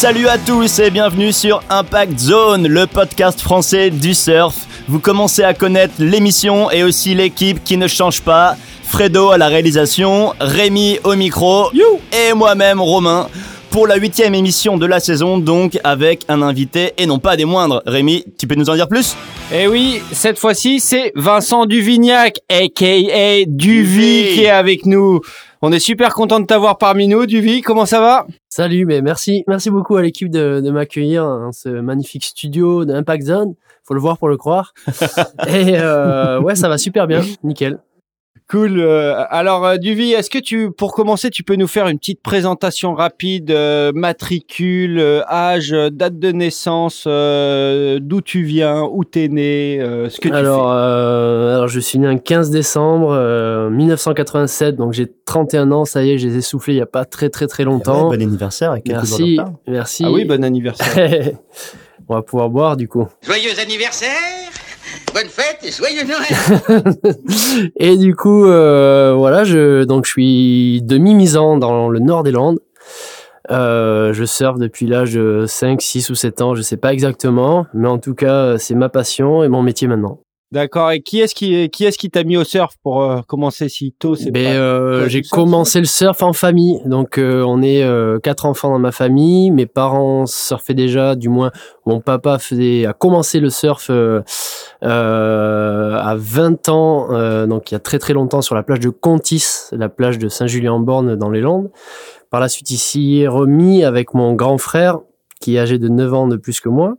[0.00, 4.66] Salut à tous et bienvenue sur Impact Zone, le podcast français du surf.
[4.88, 8.56] Vous commencez à connaître l'émission et aussi l'équipe qui ne change pas.
[8.82, 11.70] Fredo à la réalisation, Rémi au micro
[12.12, 13.28] et moi-même Romain
[13.68, 17.44] pour la huitième émission de la saison, donc avec un invité et non pas des
[17.44, 17.82] moindres.
[17.84, 19.14] Rémi, tu peux nous en dire plus?
[19.52, 23.44] Eh oui, cette fois-ci, c'est Vincent Duvignac, a.k.a.
[23.46, 24.34] Duvi, Duvi.
[24.34, 25.20] qui est avec nous.
[25.62, 27.60] On est super content de t'avoir parmi nous, Duvi.
[27.60, 28.26] Comment ça va?
[28.48, 33.24] Salut, mais merci, merci beaucoup à l'équipe de, de m'accueillir dans ce magnifique studio d'Impact
[33.24, 33.54] Zone.
[33.84, 34.72] Faut le voir pour le croire.
[35.48, 37.78] Et euh, ouais, ça va super bien, nickel.
[38.50, 38.80] Cool.
[38.80, 42.20] euh, alors, euh, Duvi, est-ce que tu, pour commencer, tu peux nous faire une petite
[42.20, 49.28] présentation rapide, euh, matricule, euh, âge, date de naissance, euh, d'où tu viens, où t'es
[49.28, 53.70] né, euh, ce que tu Alors, euh, alors, je suis né un 15 décembre euh,
[53.70, 56.86] 1987, donc j'ai 31 ans, ça y est, je les ai soufflés il y a
[56.86, 58.08] pas très très très longtemps.
[58.08, 60.02] Bon anniversaire quelques merci, merci.
[60.02, 60.08] fais.
[60.08, 61.30] Ah oui, bon anniversaire.
[62.08, 63.06] On va pouvoir boire du coup.
[63.22, 64.08] Joyeux anniversaire,
[65.12, 67.70] bonne fête et joyeux Noël.
[67.76, 72.32] Et du coup, euh, voilà, je donc je suis de Mimizan dans le nord des
[72.32, 72.60] Landes.
[73.50, 77.66] Euh, je surfe depuis l'âge de 5, 6 ou 7 ans, je sais pas exactement,
[77.74, 80.20] mais en tout cas, c'est ma passion et mon métier maintenant.
[80.52, 80.90] D'accord.
[80.90, 83.94] Et qui est-ce qui, qui est-ce qui t'a mis au surf pour euh, commencer si
[83.96, 88.18] tôt C'est Ben, euh, j'ai commencé le surf en famille, donc euh, on est euh,
[88.18, 89.52] quatre enfants dans ma famille.
[89.52, 91.52] Mes parents surfaient déjà, du moins
[91.86, 94.22] mon papa faisait a commencé le surf euh,
[94.82, 98.90] à 20 ans, euh, donc il y a très très longtemps sur la plage de
[98.90, 101.70] Contis, la plage de Saint-Julien-en-Borne dans les Landes.
[102.28, 104.98] Par la suite ici remis avec mon grand frère
[105.40, 106.96] qui est âgé de 9 ans de plus que moi.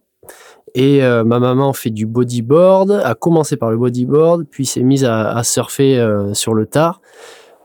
[0.73, 5.03] Et euh, ma maman fait du bodyboard, a commencé par le bodyboard, puis s'est mise
[5.05, 7.01] à, à surfer euh, sur le tard.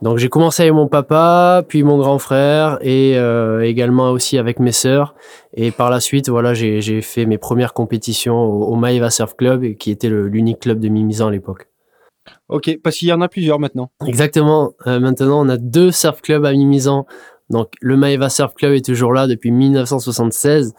[0.03, 4.59] Donc j'ai commencé avec mon papa, puis mon grand frère, et euh, également aussi avec
[4.59, 5.15] mes sœurs.
[5.55, 9.77] Et par la suite, voilà, j'ai fait mes premières compétitions au, au Maeva Surf Club,
[9.77, 11.69] qui était l'unique club de Mimizan à l'époque.
[12.49, 13.91] Ok, parce qu'il y en a plusieurs maintenant.
[14.07, 14.73] Exactement.
[14.87, 17.07] Euh, maintenant, on a deux surf clubs à Mimizan.
[17.51, 20.75] Donc, le Maeva Surf Club est toujours là depuis 1976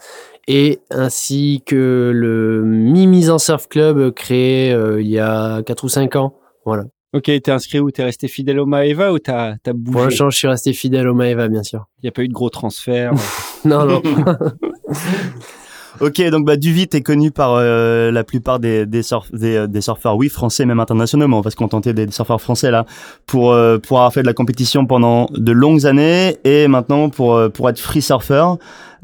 [0.48, 6.16] et ainsi que le Mimizan Surf Club créé euh, il y a 4 ou 5
[6.16, 6.34] ans.
[6.64, 6.84] Voilà.
[7.14, 7.90] Ok, t'es inscrit où?
[7.90, 11.08] T'es resté fidèle au Maeva ou t'as t'as Pour bougé l'instant, je suis resté fidèle
[11.08, 11.86] au Maeva, bien sûr.
[11.98, 13.12] Il n'y a pas eu de gros transfert.
[13.64, 14.00] Non, non.
[16.00, 19.66] Ok, donc bah Duvi, t'es connu par euh, la plupart des des, surf, des, euh,
[19.66, 22.70] des surfeurs, oui, français, même internationaux, mais on va se contenter des, des surfeurs français
[22.70, 22.86] là,
[23.26, 27.34] pour euh, pour avoir fait de la compétition pendant de longues années et maintenant pour
[27.34, 28.44] euh, pour être free surfer,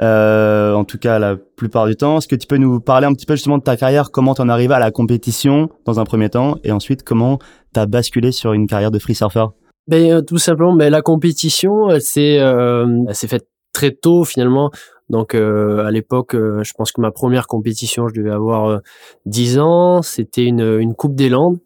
[0.02, 2.18] euh, en tout cas la plupart du temps.
[2.18, 4.48] Est-ce que tu peux nous parler un petit peu justement de ta carrière, comment t'en
[4.48, 7.40] arrivé à la compétition dans un premier temps, et ensuite comment
[7.72, 9.46] t'as basculé sur une carrière de free surfer?
[9.88, 12.38] Ben, euh, tout simplement, ben, la compétition, elle s'est
[13.26, 14.70] faite très tôt finalement.
[15.10, 18.78] Donc euh, à l'époque, euh, je pense que ma première compétition, je devais avoir euh,
[19.26, 20.02] 10 ans.
[20.02, 21.58] C'était une, une Coupe des Landes.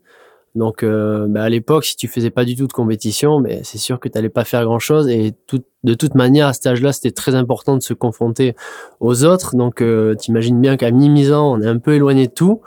[0.55, 3.79] Donc euh, ben, à l'époque, si tu faisais pas du tout de compétition, ben, c'est
[3.79, 5.09] sûr que tu n'allais pas faire grand-chose.
[5.09, 8.57] Et tout, de toute manière, à cet âge-là, c'était très important de se confronter
[9.01, 9.55] aux autres.
[9.57, 12.61] Donc euh, t'imagines bien qu'à Mimizan, on est un peu éloigné de tout.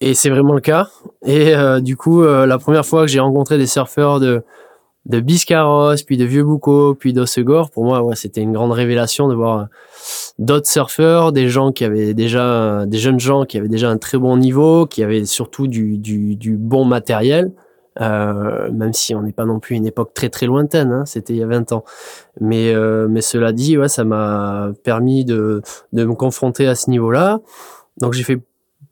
[0.00, 0.88] Et c'est vraiment le cas.
[1.26, 4.42] Et euh, du coup, la première fois que j'ai rencontré des surfeurs de
[5.06, 9.28] de Biscarros, puis de Vieux Boucau, puis d'Ossegor, pour moi, ouais, c'était une grande révélation
[9.28, 9.64] de voir euh,
[10.38, 14.18] d'autres surfeurs, des gens qui avaient déjà, des jeunes gens qui avaient déjà un très
[14.18, 17.52] bon niveau, qui avaient surtout du, du, du bon matériel,
[18.00, 21.32] euh, même si on n'est pas non plus une époque très très lointaine, hein, c'était
[21.32, 21.84] il y a 20 ans.
[22.40, 25.62] Mais, euh, mais cela dit, ouais, ça m'a permis de,
[25.92, 27.40] de me confronter à ce niveau-là.
[27.98, 28.40] Donc j'ai fait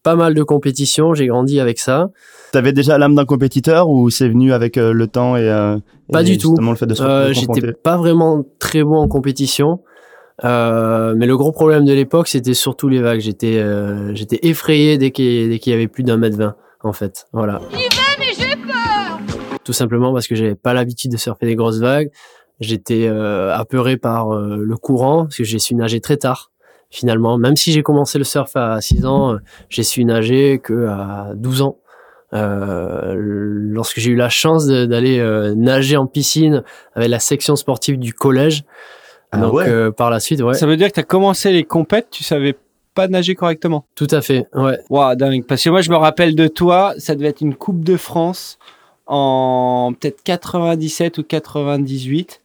[0.03, 2.11] pas mal de compétitions, j'ai grandi avec ça.
[2.53, 5.77] T'avais déjà l'âme d'un compétiteur ou c'est venu avec euh, le temps et euh,
[6.11, 6.55] Pas et du tout.
[6.59, 9.81] le fait de se Euh, J'étais pas vraiment très bon en compétition.
[10.45, 13.21] Euh, mais le gros problème de l'époque, c'était surtout les vagues.
[13.21, 16.93] J'étais, euh, j'étais effrayé dès qu'il, dès qu'il y avait plus d'un mètre vingt, en
[16.93, 17.27] fait.
[17.33, 17.61] Voilà.
[19.65, 22.11] Tout simplement parce que j'avais pas l'habitude de surfer des grosses vagues.
[22.61, 26.51] J'étais euh, apeuré par euh, le courant parce que j'ai su nager très tard.
[26.91, 29.37] Finalement, même si j'ai commencé le surf à 6 ans,
[29.69, 31.77] j'ai su nager que à 12 ans.
[32.35, 36.63] Euh, lorsque j'ai eu la chance d'aller euh, nager en piscine
[36.95, 38.65] avec la section sportive du collège.
[39.33, 39.69] Ah Donc ouais.
[39.69, 42.57] euh, par la suite, ouais, Ça veut dire que t'as commencé les compètes, tu savais
[42.95, 43.85] pas nager correctement.
[43.95, 44.79] tout à fait, ouais.
[44.91, 45.45] Waouh, dingue.
[45.45, 48.59] Parce que moi, je me rappelle de toi, ça devait être une Coupe de France
[49.07, 52.43] en peut-être 97 ou 98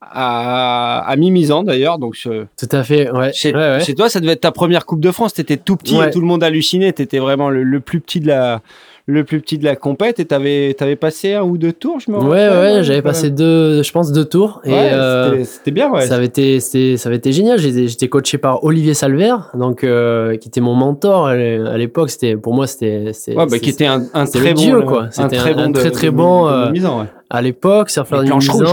[0.00, 1.98] à, à Mimizan d'ailleurs.
[1.98, 3.32] Donc ce- Tout à fait, ouais.
[3.32, 3.80] chez, ouais, ouais.
[3.84, 5.34] chez toi, ça devait être ta première Coupe de France.
[5.34, 6.08] T'étais tout petit Ouais.
[6.08, 6.92] et tout le monde hallucinait.
[6.92, 8.60] T'étais vraiment le, le plus petit de la
[9.06, 12.10] le plus petit de la compète et t'avais t'avais passé un ou deux tours, je
[12.10, 12.76] me Ouais, rappelle.
[12.78, 14.62] ouais, j'avais passé deux, je pense, deux tours.
[14.64, 16.06] Ouais, et euh, c'était- bien, ouais.
[16.06, 16.78] ça avait été, ça
[17.08, 17.58] avait été génial.
[17.58, 22.08] J'étais coaché par Olivier Salver, donc euh, qui était mon mentor à l'é- à l'époque.
[22.08, 25.02] C'était pour moi, c'était, c'était- Ouais, bah, qui était un, très bon, dieu, euh, quoi.
[25.02, 27.00] un C'était très un- bon, un de- très, de- très de- bon, de euh, Mimizan,
[27.00, 27.06] ouais.
[27.28, 28.72] à l'époque, surfeur du planches rouges.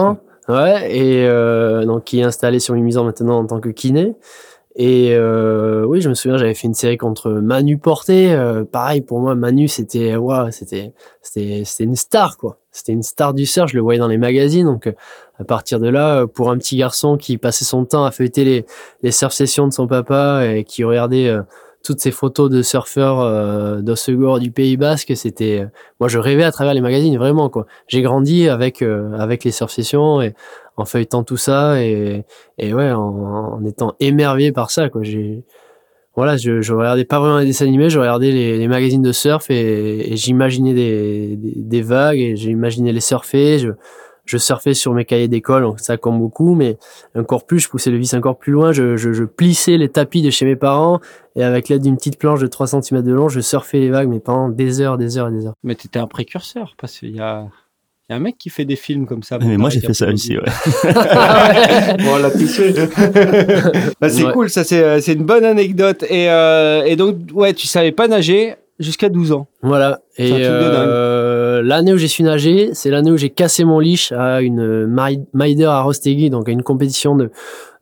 [0.50, 4.16] Ouais, et euh, donc qui est installé sur Mimizan maintenant en tant que kiné.
[4.76, 8.32] Et euh, oui, je me souviens, j'avais fait une série contre Manu Porté.
[8.32, 12.58] Euh, pareil pour moi, Manu, c'était waouh, c'était c'était c'était une star quoi.
[12.72, 13.70] C'était une star du surf.
[13.70, 14.66] Je le voyais dans les magazines.
[14.66, 14.94] Donc euh,
[15.40, 18.46] à partir de là, euh, pour un petit garçon qui passait son temps à feuilleter
[18.46, 18.66] les
[19.04, 21.42] les surf sessions de son papa et qui regardait euh,
[21.84, 25.68] toutes ces photos de surfeurs euh, d'Ossegor du Pays Basque, c'était
[26.00, 27.66] moi je rêvais à travers les magazines vraiment quoi.
[27.88, 30.34] J'ai grandi avec euh, avec les surf sessions et
[30.78, 32.24] en feuilletant tout ça et
[32.58, 35.04] et ouais en, en étant émerveillé par ça quoi.
[35.04, 35.44] J'ai
[36.16, 39.14] voilà, je, je regardais pas vraiment les dessins animés, je regardais les, les magazines de
[39.14, 43.60] surf et, et j'imaginais des, des, vagues et j'imaginais les surfer.
[43.60, 43.72] Je,
[44.26, 46.78] je surfais sur mes cahiers d'école, donc ça compte beaucoup, mais
[47.16, 50.22] encore plus, je poussais le vis encore plus loin, je, je, je plissais les tapis
[50.22, 51.00] de chez mes parents
[51.36, 54.10] et avec l'aide d'une petite planche de 3 cm de long, je surfais les vagues,
[54.10, 55.56] mais pendant des heures, des heures et des heures.
[55.64, 57.48] Mais t'étais un précurseur parce qu'il y a
[58.12, 59.38] y a un mec qui fait des films comme ça.
[59.40, 60.44] Mais moi, j'ai fait ça aussi, ouais.
[62.00, 62.74] Bon, on l'a tous fait.
[64.02, 64.34] bah, c'est Ouais.
[64.34, 66.04] cool, ça c'est euh, c'est une bonne anecdote.
[66.10, 69.48] Et, euh, et donc, ouais, tu savais pas nager jusqu'à 12 ans.
[69.62, 70.00] Voilà.
[70.18, 74.42] Et euh, l'année où j'ai su nager, c'est l'année où j'ai cassé mon leash à
[74.42, 77.30] une Mai- Maider à Rostegui, donc à une compétition de,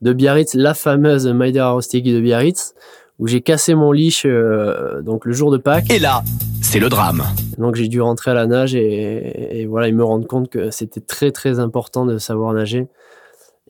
[0.01, 2.73] de Biarritz, la fameuse Maider à Rostegui de Biarritz,
[3.19, 5.91] où j'ai cassé mon leash euh, donc le jour de Pâques.
[5.91, 6.23] Et là,
[6.61, 7.23] c'est le drame.
[7.57, 10.71] Donc j'ai dû rentrer à la nage et, et voilà, et me rendre compte que
[10.71, 12.87] c'était très très important de savoir nager.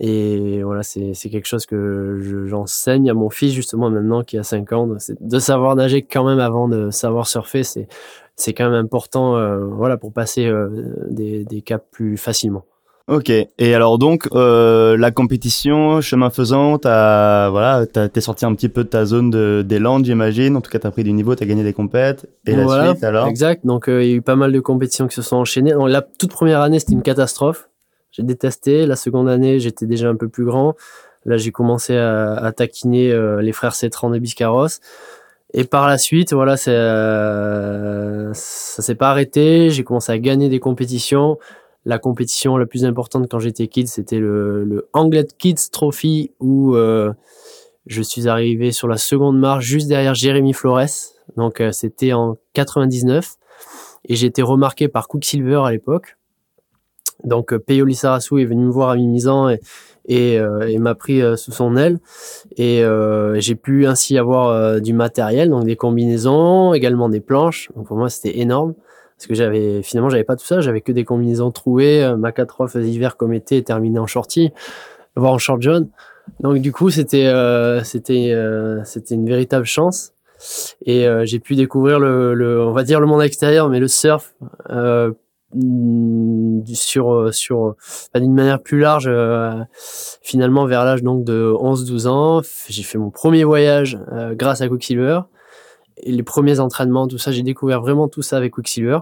[0.02, 4.38] Et voilà, c'est c'est quelque chose que je- j'enseigne à mon fils justement maintenant qui
[4.38, 4.88] a 5 ans,
[5.20, 7.88] de, savoir nager quand même avant de savoir surfer, c'est
[8.38, 10.70] c'est quand même important euh, voilà pour passer euh,
[11.10, 12.64] des, des caps plus facilement.
[13.10, 13.30] Ok.
[13.30, 18.70] Et alors donc euh, la compétition, chemin faisant, t'as voilà, t'as- t'es sorti un petit
[18.70, 20.56] peu de ta zone de, des Landes, j'imagine.
[20.56, 22.28] En tout cas, t'as pris du niveau, t'as gagné des compètes.
[22.46, 23.66] Et la Voilà, suite alors Exact.
[23.66, 25.72] Donc euh, il y a eu pas mal de compétitions qui se sont enchaînées.
[25.74, 27.68] Donc, la toute première année, c'était une catastrophe.
[28.12, 28.86] J'ai détesté.
[28.86, 30.76] La seconde année, j'étais déjà un peu plus grand.
[31.26, 34.68] Là, j'ai commencé à, à taquiner euh, les frères Cétran de Biscarros.
[35.54, 39.70] Et par la suite, voilà, euh, ça s'est pas arrêté.
[39.70, 41.38] J'ai commencé à gagner des compétitions.
[41.86, 46.76] La compétition la plus importante quand j'étais kid, c'était le, le Anglet Kids Trophy où
[46.76, 47.14] euh,
[47.86, 51.14] je suis arrivé sur la seconde marche juste derrière Jérémy Flores.
[51.38, 53.36] Donc euh, c'était en 99
[54.10, 56.18] et j'ai été remarqué par Quicksilver à l'époque.
[57.24, 59.62] Donc euh, Peyo Lissarassou est venu me voir à Mimizan et,
[60.06, 62.00] et, et m'a pris sous son aile
[62.58, 62.84] et
[63.36, 67.70] j'ai pu ainsi avoir du matériel, donc des combinaisons, également des planches.
[67.76, 68.74] Donc pour moi c'était énorme
[69.20, 72.32] parce que j'avais finalement j'avais pas tout ça, j'avais que des combinaisons trouées, euh, ma
[72.32, 74.54] 4 faisait hiver comme été, terminé en shorty,
[75.18, 75.90] voire en short jaune.
[76.40, 80.14] Donc du coup c'était euh, c'était euh, c'était une véritable chance.
[80.86, 83.90] Et euh, j'ai pu découvrir le, le on va dire le monde extérieur mais le
[83.90, 84.36] surf
[84.70, 85.12] euh,
[85.54, 87.76] mm, sur sur
[88.16, 89.52] d'une manière plus large euh,
[90.22, 94.62] finalement vers l'âge donc de 11 12 ans j'ai fait mon premier voyage euh, grâce
[94.62, 95.20] à Quicksilver
[96.04, 99.00] et les premiers entraînements tout ça j'ai découvert vraiment tout ça avec Quicksilver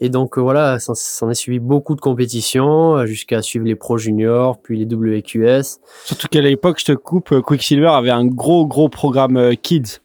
[0.00, 3.74] et donc euh, voilà s'en- s'en est suivi beaucoup de compétitions euh, jusqu'à suivre les
[3.74, 8.24] pro juniors puis les WQS Surtout qu'à l'époque, je te coupe, euh, Quicksilver avait un
[8.24, 9.98] gros, gros programme Kids.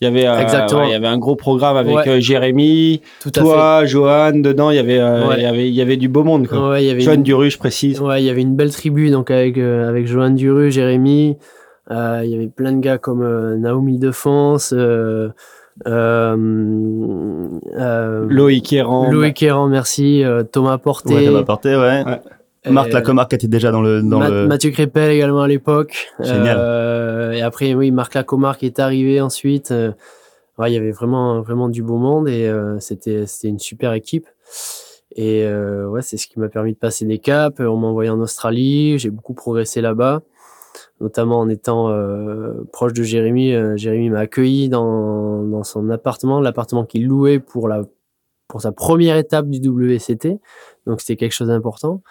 [0.00, 0.80] Il y avait, euh, Exactement.
[0.80, 2.20] ouais, il y avait un gros programme avec Ouais.
[2.20, 5.34] Jérémy, tout toi, Johan, dedans, il y avait, euh, Ouais.
[5.38, 6.78] il y avait, il y avait du beau monde, quoi.
[6.98, 8.00] Johan une- Duru, je précise.
[8.00, 11.36] Ouais, il y avait une belle tribu donc avec euh, avec Johan Duru, Jérémy.
[11.90, 15.28] Euh, il y avait plein de gars comme euh, Naomi Defense, euh,
[15.86, 19.10] euh, euh, Loïc Errand.
[19.10, 22.04] Loïc Errand, merci, euh, Thomas Porté, Ouais, pas porté, ouais.
[22.04, 22.20] Ouais.
[22.70, 24.46] Marc euh, Lacomarque était déjà dans le dans Ma- le.
[24.46, 26.08] Mathieu Crépel également à l'époque.
[26.20, 26.56] Génial.
[26.58, 29.70] Euh, et après, oui, Marc Lacomar qui est arrivé ensuite.
[29.70, 29.92] Euh,
[30.58, 33.92] ouais, il y avait vraiment, vraiment du beau monde et euh, c'était, c'était une super
[33.92, 34.26] équipe.
[35.14, 37.60] Et euh, ouais, c'est ce qui m'a permis de passer des caps.
[37.60, 38.98] On m'a envoyé en Australie.
[38.98, 40.22] J'ai beaucoup progressé là-bas,
[41.00, 43.52] notamment en étant euh, proche de Jérémy.
[43.52, 47.82] Euh, Jérémy m'a accueilli dans, dans son appartement, l'appartement qu'il louait pour la
[48.48, 50.38] pour sa première étape du WCT.
[50.86, 52.02] Donc c'était quelque chose d'important.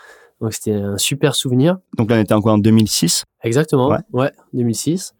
[0.42, 1.78] Donc c'était un super souvenir.
[1.98, 3.24] Donc là, on était encore en 2006.
[3.44, 3.90] Exactement.
[3.90, 4.00] Ouais.
[4.12, 4.32] Ouais.
[4.54, 5.14] 2006.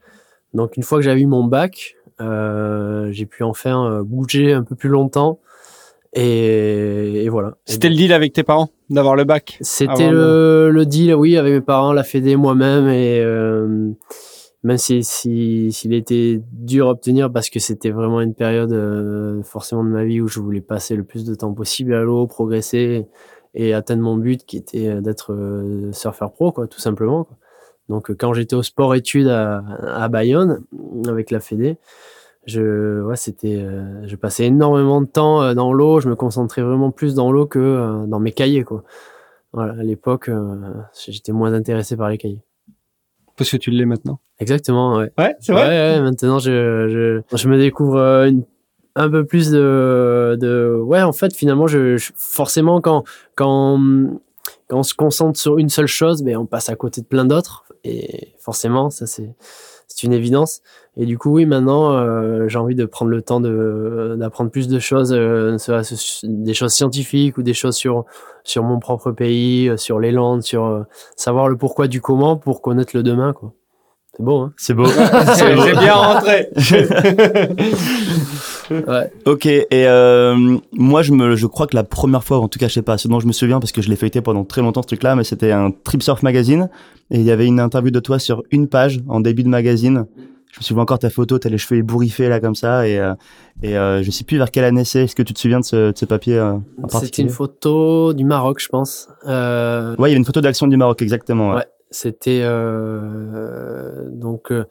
[0.54, 4.64] Donc une fois que j'avais eu mon bac, euh, j'ai pu enfin euh, bouger un
[4.64, 5.40] peu plus longtemps
[6.16, 7.58] Et, et voilà.
[7.66, 11.54] C'était le deal avec tes parents d'avoir le bac C'était le, le deal, oui, avec
[11.54, 12.88] mes parents, la Fédé, moi-même.
[12.88, 13.92] Et euh,
[14.64, 19.44] même s'il si, s'il était dur à obtenir parce que c'était vraiment une période euh,
[19.44, 22.28] forcément de ma vie où je voulais passer le plus de temps possible à l'eau,
[22.28, 23.08] progresser
[23.56, 27.26] et atteindre mon but qui était euh, d'être euh, surfeur pro, quoi, tout simplement.
[27.26, 27.38] Quoi.
[27.90, 30.64] Donc quand j'étais au sport études à, à Bayonne
[31.08, 31.78] avec la Fédé,
[32.46, 36.00] je ouais c'était euh, je passais énormément de temps euh, dans l'eau.
[36.00, 38.84] Je me concentrais vraiment plus dans l'eau que euh, dans mes cahiers quoi.
[39.54, 40.30] Voilà à l'époque
[41.08, 42.42] j'étais moins intéressé par les cahiers.
[43.38, 44.20] Parce que tu l'es maintenant.
[44.40, 45.12] Exactement ouais.
[45.18, 45.68] Ouais c'est vrai.
[45.68, 48.44] Ouais, ouais, maintenant je, je je me découvre une,
[48.96, 53.04] un peu plus de de ouais en fait finalement je, je forcément quand
[53.36, 53.80] quand
[54.68, 57.26] quand on se concentre sur une seule chose ben on passe à côté de plein
[57.26, 57.64] d'autres.
[57.86, 59.34] Et forcément ça c'est
[59.88, 60.62] c'est une évidence.
[60.96, 64.68] Et du coup, oui, maintenant, euh, j'ai envie de prendre le temps de d'apprendre plus
[64.68, 65.58] de choses, euh,
[66.24, 68.06] des choses scientifiques ou des choses sur
[68.44, 70.84] sur mon propre pays, euh, sur les Landes, sur euh,
[71.16, 73.54] savoir le pourquoi du comment pour connaître le demain, quoi.
[74.16, 74.86] C'est beau, hein C'est beau.
[75.34, 76.50] c'est bien rentré.
[78.70, 79.12] ouais.
[79.26, 79.48] Ok.
[79.48, 82.76] Et euh, moi, je me, je crois que la première fois, en tout cas, je
[82.76, 84.84] sais pas, ce dont je me souviens parce que je l'ai feuilleté pendant très longtemps
[84.84, 86.70] ce truc-là, mais c'était un Trip Surf magazine
[87.10, 90.06] et il y avait une interview de toi sur une page en début de magazine.
[90.54, 93.16] Je me souviens encore ta photo, t'as les cheveux ébouriffés là comme ça et euh,
[93.64, 95.06] et euh, je sais plus vers quelle année c'est.
[95.06, 98.14] Est-ce que tu te souviens de ce, de ce papier euh, en C'était une photo
[98.14, 99.10] du Maroc, je pense.
[99.26, 99.96] Euh...
[99.96, 101.50] Ouais, il y avait une photo d'action du Maroc, exactement.
[101.50, 101.56] Ouais.
[101.56, 104.08] ouais c'était euh...
[104.12, 104.52] donc.
[104.52, 104.66] Euh,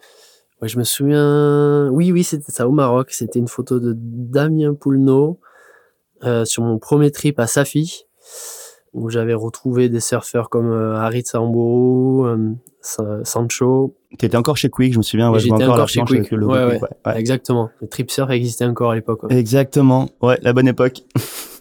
[0.60, 1.88] ouais, je me souviens.
[1.90, 3.10] Oui, oui, c'était ça au Maroc.
[3.10, 5.40] C'était une photo de Damien Poulneau
[6.44, 8.04] sur mon premier trip à Safi
[8.92, 13.96] où j'avais retrouvé des surfeurs comme Harit Samburu, Sancho.
[14.18, 15.30] Tu étais encore chez Quick, je me souviens.
[15.30, 16.30] Ouais, J'étais encore, encore chez Quick.
[16.30, 16.78] Le ouais, ouais.
[16.78, 17.70] Quick, ouais, Exactement.
[17.80, 19.22] Le trip surf existait encore à l'époque.
[19.24, 19.36] Ouais.
[19.36, 20.08] Exactement.
[20.20, 21.02] Ouais, la bonne époque.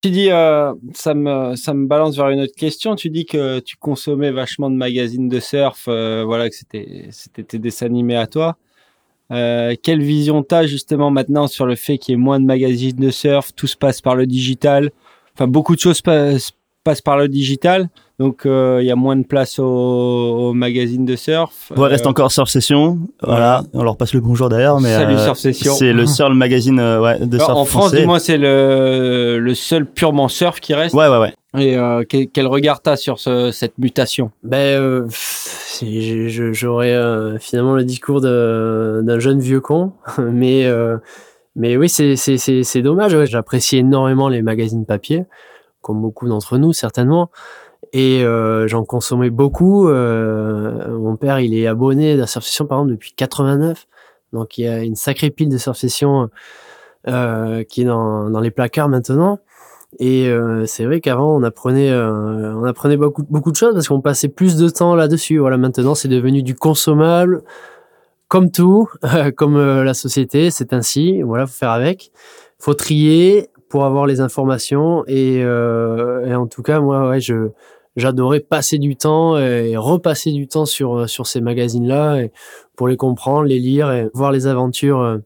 [0.00, 2.94] Tu dis, euh, ça me ça me balance vers une autre question.
[2.94, 7.42] Tu dis que tu consommais vachement de magazines de surf, euh, voilà, que c'était c'était
[7.42, 8.58] tes dessins animés à toi.
[9.32, 12.96] Euh, quelle vision t'as justement maintenant sur le fait qu'il y ait moins de magazines
[12.96, 14.92] de surf, tout se passe par le digital?
[15.34, 16.52] Enfin, beaucoup de choses passent
[16.88, 21.04] passe par le digital, donc il euh, y a moins de place aux, aux magazines
[21.04, 21.70] de surf.
[21.76, 23.62] Ouais, reste encore Surf Session, voilà.
[23.74, 25.74] On leur passe le bonjour d'ailleurs, mais Salut euh, Surf Session.
[25.74, 28.00] c'est le seul magazine euh, ouais, de surf en France, français.
[28.00, 30.94] du moins, c'est le le seul purement surf qui reste.
[30.94, 31.34] Ouais, ouais, ouais.
[31.58, 34.30] Et euh, quel, quel regard t'as sur ce, cette mutation?
[34.42, 35.06] Ben, euh,
[36.52, 40.96] j'aurais euh, finalement le discours d'un jeune vieux con, mais euh,
[41.54, 43.14] mais oui, c'est c'est c'est c'est dommage.
[43.14, 43.26] ouais.
[43.26, 45.24] J'apprécie énormément les magazines papier,
[45.88, 47.30] comme beaucoup d'entre nous certainement,
[47.92, 49.88] et euh, j'en consommais beaucoup.
[49.88, 53.86] Euh, mon père, il est abonné la Surf Session par exemple depuis 89,
[54.34, 56.28] donc il y a une sacrée pile de Surf Session
[57.08, 59.38] euh, qui est dans dans les placards maintenant.
[59.98, 60.30] Et
[60.66, 64.56] c'est vrai qu'avant on apprenait on apprenait beaucoup beaucoup de choses parce qu'on passait plus
[64.56, 65.38] de temps là-dessus.
[65.38, 67.42] Voilà, maintenant c'est devenu du consommable
[68.28, 68.90] comme tout,
[69.36, 71.22] comme la société, c'est ainsi.
[71.22, 72.12] Voilà, faut faire avec.
[72.58, 77.48] Faut trier pour avoir les informations et, euh, et en tout cas moi ouais, je
[77.96, 82.32] j'adorais passer du temps et repasser du temps sur sur ces magazines là et
[82.76, 85.18] pour les comprendre, les lire et voir les aventures euh,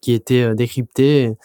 [0.00, 1.22] qui étaient euh, décryptées.
[1.22, 1.36] Et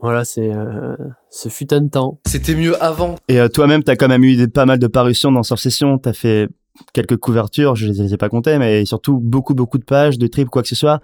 [0.00, 0.96] voilà, c'est euh,
[1.30, 2.18] ce fut un temps.
[2.26, 3.14] C'était mieux avant.
[3.28, 5.96] Et euh, toi-même, t'as quand même eu des- pas mal de parutions dans Surf Session.
[5.98, 6.48] T'as fait
[6.92, 10.48] quelques couvertures, je les ai pas comptées, mais surtout beaucoup, beaucoup de pages, de trips,
[10.48, 11.00] quoi que ce soit.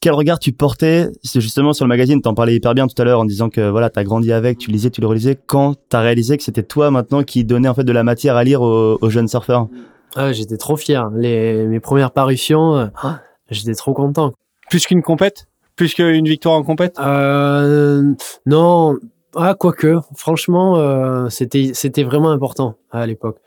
[0.00, 3.04] Quel regard tu portais, c'est justement sur le magazine, t'en parlais hyper bien tout à
[3.04, 6.00] l'heure en disant que voilà, t'as grandi avec, tu lisais, tu le relisais, quand t'as
[6.00, 8.98] réalisé que c'était toi maintenant qui donnais en fait de la matière à lire aux,
[9.00, 9.68] aux jeunes surfeurs?
[10.14, 11.10] Ah, j'étais trop fier.
[11.14, 14.32] Les mes premières parutions, euh, ah, j'étais trop content.
[14.70, 15.46] Plus qu'une compète?
[15.76, 16.98] Plus qu'une victoire en compète?
[16.98, 18.12] Euh,
[18.46, 18.96] non,
[19.34, 23.38] ah quoique, franchement, euh, c'était c'était vraiment important à l'époque.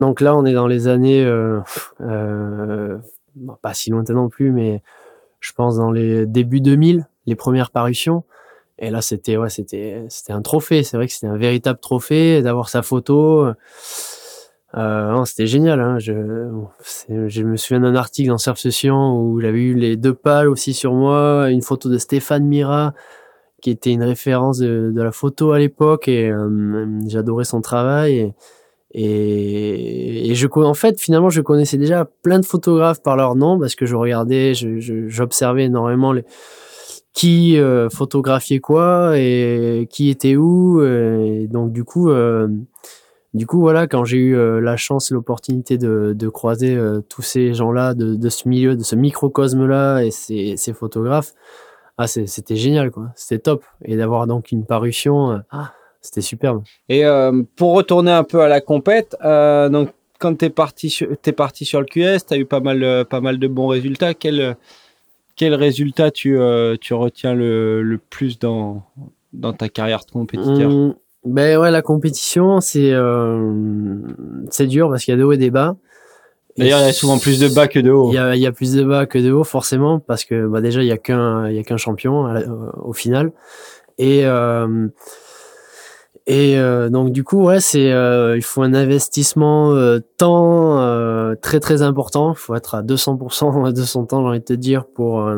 [0.00, 1.60] Donc là, on est dans les années, euh,
[2.00, 2.98] euh,
[3.62, 4.82] pas si lointain non plus, mais
[5.44, 8.24] je pense dans les débuts 2000, les premières parutions.
[8.78, 10.82] Et là, c'était ouais, c'était c'était un trophée.
[10.82, 13.52] C'est vrai que c'était un véritable trophée d'avoir sa photo.
[14.76, 15.80] Euh, c'était génial.
[15.80, 15.98] Hein.
[15.98, 16.50] Je,
[17.08, 20.72] je me souviens d'un article dans Surf Session où j'avais eu les deux pales aussi
[20.72, 22.94] sur moi, une photo de Stéphane Mira
[23.60, 28.34] qui était une référence de, la photo à l'époque et euh, j'adorais son travail
[28.94, 33.58] et, et je en fait finalement je connaissais déjà plein de photographes par leur nom
[33.58, 36.24] parce que je regardais j'observais énormément les
[37.12, 42.48] qui euh, photographiait quoi et qui était où et donc du coup euh,
[43.34, 47.52] du coup voilà quand j'ai eu euh, la chance l'opportunité de, croiser euh, tous ces
[47.52, 51.34] gens là de, ce milieu de ce microcosme là et ces, photographes
[51.96, 53.12] ah, c'était génial, quoi.
[53.14, 53.64] C'était top.
[53.84, 55.74] Et d'avoir donc une parution, ah,
[56.04, 56.62] c'était superbe.
[56.90, 61.08] Et euh, pour retourner un peu à la compète, euh, donc quand t'es parti sur,
[61.24, 64.12] es parti sur le QS, t'as eu pas mal, pas mal de bons résultats.
[64.12, 64.56] Quel,
[65.34, 66.38] quel résultat tu,
[66.80, 68.82] tu retiens le, le, plus dans,
[69.32, 70.70] dans ta carrière de compétiteur?
[70.70, 70.94] Mmh,
[71.24, 72.92] Ben ouais, la compétition, c'est
[74.50, 75.76] c'est dur parce qu'il y a des hauts et des bas.
[76.56, 78.10] D'ailleurs, il y a souvent plus de bas que de hauts.
[78.12, 80.46] Il y a, il y a plus de bas que de hauts, forcément, parce que
[80.46, 82.32] bah, déjà, il y a qu'un il y a qu'un champion
[82.82, 83.32] au final.
[83.98, 84.88] Et euh,
[86.26, 91.34] et euh, donc du coup, ouais, c'est euh, il faut un investissement euh, temps euh,
[91.34, 92.32] très très important.
[92.32, 95.28] Il faut être à 200% de son temps, j'ai envie de te dire, pour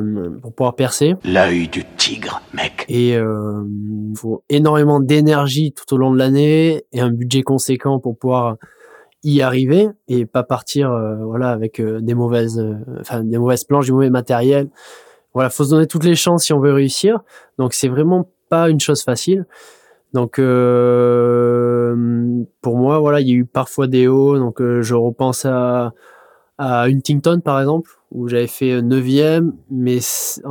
[0.42, 1.14] pour pouvoir percer.
[1.24, 2.84] L'œil du tigre, mec.
[2.88, 8.16] Et il faut énormément d'énergie tout au long de l'année et un budget conséquent pour
[8.16, 8.56] pouvoir
[9.26, 13.64] y arriver et pas partir euh, voilà avec euh, des mauvaises euh, enfin des mauvaises
[13.64, 14.68] planches du mauvais matériel
[15.34, 17.20] voilà faut se donner toutes les chances si on veut réussir
[17.58, 19.44] donc c'est vraiment pas une chose facile
[20.16, 20.37] donc
[22.62, 24.38] pour moi voilà il y a eu parfois des hauts.
[24.38, 25.92] Donc je repense à
[26.58, 29.52] Huntington par exemple où j'avais fait neuvième.
[29.70, 29.99] Mais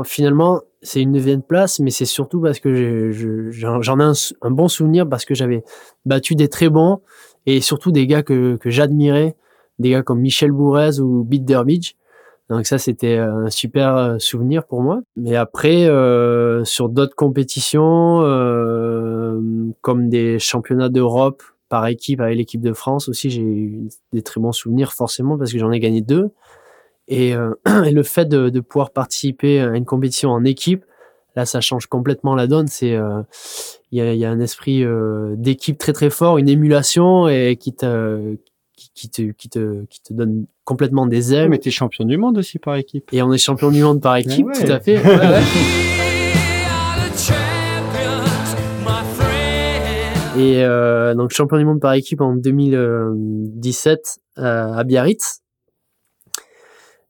[0.04, 3.10] finalement c'est une neuvième place mais c'est surtout parce que
[3.52, 5.64] j'en ai un, un, bon souvenir parce que j'avais
[6.06, 7.02] battu des très bons
[7.48, 9.36] et surtout des gars que, que j'admirais,
[9.80, 11.96] des gars comme Michel Bourrez ou Beat Derbidge.
[12.50, 15.02] Donc ça, c'était un super euh, souvenir pour moi.
[15.16, 19.40] Mais après, euh, sur d'autres compétitions, euh,
[19.82, 24.40] comme des championnats d'Europe par équipe avec l'équipe de France aussi, j'ai eu des très
[24.40, 26.30] bons souvenirs forcément parce que j'en ai gagné deux.
[27.08, 27.54] Et, euh,
[27.86, 30.86] et le fait de, de, pouvoir participer à une compétition en équipe,
[31.36, 32.68] là, ça change complètement la donne.
[32.68, 33.22] C'est euh,
[33.92, 37.58] il y a, y a, un esprit euh, d'équipe très très fort, une émulation et
[37.58, 38.36] qui te
[38.76, 41.50] qui, te qui te qui te donne complètement des ailes.
[41.50, 43.10] Mais t'es champion du monde aussi par équipe.
[43.14, 44.98] Et on est champion du monde par équipe, tout à fait.
[50.38, 55.42] Et euh, donc champion du monde par équipe en 2017 euh, à Biarritz.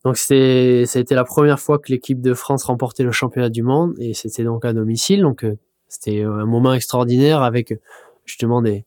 [0.03, 3.49] Donc c'était ça a été la première fois que l'équipe de France remportait le championnat
[3.49, 5.21] du monde et c'était donc à domicile.
[5.21, 5.57] Donc euh,
[5.87, 7.73] c'était euh, un moment extraordinaire avec
[8.25, 8.85] justement des,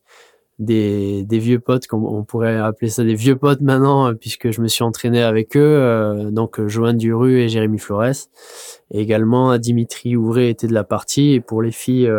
[0.59, 4.51] des, des vieux potes, comme on pourrait appeler ça des vieux potes maintenant, euh, puisque
[4.51, 8.27] je me suis entraîné avec eux, euh, donc Joanne Duru et Jérémy Flores.
[8.91, 11.33] Et également Dimitri Ouvré était de la partie.
[11.33, 12.11] Et pour les filles,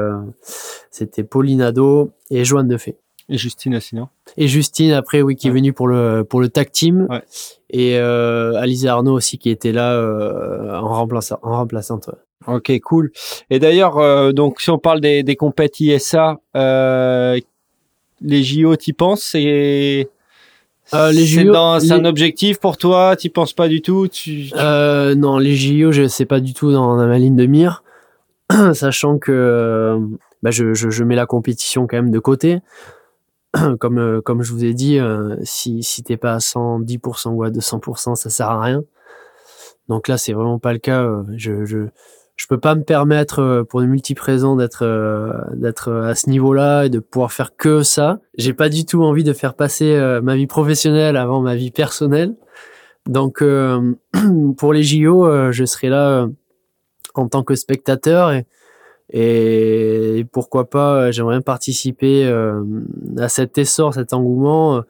[0.90, 2.96] c'était Pauline Ado et Joanne Defay.
[3.31, 6.48] Et Justine aussi, non Et Justine, après, oui, qui est venue pour le, pour le
[6.48, 7.07] tag team.
[7.09, 7.22] Ouais.
[7.70, 12.11] Et euh, Alice Arnaud aussi, qui était là euh, en, remplaçant, en remplaçante.
[12.48, 13.12] Ok, cool.
[13.48, 17.38] Et d'ailleurs, euh, donc si on parle des, des compètes ISA, euh,
[18.20, 19.22] les JO, t'y penses?
[19.22, 20.09] C'est
[20.92, 23.14] euh, les JO, c'est un objectif pour toi?
[23.16, 24.09] T'y penses pas du tout?
[24.09, 24.50] Tu...
[24.54, 27.85] Euh, Non, les JO, je sais pas du tout dans, dans ma ligne de mire,
[28.72, 29.98] sachant que
[30.42, 32.61] bah, je, je, je, mets la compétition quand même de côté.
[33.80, 34.98] comme comme je vous ai dit,
[35.42, 38.83] si si t'es pas à 110% ou à 200%, ça sert à rien.
[39.88, 41.04] Donc là, c'est vraiment pas le cas.
[41.37, 41.88] Je, je,
[42.40, 46.85] je peux pas me permettre euh, pour une multiprésent d'être euh, d'être à ce niveau-là
[46.87, 48.20] et de pouvoir faire que ça.
[48.38, 51.70] J'ai pas du tout envie de faire passer euh, ma vie professionnelle avant ma vie
[51.70, 52.35] personnelle.
[53.07, 53.44] Donc
[54.57, 56.29] pour les JO, je serai là
[57.14, 58.46] en tant que spectateur et,
[59.11, 62.31] et pourquoi pas j'aimerais participer
[63.18, 64.83] à cet essor, cet engouement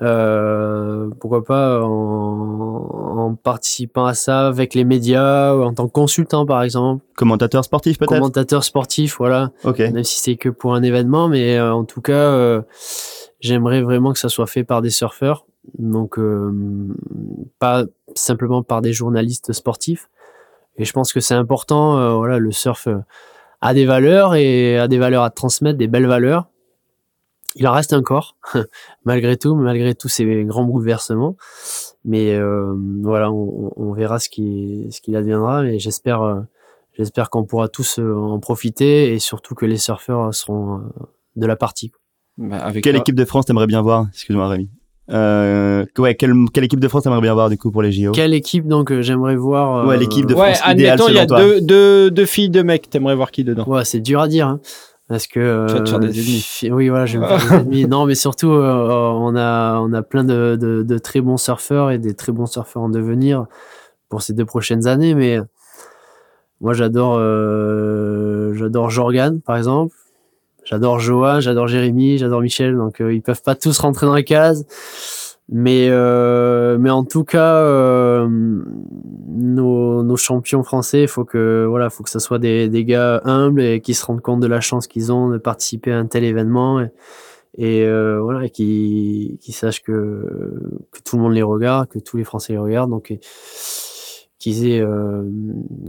[0.00, 5.92] euh, pourquoi pas en, en, participant à ça avec les médias ou en tant que
[5.92, 7.04] consultant par exemple.
[7.16, 8.10] Commentateur sportif peut-être?
[8.10, 9.50] Commentateur sportif, voilà.
[9.64, 9.80] Ok.
[9.80, 12.62] Même si c'est que pour un événement, mais euh, en tout cas, euh,
[13.40, 15.46] j'aimerais vraiment que ça soit fait par des surfeurs,
[15.78, 16.52] donc euh,
[17.58, 17.84] pas
[18.14, 20.08] simplement par des journalistes sportifs.
[20.76, 22.16] Et je pense que c'est important.
[22.18, 22.86] voilà, le surf
[23.60, 26.46] a des valeurs et a des valeurs à transmettre, des belles valeurs
[27.58, 28.36] il en reste encore,
[29.04, 31.36] malgré tout, malgré tous ces grands bouleversements.
[32.04, 35.62] Mais euh, voilà, on, on, verra ce qui, ce qu'il adviendra.
[35.62, 36.40] Mais j'espère, euh,
[36.96, 40.82] j'espère qu'on pourra tous euh, en profiter et surtout que les surfeurs seront
[41.36, 41.92] de la partie.
[42.36, 44.06] Bah, avec quelle équipe de France t'aimerais bien voir?
[44.12, 44.70] Excuse-moi, Rémi.
[45.10, 48.12] Euh, ouais, quelle, quelle équipe de France t'aimerais bien voir du coup pour les JO
[48.12, 51.60] Quelle équipe donc j'aimerais voir Ouais, l'équipe de France ouais, idéale il y a deux,
[51.62, 52.90] deux, deux filles, deux mecs.
[52.90, 53.64] T'aimerais voir qui dedans?
[53.66, 54.46] Ouais, c'est dur à dire.
[54.46, 54.60] Hein.
[55.08, 57.86] Parce que euh, des oui voilà, je vais me faire des ennemis.
[57.88, 61.90] Non, mais surtout euh, on a on a plein de, de, de, très bons surfeurs
[61.90, 63.46] et des très bons surfeurs en devenir
[64.10, 65.14] pour ces deux prochaines années.
[65.14, 65.38] Mais
[66.60, 69.94] moi j'adore euh, j'adore Jorgan par exemple.
[70.68, 72.76] J'adore Joa, j'adore Jérémy, j'adore Michel.
[72.76, 74.66] Donc euh, ils peuvent pas tous rentrer dans la case.
[75.50, 78.28] Mais euh, mais en tout cas, euh,
[79.38, 83.62] nos, nos champions français, faut que voilà, faut que ça soit des, des gars humbles
[83.62, 86.24] et qui se rendent compte de la chance qu'ils ont de participer à un tel
[86.24, 86.90] événement et,
[87.56, 90.24] et euh, voilà, qui qui sachent que
[90.90, 93.16] que tout le monde les regarde, que tous les Français les regardent, donc
[94.38, 95.22] qu'ils aient euh,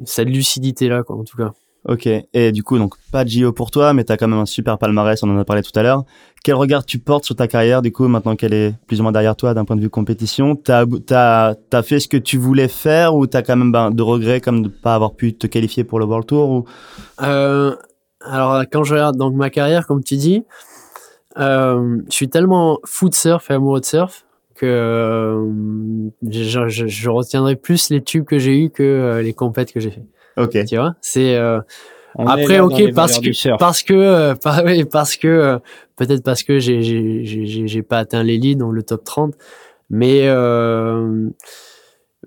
[0.05, 1.53] cette lucidité là, quoi, en tout cas.
[1.85, 2.07] Ok.
[2.33, 4.77] Et du coup, donc pas de JO pour toi, mais t'as quand même un super
[4.77, 5.21] palmarès.
[5.23, 6.03] On en a parlé tout à l'heure.
[6.43, 9.11] Quel regard tu portes sur ta carrière, du coup, maintenant qu'elle est plus ou moins
[9.11, 10.55] derrière toi d'un point de vue compétition?
[10.55, 14.41] T'as t'as fait ce que tu voulais faire ou t'as quand même ben, de regrets
[14.41, 16.65] comme de pas avoir pu te qualifier pour le World Tour ou?
[17.21, 17.75] Euh,
[18.21, 20.43] alors quand je regarde donc ma carrière, comme tu dis,
[21.37, 27.89] euh, je suis tellement foot surf et amoureux de surf que euh, je, retiendrai plus
[27.89, 30.03] les tubes que j'ai eu que les compètes que j'ai fait.
[30.37, 30.65] Ok.
[30.65, 31.59] Tu vois, c'est euh,
[32.17, 35.59] après dans ok les parce que parce que euh, par- oui, parce que euh,
[35.95, 39.35] peut-être parce que j'ai j'ai j'ai j'ai- j'ai pas atteint l'élite donc le top 30
[39.89, 41.29] mais euh,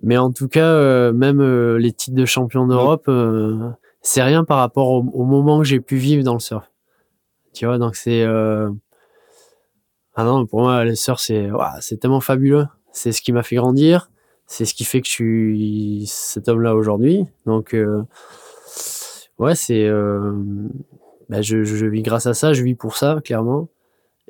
[0.03, 3.71] mais en tout cas euh, même euh, les titres de champion d'Europe euh,
[4.03, 6.71] c'est rien par rapport au, au moment que j'ai pu vivre dans le surf.
[7.55, 8.71] Tu vois donc c'est euh,
[10.15, 12.67] ah non pour moi le surf c'est ouah, c'est tellement fabuleux.
[12.93, 14.11] C'est ce qui m'a fait grandir
[14.47, 17.25] c'est ce qui fait que je suis cet homme là aujourd'hui.
[17.47, 18.03] Donc euh,
[19.39, 20.33] ouais c'est euh,
[21.29, 23.69] bah, je, je vis grâce à ça je vis pour ça clairement.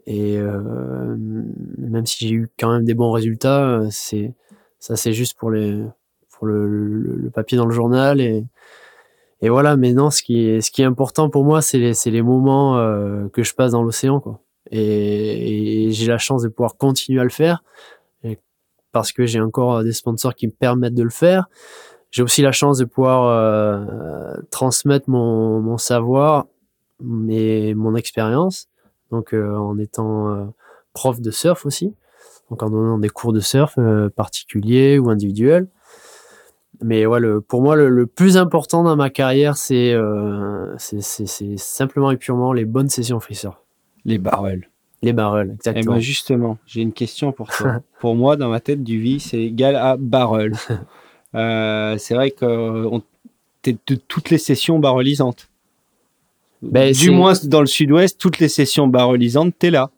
[0.06, 1.16] Et euh,
[1.78, 4.34] même si j'ai eu quand même des bons résultats c'est
[4.78, 5.82] ça c'est juste pour les
[6.30, 8.44] pour le, le, papier dans le journal et
[9.42, 9.76] et voilà.
[9.76, 12.76] Mais non ce qui est ce qui est important pour moi c'est les les moments
[13.32, 14.40] que je passe dans l'océan quoi.
[14.70, 17.62] Et, j'ai la chance de pouvoir continuer à le faire
[18.92, 21.48] parce que j'ai encore des sponsors qui me permettent de le faire.
[22.10, 26.46] J'ai aussi la chance de pouvoir euh, transmettre mon, savoir
[27.28, 28.68] et mon expérience.
[29.10, 30.44] Donc euh, en étant euh,
[30.92, 31.94] prof de surf aussi.
[32.50, 35.68] Donc en donnant des cours de surf euh, particuliers ou individuels.
[36.82, 40.76] Mais ouais, pour moi le, plus important dans ma carrière c'est euh,
[41.56, 43.56] simplement et purement les bonnes sessions free surf.
[44.04, 44.71] Les barrels.
[45.02, 47.80] Les barrels Eh exactement ben justement, j'ai une question pour toi.
[48.00, 50.54] pour moi, dans ma tête, du vie, c'est égal à barrel.
[51.34, 52.90] Euh, c'est vrai que
[53.62, 55.48] t'es de toutes les sessions barrelisantes.
[56.60, 59.90] Ben, du moins dans le sud-ouest, toutes les sessions barrelisantes, t'es là.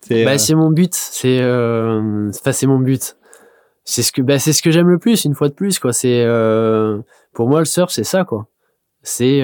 [0.00, 3.16] C'est Bah, euh, mon but, c'est euh, enfin, c'est mon but.
[3.84, 6.22] C'est ce que c'est ce que j'aime le plus une fois de plus quoi, c'est
[6.24, 6.98] euh,
[7.32, 8.46] pour moi le surf c'est ça quoi.
[9.02, 9.42] C'est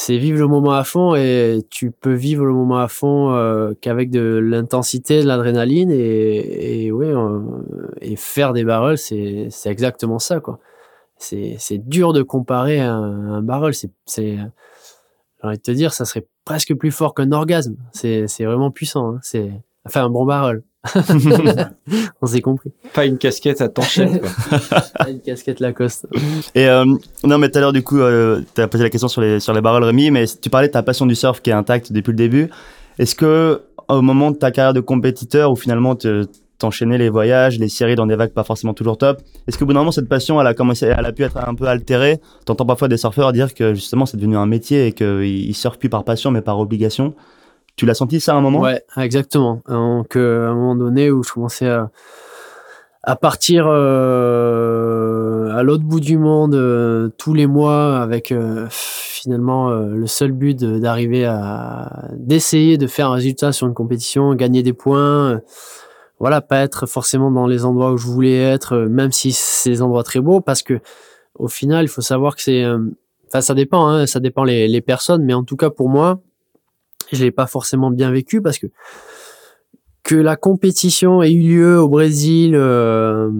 [0.00, 3.72] c'est vivre le moment à fond et tu peux vivre le moment à fond euh,
[3.80, 7.40] qu'avec de l'intensité, de l'adrénaline et et euh,
[8.00, 10.60] et faire des barrels c'est c'est exactement ça quoi.
[11.16, 14.38] C'est c'est dur de comparer un, un barrel, c'est c'est
[15.40, 17.76] j'ai envie de te dire, ça serait presque plus fort qu'un orgasme.
[17.92, 19.14] C'est, c'est vraiment puissant.
[19.14, 19.20] Hein.
[19.22, 19.52] C'est,
[19.84, 20.62] enfin, un bon barrel.
[22.22, 22.70] On s'est compris.
[22.94, 24.10] pas une casquette à ton chef.
[24.20, 24.80] quoi.
[25.08, 26.06] Une casquette Lacoste.
[26.54, 26.84] Et euh,
[27.24, 29.40] non, mais tout à l'heure, du coup, euh, tu as posé la question sur les,
[29.40, 31.92] sur les barrels Rémi, mais tu parlais de ta passion du surf qui est intacte
[31.92, 32.50] depuis le début.
[32.98, 36.26] Est-ce que, au moment de ta carrière de compétiteur, où finalement te-
[36.58, 39.72] t'enchaînais les voyages, les séries dans des vagues pas forcément toujours top, est-ce qu'au bout
[39.72, 42.18] d'un moment, cette passion, elle a commencé, elle a pu être un peu altérée?
[42.44, 45.78] T'entends parfois des surfeurs dire que justement, c'est devenu un métier et qu'ils ils surfent
[45.78, 47.14] plus par passion, mais par obligation.
[47.78, 48.60] Tu l'as senti ça à un moment?
[48.60, 49.62] Ouais, exactement.
[49.68, 51.90] Donc, euh, à un moment donné où je commençais à,
[53.04, 59.70] à partir euh, à l'autre bout du monde euh, tous les mois avec euh, finalement
[59.70, 64.64] euh, le seul but d'arriver à d'essayer de faire un résultat sur une compétition, gagner
[64.64, 65.34] des points.
[65.34, 65.38] euh,
[66.18, 69.82] voilà, pas être forcément dans les endroits où je voulais être, même si c'est des
[69.82, 70.80] endroits très beaux, parce que
[71.36, 72.66] au final, il faut savoir que c'est,
[73.28, 76.18] enfin, ça dépend, hein, ça dépend les, les personnes, mais en tout cas pour moi,
[77.16, 78.66] je l'ai pas forcément bien vécu parce que
[80.04, 83.30] que la compétition ait eu lieu au Brésil euh,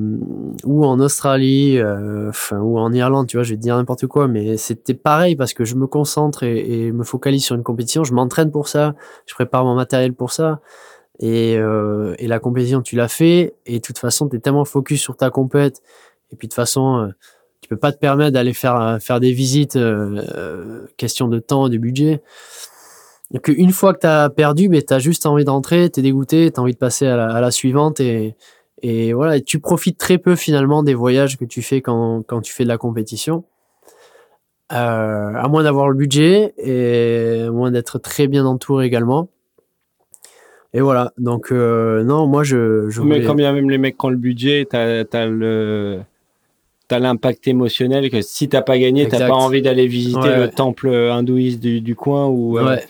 [0.64, 4.28] ou en Australie euh, ou en Irlande, tu vois, je vais te dire n'importe quoi,
[4.28, 8.04] mais c'était pareil parce que je me concentre et, et me focalise sur une compétition,
[8.04, 10.60] je m'entraîne pour ça, je prépare mon matériel pour ça.
[11.20, 14.64] Et, euh, et la compétition, tu l'as fait, et de toute façon, tu es tellement
[14.64, 15.82] focus sur ta compète,
[16.30, 17.08] et puis de toute façon, euh,
[17.60, 21.68] tu peux pas te permettre d'aller faire, euh, faire des visites, euh, question de temps
[21.68, 22.22] de budget.
[23.30, 26.02] Donc une fois que tu as perdu, mais tu as juste envie d'entrer, tu es
[26.02, 28.34] dégoûté, tu as envie de passer à la, à la suivante, et,
[28.82, 32.40] et voilà, et tu profites très peu finalement des voyages que tu fais quand, quand
[32.40, 33.44] tu fais de la compétition.
[34.70, 39.28] Euh, à moins d'avoir le budget et à moins d'être très bien entouré également.
[40.74, 44.04] Et voilà, donc euh, non, moi je, je Mais quand bien même les mecs qui
[44.04, 46.00] ont le budget, t'as as le
[46.86, 50.42] t'as l'impact émotionnel que si t'as pas gagné, t'as pas envie d'aller visiter Ouais, le
[50.42, 50.50] ouais.
[50.50, 52.86] temple hindouiste du, du coin ou euh, Ouais,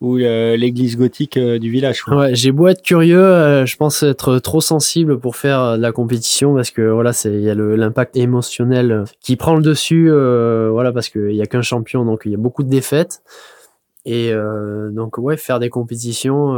[0.00, 2.02] ou euh, l'église gothique euh, du village.
[2.08, 5.92] Ouais, j'ai beau être curieux, euh, je pense être trop sensible pour faire de la
[5.92, 10.92] compétition parce que voilà, c'est il y a l'impact émotionnel qui prend le dessus, voilà,
[10.92, 13.22] parce qu'il y a qu'un champion, donc il y a beaucoup de défaites.
[14.06, 14.32] Et
[14.92, 16.56] donc ouais, faire des compétitions,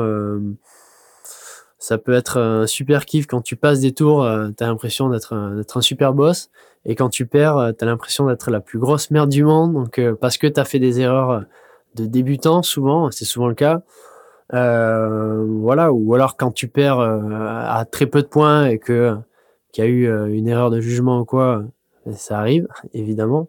[1.78, 5.62] ça peut être un super kiff quand tu passes des tours, t'as l'impression d'être un,
[5.74, 6.50] un super boss,
[6.84, 10.38] et quand tu perds, t'as l'impression d'être la plus grosse merde du monde, donc parce
[10.38, 11.42] que t'as fait des erreurs
[11.94, 13.82] de débutant souvent, c'est souvent le cas.
[14.54, 19.16] Euh, voilà, ou alors quand tu perds euh, à très peu de points et que
[19.72, 21.64] qu'il y a eu euh, une erreur de jugement ou quoi,
[22.06, 23.48] euh, ça arrive évidemment.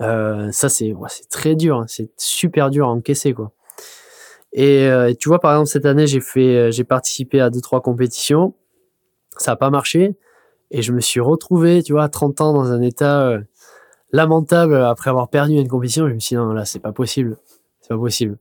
[0.00, 3.52] Euh, ça c'est c'est très dur, hein, c'est super dur à encaisser quoi.
[4.52, 4.88] Et
[5.20, 8.54] tu vois par exemple cette année j'ai fait j'ai participé à deux trois compétitions,
[9.36, 10.16] ça a pas marché
[10.72, 13.38] et je me suis retrouvé tu vois à 30 ans dans un état
[14.12, 16.08] lamentable après avoir perdu une compétition.
[16.08, 17.36] Je me suis dit non là c'est pas possible,
[17.90, 18.38] pas possible.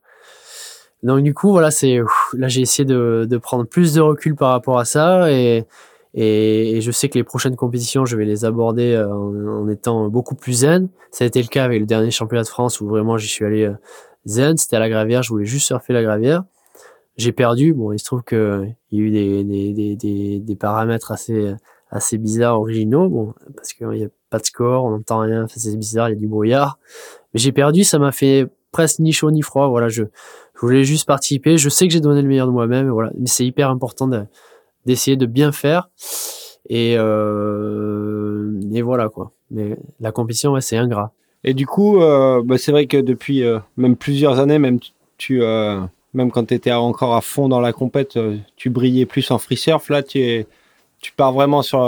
[1.03, 1.99] Donc du coup voilà c'est
[2.33, 5.65] là j'ai essayé de, prendre plus de recul par rapport à ça et,
[6.13, 10.35] et je sais que les prochaines compétitions je vais les aborder euh, en, étant beaucoup
[10.35, 10.89] plus zen.
[11.11, 13.45] Ça a été le cas avec le dernier championnat de France où vraiment j'y suis
[13.45, 13.73] allé euh,
[14.25, 14.57] zen.
[14.57, 16.43] C'était à la gravière, je voulais juste surfer la gravière.
[17.17, 17.73] J'ai perdu.
[17.73, 21.53] Bon il se trouve que il y a eu des des paramètres assez
[21.91, 23.07] assez bizarres originaux.
[23.07, 26.17] Bon parce qu'il y a pas de score, on n'entend rien, c'est bizarre, il y
[26.17, 26.77] a du brouillard.
[27.33, 29.67] Mais j'ai perdu, ça m'a fait presque ni chaud ni froid.
[29.67, 31.57] Voilà, je, je voulais juste participer.
[31.57, 32.89] Je sais que j'ai donné le meilleur de moi-même.
[32.89, 34.23] Voilà, mais c'est hyper important de-
[34.85, 35.89] d'essayer de bien faire.
[36.69, 39.31] Et euh, et voilà quoi.
[39.51, 41.11] Mais la compétition, ouais, c'est ingrat.
[41.43, 44.91] Et du coup, euh, bah, c'est vrai que depuis euh, même plusieurs années, même tu,
[45.17, 45.41] tu,
[46.13, 48.19] même quand tu étais encore à fond dans la compète,
[48.55, 49.89] tu brillais plus en free surf.
[49.89, 50.47] Là, tu, es,
[51.01, 51.79] tu pars vraiment sur,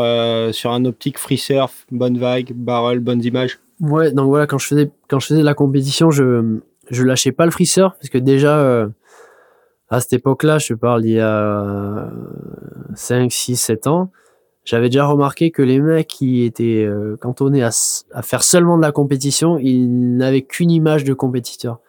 [0.52, 3.60] sur un optique free surf, bonne vague, barrel, bonnes images.
[3.82, 6.60] Ouais, donc voilà, quand je faisais quand je faisais la compétition, je
[6.92, 8.88] je lâchais pas le free surf parce que déjà euh,
[9.90, 12.10] à cette époque-là, je parle d'il y a
[12.96, 14.10] 5 6 7 ans,
[14.64, 17.72] j'avais déjà remarqué que les mecs qui étaient euh, cantonnés à,
[18.14, 21.80] à faire seulement de la compétition, ils n'avaient qu'une image de compétiteur.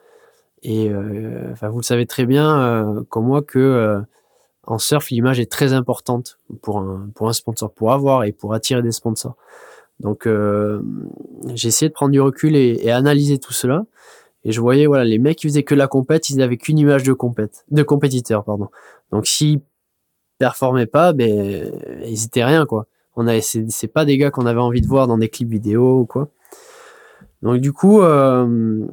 [0.64, 4.00] Et euh, enfin vous le savez très bien euh, comme moi que
[4.64, 8.54] en surf, l'image est très importante pour un pour un sponsor pour avoir et pour
[8.54, 9.36] attirer des sponsors.
[10.00, 10.26] Donc
[11.54, 13.84] j'ai essayé de prendre du recul et analyser tout cela.
[14.44, 17.04] Et je voyais, voilà, les mecs qui faisaient que la compète, ils avaient qu'une image
[17.04, 18.68] de compète, de compétiteur, pardon.
[19.10, 19.60] Donc s'ils
[20.38, 21.70] performaient pas, ben
[22.04, 22.86] ils étaient rien quoi.
[23.14, 25.50] On a, c'est, c'est pas des gars qu'on avait envie de voir dans des clips
[25.50, 26.30] vidéo ou quoi.
[27.42, 28.86] Donc du coup, euh,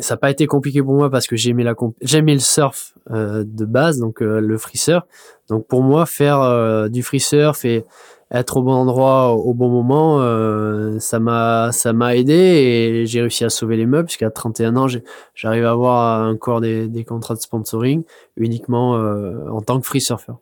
[0.00, 3.44] ça n'a pas été compliqué pour moi parce que j'aimais la j'aimais le surf euh,
[3.46, 5.04] de base, donc euh, le free surf.
[5.48, 7.84] Donc pour moi, faire euh, du free surf et
[8.32, 13.20] être au bon endroit au, bon moment, euh, ça m'a ça m'a aidé et j'ai
[13.20, 14.86] réussi à sauver les meubles puisqu'à 31 ans,
[15.34, 18.02] j'arrive à avoir encore des, des contrats de sponsoring
[18.36, 20.32] uniquement euh, en tant que free surfer.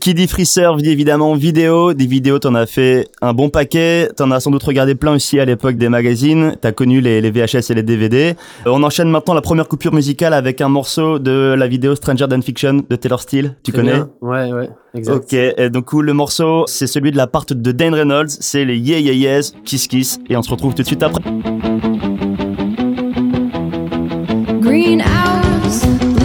[0.00, 1.94] Qui dit free surf dit évidemment vidéo.
[1.94, 4.08] Des vidéos, t'en as fait un bon paquet.
[4.16, 6.56] T'en as sans doute regardé plein aussi à l'époque des magazines.
[6.60, 8.34] T'as connu les, les VHS et les DVD.
[8.66, 12.26] Euh, on enchaîne maintenant la première coupure musicale avec un morceau de la vidéo Stranger
[12.28, 13.54] Than Fiction de Taylor Steele.
[13.62, 13.92] Tu connais?
[13.92, 14.08] bien.
[14.20, 15.16] Ouais, ouais, exact.
[15.16, 18.76] Ok, et donc le morceau, c'est celui de la part de Dane Reynolds, c'est les
[18.76, 21.22] Yeah Yeah Yeahs, Kiss Kiss, et on se retrouve tout de suite après.
[24.60, 26.15] Green hours,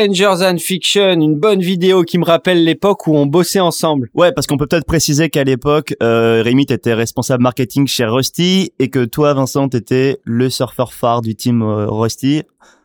[0.00, 4.08] Strangers Than Fiction, une bonne vidéo qui me rappelle l'époque où on bossait ensemble.
[4.14, 8.72] Ouais, parce qu'on peut peut-être préciser qu'à l'époque, euh, Rémi était responsable marketing chez Rusty
[8.78, 12.44] et que toi, Vincent, t'étais le surfeur phare du team euh, Rusty,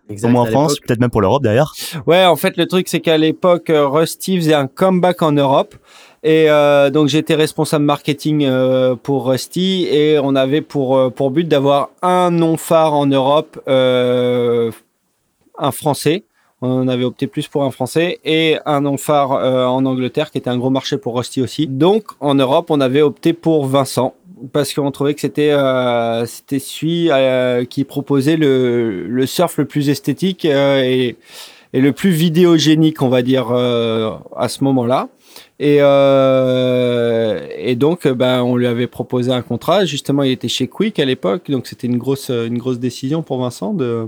[0.10, 1.74] Exact, au moins en France, peut-être même pour l'Europe d'ailleurs.
[2.06, 5.74] Ouais, en fait, le truc, c'est qu'à l'époque, euh, Rusty faisait un comeback en Europe.
[6.22, 9.88] Et euh, donc, j'étais responsable marketing euh, pour Rusty.
[9.90, 14.70] Et on avait pour, pour but d'avoir un nom phare en Europe, euh,
[15.58, 16.26] un français.
[16.62, 18.20] On avait opté plus pour un français.
[18.24, 21.68] Et un nom phare euh, en Angleterre, qui était un gros marché pour Rusty aussi.
[21.68, 24.16] Donc, en Europe, on avait opté pour Vincent.
[24.52, 29.66] Parce qu'on trouvait que c'était euh, c'était celui euh, qui proposait le, le surf le
[29.66, 31.16] plus esthétique et,
[31.74, 35.10] le plus vidéogénique, on va dire, à ce moment-là.
[35.60, 35.80] Et,
[37.76, 39.84] donc, ben, on lui avait proposé un contrat.
[39.84, 43.40] Justement, il était chez Quick à l'époque, donc c'était une grosse, une grosse décision pour
[43.40, 44.08] Vincent de,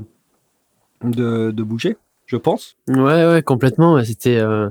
[1.04, 2.76] de bouger, je pense.
[2.90, 4.04] Ouais, ouais, complètement.
[4.04, 4.70] C'était, euh,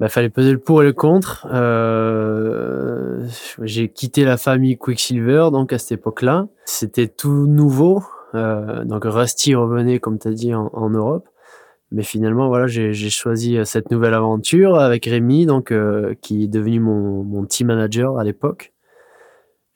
[0.00, 1.46] bah, fallait peser le pour et le contre.
[1.52, 3.26] Euh,
[3.60, 8.02] j'ai quitté la famille Quicksilver, donc à cette époque-là, c'était tout nouveau.
[8.34, 11.28] Euh, donc Rusty revenait, comme tu as dit, en, Europe.
[11.90, 16.48] Mais finalement, voilà, j'ai choisi euh, cette nouvelle aventure avec Rémi, donc euh, qui est
[16.48, 18.72] devenu mon, mon team manager à l'époque.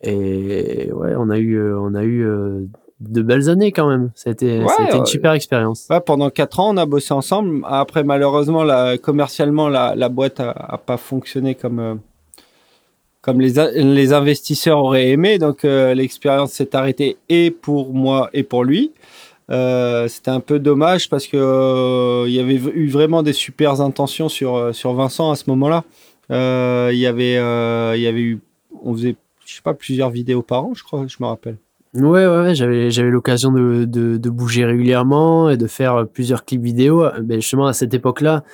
[0.00, 2.26] Et ouais, on a eu, euh, on a eu
[3.00, 4.10] de belles années quand même.
[4.14, 5.86] C'était, Ouais, une super expérience.
[5.90, 7.62] Ouais, pendant quatre ans, on a bossé ensemble.
[7.66, 11.94] Après, malheureusement, la, commercialement, la, la boîte a, a pas fonctionné comme euh,
[13.20, 15.38] comme les, les investisseurs auraient aimé.
[15.38, 18.92] Donc, euh, l'expérience s'est arrêtée et pour moi et pour lui.
[19.50, 23.80] Euh, C'était un peu dommage parce que euh, il y avait eu vraiment des super
[23.80, 25.84] intentions sur sur Vincent à ce moment-là.
[26.30, 27.34] Euh, Il y avait
[27.96, 28.40] il y avait eu
[28.82, 31.56] on faisait je sais pas plusieurs vidéos par an, je crois, je me rappelle.
[31.96, 36.62] Ouais, ouais, ouais, j'avais, l'occasion de, de, de bouger régulièrement et de faire plusieurs clips
[36.62, 37.06] vidéo.
[37.24, 38.44] Mais justement, à cette époque-là,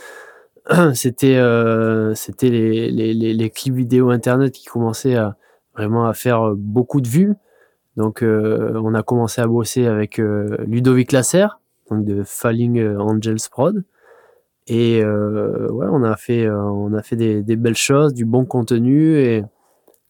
[0.95, 5.37] c'était, euh, les, les, les, les clips vidéo internet qui commençaient à
[5.75, 7.35] vraiment à faire beaucoup de vues.
[7.97, 13.49] Donc, euh, on a commencé à bosser avec euh, Ludovic Lasserre, donc de Falling Angels
[13.51, 13.83] Prod.
[14.69, 18.25] Et euh, ouais, on a fait, euh, on a fait des, des belles choses, du
[18.25, 19.43] bon contenu, et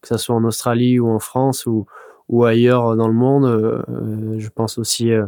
[0.01, 1.85] que ça soit en Australie ou en France ou,
[2.29, 3.45] ou ailleurs dans le monde.
[3.45, 3.81] euh,
[4.39, 5.25] je pense aussi euh,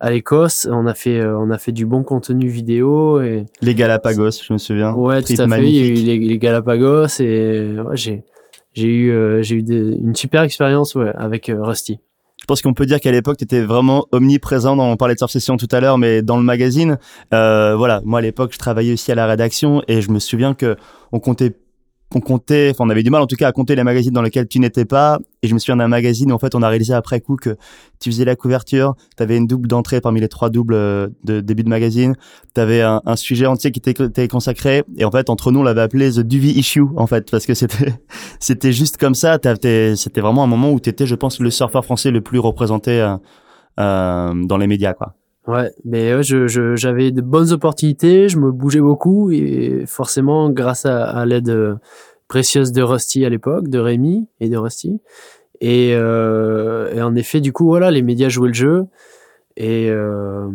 [0.00, 0.66] à l'Écosse.
[0.70, 4.52] On a fait, euh, on a fait du bon contenu vidéo et Les Galapagos, je
[4.52, 4.92] me souviens.
[4.94, 5.66] ouais, tout à fait.
[5.68, 8.24] Il y a eu les, les Galapagos et ouais, j'ai,
[8.72, 11.98] j'ai eu, j'ai eu des- une super expérience ouais, avec Rusty.
[12.40, 14.74] Je pense qu'on peut dire qu'à l'époque, tu étais vraiment omniprésent.
[14.74, 16.98] Dans, on parlait de Surf Session tout à l'heure, mais dans le magazine,
[17.32, 18.00] euh, voilà.
[18.04, 20.74] Moi, à l'époque, je travaillais aussi à la rédaction et je me souviens que
[21.12, 21.52] on comptait,
[22.14, 24.22] on comptait, enfin, on avait du mal en tout cas à compter les magazines dans
[24.22, 25.18] lesquels tu n'étais pas.
[25.42, 27.56] Et je me souviens d'un magazine où en fait, on a réalisé après coup que
[28.00, 31.40] tu faisais la couverture, tu avais une double d'entrée parmi les trois doubles euh, de
[31.40, 32.14] début de magazine,
[32.54, 34.84] tu avais un, sujet entier qui t'était consacré.
[34.96, 37.54] Et en fait, entre nous, on l'avait appelé The Duvy Issue, en fait, parce que
[37.54, 37.94] c'était
[38.40, 39.38] c'était juste comme ça.
[39.42, 43.00] C'était vraiment un moment où tu étais, je pense, le surfeur français le plus représenté
[43.00, 43.16] euh,
[43.80, 45.14] euh, dans les médias, quoi.
[45.48, 50.50] Ouais, mais ouais, je, je- j'avais de bonnes opportunités, je me bougeais beaucoup et forcément
[50.50, 51.74] grâce à, à l'aide euh,
[52.28, 55.00] précieuse de Rusty à l'époque, de Rémi et de Rusty.
[55.60, 58.86] Et, euh, et en effet, du coup, voilà, les médias jouaient le jeu.
[59.56, 60.48] Et, euh,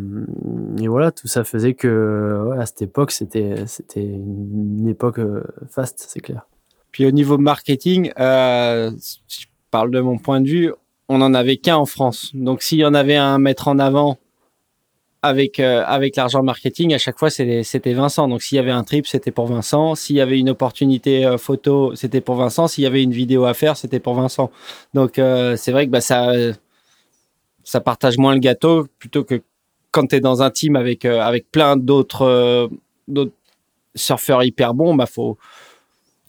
[0.82, 5.44] et voilà, tout ça faisait que ouais, à cette époque, c'était, c'était une époque euh,
[5.70, 6.48] faste, c'est clair.
[6.92, 8.90] Puis au niveau marketing, euh,
[9.28, 10.74] je parle de mon point de vue,
[11.10, 12.32] on en avait qu'un en France.
[12.34, 14.18] Donc s'il y en avait un à mettre en avant
[15.22, 18.28] avec euh, avec l'argent marketing, à chaque fois c'était Vincent.
[18.28, 19.96] Donc s'il y avait un trip, c'était pour Vincent.
[19.96, 22.68] S'il y avait une opportunité euh, photo, c'était pour Vincent.
[22.68, 24.52] S'il y avait une vidéo à faire, c'était pour Vincent.
[24.94, 26.32] Donc euh, c'est vrai que bah ça
[27.64, 29.42] ça partage moins le gâteau plutôt que
[29.92, 32.70] quand tu es dans un team avec avec plein d'autres
[33.08, 33.34] d'autres
[33.96, 35.38] surfeurs hyper bons, bah faut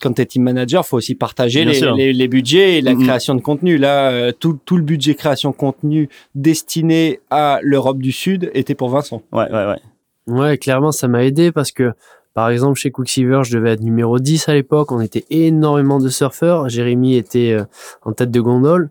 [0.01, 1.94] quand tu es team manager, faut aussi partager les, sûr.
[1.94, 3.78] les, les budgets et la création de contenu.
[3.78, 8.74] Là, euh, tout, tout le budget création de contenu destiné à l'Europe du Sud était
[8.74, 9.22] pour Vincent.
[9.32, 9.80] Ouais, ouais, ouais.
[10.28, 11.92] Ouais, clairement, ça m'a aidé parce que,
[12.34, 14.92] par exemple, chez Quicksilver, je devais être numéro 10 à l'époque.
[14.92, 16.68] On était énormément de surfeurs.
[16.68, 17.64] Jérémy était euh,
[18.03, 18.90] en tête de gondole.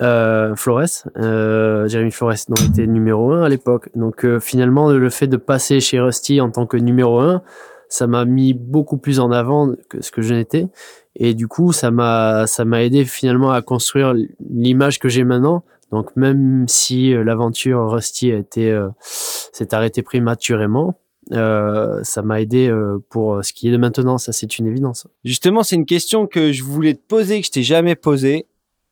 [0.00, 3.88] Euh, Flores, euh, Jérémy Flores, donc, était numéro 1 à l'époque.
[3.94, 7.42] Donc, euh, finalement, le fait de passer chez Rusty en tant que numéro 1,
[7.92, 10.66] ça m'a mis beaucoup plus en avant que ce que je n'étais.
[11.14, 14.14] Et du coup, ça m'a, ça m'a aidé finalement à construire
[14.48, 15.62] l'image que j'ai maintenant.
[15.90, 20.98] Donc, même si euh, l'aventure Rusty a été, euh, s'est arrêtée prématurément,
[21.32, 24.16] euh, ça m'a aidé euh, pour ce qui est de maintenant.
[24.16, 25.06] Ça, c'est une évidence.
[25.22, 28.46] Justement, c'est une question que je voulais te poser, que je t'ai jamais posée.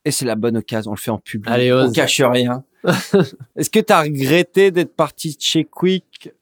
[0.05, 1.51] Et c'est la bonne occasion, on le fait en public.
[1.51, 2.65] Allez, on cache rien.
[3.57, 6.35] Est-ce que tu as regretté d'être parti de chez Quick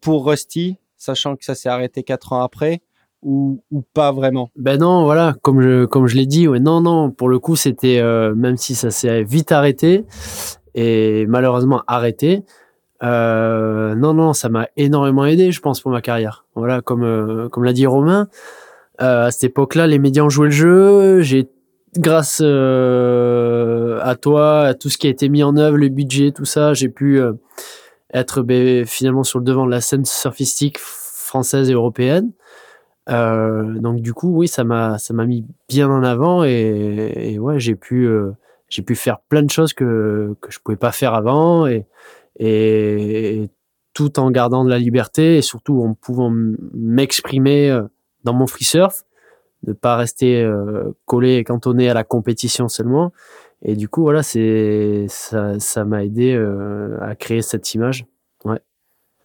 [0.00, 2.82] pour Rusty, sachant que ça s'est arrêté quatre ans après,
[3.22, 3.60] ou,
[3.94, 4.50] pas vraiment?
[4.56, 7.98] Ben non, voilà, comme je comme je l'ai dit, non, non, pour le coup, c'était
[7.98, 10.04] euh, même si ça s'est vite arrêté
[10.74, 12.44] et malheureusement arrêté.
[13.02, 16.46] Euh, non, non, ça m'a énormément aidé, je pense, pour ma carrière.
[16.54, 18.28] Voilà, comme euh, comme l'a dit Romain,
[18.98, 21.20] à cette époque-là, les médias ont joué le jeu.
[21.20, 21.48] J'ai
[21.98, 26.44] grâce à toi, à tout ce qui a été mis en œuvre, le budget, tout
[26.44, 27.20] ça, j'ai pu
[28.12, 32.32] être ben, finalement sur le devant de la scène surfistique française et européenne.
[33.08, 37.38] Euh, donc du coup, oui, ça m'a ça m'a mis bien en avant et, et
[37.38, 38.32] ouais, j'ai pu euh,
[38.68, 41.86] j'ai pu faire plein de choses que que je pouvais pas faire avant et
[42.38, 43.50] et, et
[43.94, 46.30] tout en gardant de la liberté et surtout en pouvant
[46.74, 47.82] m'exprimer euh,
[48.24, 49.04] dans mon free surf,
[49.66, 53.12] ne pas rester euh, collé et cantonné à la compétition seulement.
[53.62, 58.06] Et du coup, voilà, c'est ça ça m'a aidé euh, à créer cette image.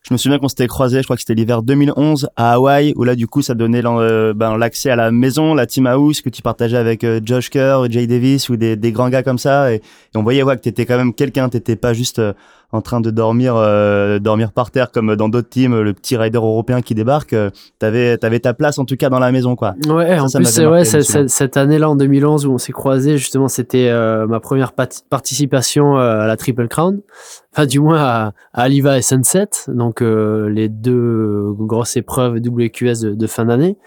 [0.04, 3.04] Je me souviens qu'on s'était croisés, je crois que c'était l'hiver 2011 à Hawaï, où
[3.04, 6.30] là du coup ça donnait euh, ben, l'accès à la maison, la team house que
[6.30, 9.72] tu partageais avec euh, Josh Kerr, Jay Davis ou des, des grands gars comme ça.
[9.72, 9.82] Et,
[10.16, 12.34] on voyait ouais, que t'étais quand même quelqu'un, t'étais pas juste euh,
[12.72, 16.38] en train de dormir euh, dormir par terre comme dans d'autres teams, le petit rider
[16.38, 17.34] européen qui débarque.
[17.34, 17.50] euh,
[17.80, 19.76] T'avais t'avais ta place en tout cas dans la maison quoi.
[19.88, 20.86] Ouais, Ça, en ça plus, marqué, ouais,
[21.28, 25.98] cette- année-là, en 2011, où on s'est croisés, justement, c'était euh, ma première pat- participation
[25.98, 27.00] euh, à la Triple Crown.
[27.54, 33.02] Enfin, du moins à, à Aliva et Sunset, donc euh, les deux grosses épreuves WQS
[33.02, 33.78] de, de fin d'année.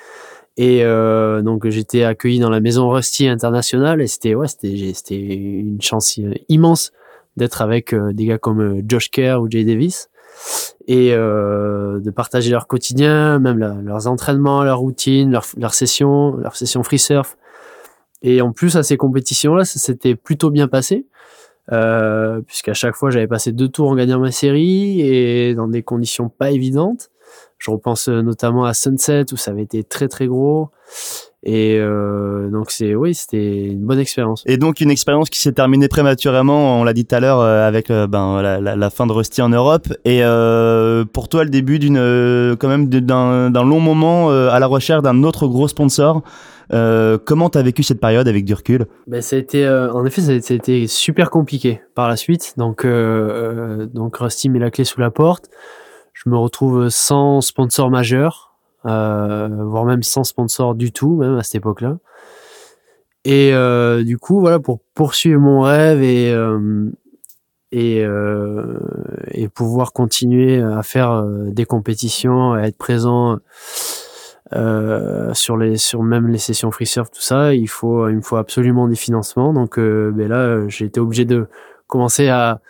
[0.57, 5.80] Et euh, donc j'étais accueilli dans la maison Rusty International et c'était ouais, c'était une
[5.82, 6.93] chance euh, immense
[7.37, 10.09] d'être avec euh, des gars comme euh, Josh Kerr ou Jay Davis
[10.87, 16.57] et euh, de partager leur quotidien, même leurs entraînements, leur routine, leurs leur sessions, leurs
[16.57, 17.37] sessions free surf.
[18.22, 21.07] Et en plus à ces compétitions-là, ça s'était plutôt bien passé,
[21.72, 25.82] euh, puisqu'à chaque fois j'avais passé deux tours en gagnant ma série et dans des
[25.82, 27.11] conditions pas évidentes.
[27.59, 30.70] Je repense euh, notamment à Sunset où ça avait été très très gros.
[31.45, 34.42] Et euh, donc c'est oui, c'était une bonne expérience.
[34.47, 37.68] Et donc une expérience qui s'est terminée prématurément, on l'a dit tout à l'heure, euh,
[37.68, 39.88] avec euh, ben, la, la, la fin de Rusty en Europe.
[40.05, 45.03] Et euh, pour toi, le début d'une quand même d'un long moment à la recherche
[45.03, 46.22] d'un autre gros sponsor.
[46.72, 48.86] Euh, comment t'as vécu cette période avec du recul?
[49.07, 52.09] Ben, ça a été, euh, en effet, ça a, ça a été super compliqué par
[52.09, 52.55] la suite.
[52.57, 55.51] Donc, euh, donc Rusty met la clé sous la porte.
[56.14, 58.54] Je me retrouve sans sponsor majeur,
[58.85, 61.99] voire même sans sponsor du tout, même à cette époque-là.
[63.24, 66.91] Et euh, du coup, voilà, pour poursuivre mon rêve et euh,
[67.72, 68.78] et euh,
[69.30, 73.39] et pouvoir continuer à faire euh, des compétitions, à être présent
[74.53, 78.20] euh, sur les sur même les sessions free surf tout ça il faut il me
[78.20, 81.49] faut absolument des financements donc euh, ben là euh, j'ai été obligé de
[81.87, 82.61] commencer à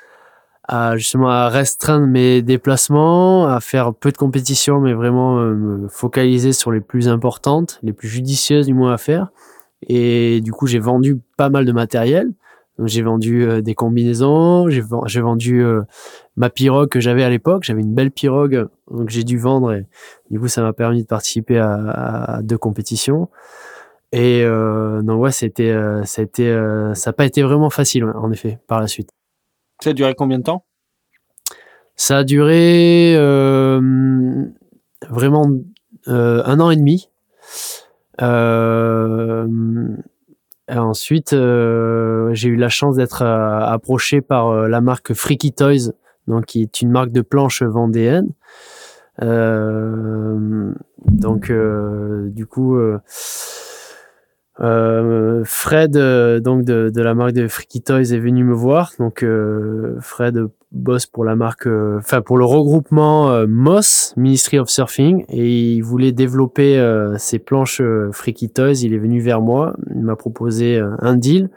[0.66, 5.88] à justement à restreindre mes déplacements à faire peu de compétitions mais vraiment euh, me
[5.88, 9.28] focaliser sur les plus importantes les plus judicieuses du moins à faire
[9.88, 12.30] et du coup j'ai vendu pas mal de matériel
[12.78, 15.82] donc j'ai vendu euh, des combinaisons j'ai ven- j'ai vendu euh,
[16.36, 19.86] ma pirogue que j'avais à l'époque j'avais une belle pirogue donc j'ai dû vendre et
[20.30, 21.74] du coup, ça m'a permis de participer à,
[22.38, 23.28] à deux compétitions.
[24.12, 27.70] Et euh, non, ouais, c'était, euh, ça a été, euh, ça n'a pas été vraiment
[27.70, 29.10] facile, en effet, par la suite.
[29.80, 30.64] Ça a duré combien de temps?
[31.96, 34.44] Ça a duré euh,
[35.08, 35.48] vraiment
[36.08, 37.08] euh, un an et demi.
[38.20, 39.46] Euh,
[40.68, 45.92] ensuite, j'ai eu la chance d'être approché par la marque Freaky Toys,
[46.26, 48.30] donc qui est une marque de planches vendéenne.
[49.20, 52.76] Donc, du coup,
[54.60, 58.92] euh, Fred, euh, donc de, de la marque de Freaky Toys, est venu me voir.
[58.98, 64.58] Donc, euh, Fred bosse pour la marque, euh, enfin pour le regroupement euh, MOS, Ministry
[64.58, 66.80] of Surfing, et il voulait développer
[67.18, 67.82] ses planches
[68.12, 68.82] Freaky Toys.
[68.82, 71.50] Il est venu vers moi, il m'a proposé un deal.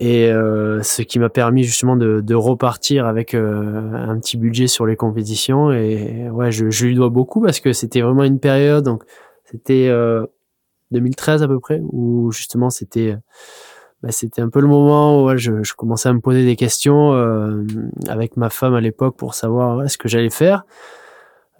[0.00, 4.96] Et ce qui m'a permis justement de, de repartir avec un petit budget sur les
[4.96, 5.70] compétitions.
[5.70, 8.84] Et ouais, je, je lui dois beaucoup parce que c'était vraiment une période.
[8.84, 9.04] Donc,
[9.44, 9.90] c'était
[10.92, 13.16] 2013 à peu près où justement c'était
[14.02, 17.64] bah, c'était un peu le moment où je, commençais à me poser des questions euh,
[18.08, 20.64] avec ma femme à l'époque pour savoir ce que j'allais faire.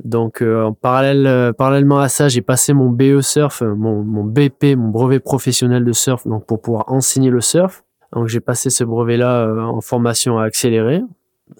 [0.02, 4.76] Donc euh, en parallèle, euh, parallèlement à ça, j'ai passé mon BE surf, mon, BP,
[4.76, 7.84] mon brevet professionnel de surf, donc pour pouvoir enseigner le surf.
[8.12, 11.02] Donc j'ai passé ce brevet-là en formation accélérée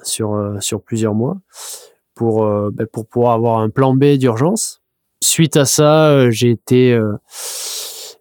[0.03, 1.39] sur sur plusieurs mois
[2.15, 4.82] pour bah, pour pouvoir avoir un plan B d'urgence.
[5.23, 7.15] Suite à ça, euh, j'ai été euh,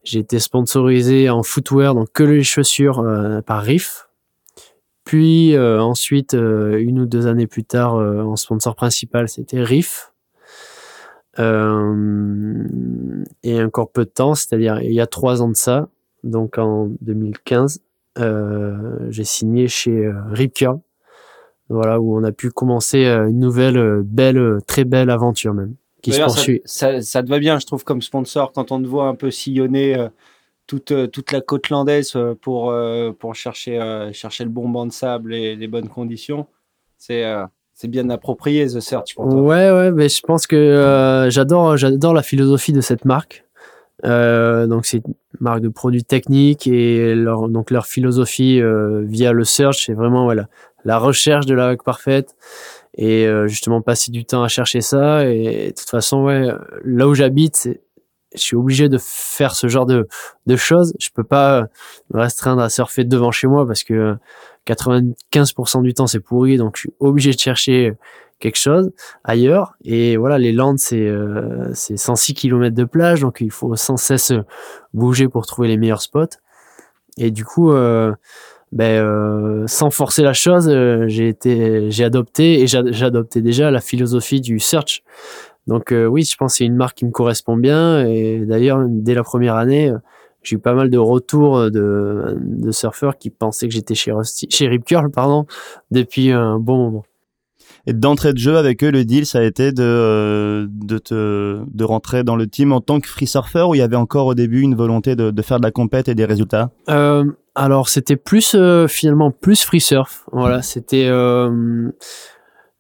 [0.04, 4.08] j'ai été sponsorisé en footwear, donc que les chaussures euh, par Riff.
[5.04, 10.12] puis ensuite, une ou deux années plus tard, en sponsor principal, c'était Riff.
[11.40, 12.68] Euh,
[13.44, 15.88] et encore peu de temps, c'est-à-dire il y a trois ans de ça,
[16.24, 17.80] donc en 2015,
[18.20, 20.80] euh, j'ai signé chez euh, Rip Curl.
[21.70, 26.18] Voilà, où on a pu commencer une nouvelle, belle, très belle aventure même, qui se
[26.18, 26.62] D'ailleurs, ça, poursuit.
[26.66, 29.32] ça, ça te va bien, je trouve, comme sponsor, quand on te voit un peu
[29.32, 30.10] sillonner euh,
[30.72, 34.86] toute, euh, toute la côte landaise euh, pour, euh, pour chercher, chercher le bon banc
[34.86, 36.48] de sable et les bonnes conditions.
[36.98, 37.26] C'est
[37.74, 39.42] c'est bien approprié, The Search, pour toi.
[39.42, 43.44] Ouais, ouais, mais je pense que j'adore, j'adore la philosophie de cette marque.
[44.04, 48.62] Donc c'est une marque de produits techniques et leur, donc leur philosophie
[49.02, 50.48] via le search, c'est vraiment voilà
[50.86, 52.36] la recherche de la vague parfaite
[52.96, 55.26] et euh, justement passer du temps à chercher ça.
[55.26, 56.48] Et de toute façon, ouais,
[56.84, 57.70] là où j'habite,
[58.34, 60.08] je suis obligé de faire ce genre de,
[60.48, 60.94] de choses.
[61.00, 61.68] Je peux pas
[62.14, 64.16] me restreindre à surfer devant chez moi parce que
[64.68, 67.94] 95% du temps c'est pourri, donc je suis obligé de chercher
[68.40, 68.92] quelque chose
[69.24, 69.74] ailleurs.
[69.86, 73.98] Et voilà, les Landes, c'est euh, c'est 106 km de plage, donc il faut sans
[73.98, 74.34] cesse
[74.94, 76.38] bouger pour trouver les meilleurs spots.
[77.18, 78.14] Et du coup, euh,
[78.72, 83.70] ben, euh, sans forcer la chose, euh, j'ai été, j'ai adopté et j'a- j'adoptais déjà
[83.72, 85.04] la philosophie du search.
[85.68, 88.06] Donc euh, oui, je pense que c'est une marque qui me correspond bien.
[88.08, 89.98] Et d'ailleurs, dès la première année, euh,
[90.44, 94.48] j'ai eu pas mal de retours de, de surfeurs qui pensaient que j'étais chez, Rusty-
[94.50, 95.46] chez Rip Curl, pardon,
[95.92, 97.04] depuis un bon moment.
[97.88, 101.62] Et d'entrée de jeu avec eux, le deal, ça a été de, euh, de te,
[101.66, 104.28] de rentrer dans le team en tant que free surfer ou il y avait encore
[104.28, 106.70] au début une volonté de, de faire de la compète et des résultats?
[106.90, 107.26] Euh,
[107.56, 110.26] alors c'était plus euh, finalement plus free surf.
[110.32, 111.90] Voilà, c'était euh,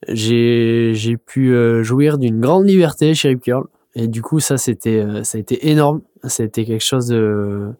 [0.07, 4.99] j'ai pu euh, jouir d'une grande liberté chez Rip Curl et du coup ça c'était
[4.99, 6.01] euh, ça a été énorme.
[6.25, 7.71] C'était quelque chose de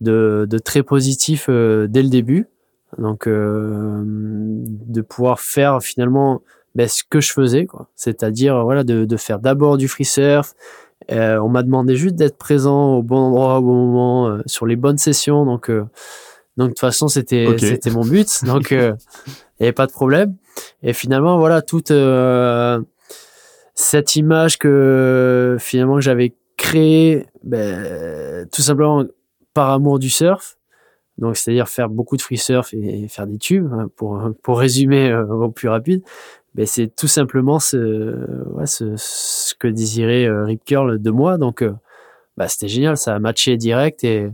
[0.00, 2.46] de, de très positif dès le début.
[2.98, 6.42] Donc euh, de pouvoir faire finalement
[6.74, 7.88] ben, ce que je faisais quoi.
[7.94, 10.54] C'est-à-dire voilà de de faire d'abord du free surf,
[11.12, 14.66] euh, on m'a demandé juste d'être présent au bon endroit, au bon moment, euh, sur
[14.66, 15.44] les bonnes sessions.
[15.44, 15.84] Donc, euh,
[16.56, 18.28] donc de toute façon, c'était c'était mon but.
[18.44, 18.94] Donc, euh,
[19.26, 20.34] il n'y avait pas de problème.
[20.82, 22.80] Et finalement, voilà, toute euh,
[23.74, 29.04] cette image que finalement que j'avais créée, ben, tout simplement
[29.52, 30.55] par amour du surf.
[31.18, 35.10] Donc, c'est-à-dire faire beaucoup de free surf et faire des tubes, hein, pour pour résumer
[35.10, 36.02] euh, au plus rapide.
[36.54, 41.36] Ben, c'est tout simplement ce, ouais, ce, ce que désirait euh, Rip Curl de moi.
[41.36, 41.62] Donc,
[42.36, 44.30] bah, c'était génial, ça a matché direct et,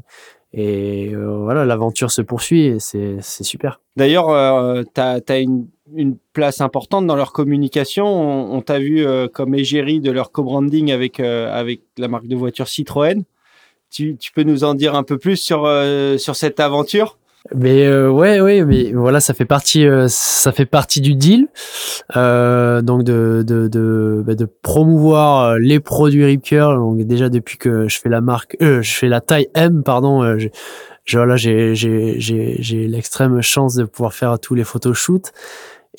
[0.53, 3.81] et voilà, l'aventure se poursuit et c'est, super.
[3.97, 8.07] D'ailleurs, euh, tu as, une, une place importante dans leur communication.
[8.53, 12.69] On, t'a vu euh, comme égérie de leur co-branding avec, avec la marque de voiture
[12.69, 13.25] Citroën.
[13.93, 17.19] Tu, tu peux nous en dire un peu plus sur, euh, sur cette aventure?
[17.55, 21.49] Mais euh, ouais, ouais, mais voilà, ça fait partie, euh, ça fait partie du deal,
[22.17, 26.77] euh, donc de de de, bah, de promouvoir euh, les produits Rip Curl.
[26.77, 30.23] Donc déjà depuis que je fais la marque, euh, je fais la taille M, pardon.
[30.23, 30.49] Euh, je,
[31.05, 35.33] je- voilà, j'ai j'ai j'ai j'ai l'extrême chance de pouvoir faire tous les photoshoots.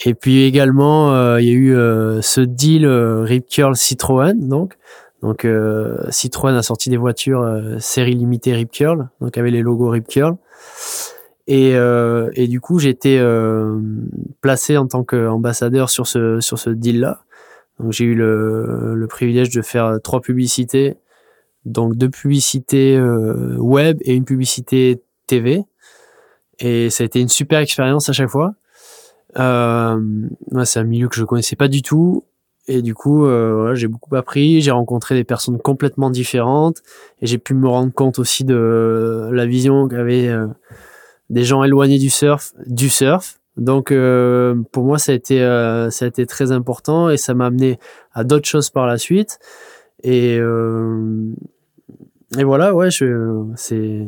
[0.06, 1.76] Et puis également, il y a eu
[2.24, 4.74] ce deal Rip Curl Citroën, donc.
[5.24, 9.62] Donc euh, Citroën a sorti des voitures euh, série limitée Rip Curl, donc avec les
[9.62, 10.36] logos Rip Curl.
[11.48, 13.20] Et, euh, et du coup, j'ai été
[14.42, 17.24] placé en tant qu'ambassadeur sur ce sur ce deal-là.
[17.80, 20.98] Donc j'ai eu le, le privilège de faire trois publicités,
[21.66, 25.64] donc deux publicités euh, web et une publicité TV.
[26.60, 28.54] Et ça a été une super expérience à chaque fois.
[29.40, 30.00] Euh,
[30.66, 32.24] c'est un milieu que je connaissais pas du tout.
[32.68, 34.62] Et du coup, euh, voilà, j'ai beaucoup appris.
[34.62, 36.82] J'ai rencontré des personnes complètement différentes.
[37.22, 40.48] Et j'ai pu me rendre compte aussi de la vision qu'avaient euh,
[41.30, 43.40] des gens éloignés du surf, du surf.
[43.58, 47.36] Donc euh, pour moi ça a été euh, ça a été très important et ça
[47.36, 47.80] m'a amené
[48.12, 49.40] à d'autres choses par la suite
[50.02, 51.32] et euh,
[52.38, 54.08] et voilà ouais je c'est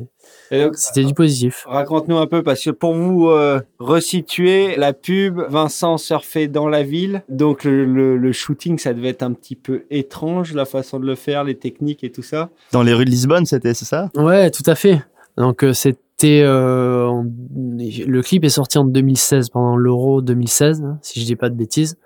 [0.73, 1.65] c'était du positif.
[1.67, 6.83] Raconte-nous un peu, parce que pour vous euh, resituer la pub, Vincent surfait dans la
[6.83, 10.99] ville, donc le, le- le shooting, ça devait être un petit peu étrange, la façon
[10.99, 12.49] de le faire, les techniques et tout ça.
[12.71, 14.09] Dans les rues de Lisbonne, c'était, c'est ça?
[14.15, 15.01] Ouais, tout à fait.
[15.37, 20.97] Donc euh, c'était euh, en- le clip est sorti en 2016 pendant l'Euro 2016 hein,
[21.01, 21.97] si je dis pas de bêtises.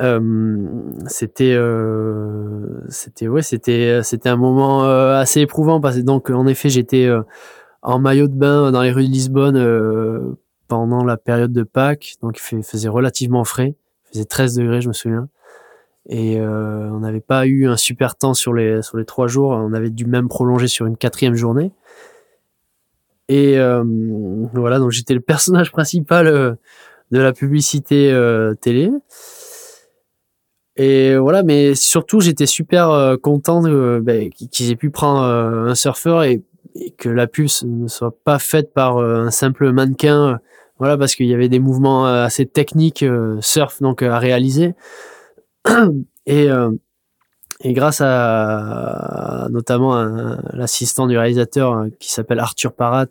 [0.00, 0.66] Euh,
[1.06, 6.46] c'était euh, c'était ouais c'était c'était un moment euh, assez éprouvant parce que donc en
[6.46, 7.22] effet j'étais euh,
[7.82, 10.38] en maillot de bain dans les rues de Lisbonne euh,
[10.68, 12.14] pendant la période de Pâques.
[12.22, 13.74] Donc il faisait relativement frais.
[14.06, 15.28] Il faisait 13 degrés je me souviens.
[16.08, 19.50] Et on n'avait pas eu un super temps sur les sur les trois jours.
[19.50, 21.70] On avait dû même prolonger sur une quatrième journée.
[23.28, 23.56] Et
[24.52, 26.26] voilà, donc j'étais le personnage principal
[27.12, 28.12] de la publicité
[28.60, 28.90] télé.
[30.84, 35.66] Et voilà, mais surtout j'étais super euh, content de, ben, qu'ils aient pu prendre euh,
[35.68, 36.42] un surfeur et,
[36.98, 40.28] que la pub s- ne soit pas faite par euh, un simple mannequin.
[40.30, 40.36] euh,
[40.78, 44.18] Voilà, parce qu'il y avait des mouvements euh, assez techniques euh, surf donc euh, à
[44.18, 44.74] réaliser.
[46.26, 46.70] et euh,
[47.64, 49.94] et grâce à, notamment
[50.52, 53.06] l'assistant du réalisateur euh, qui s'appelle Arthur Parat,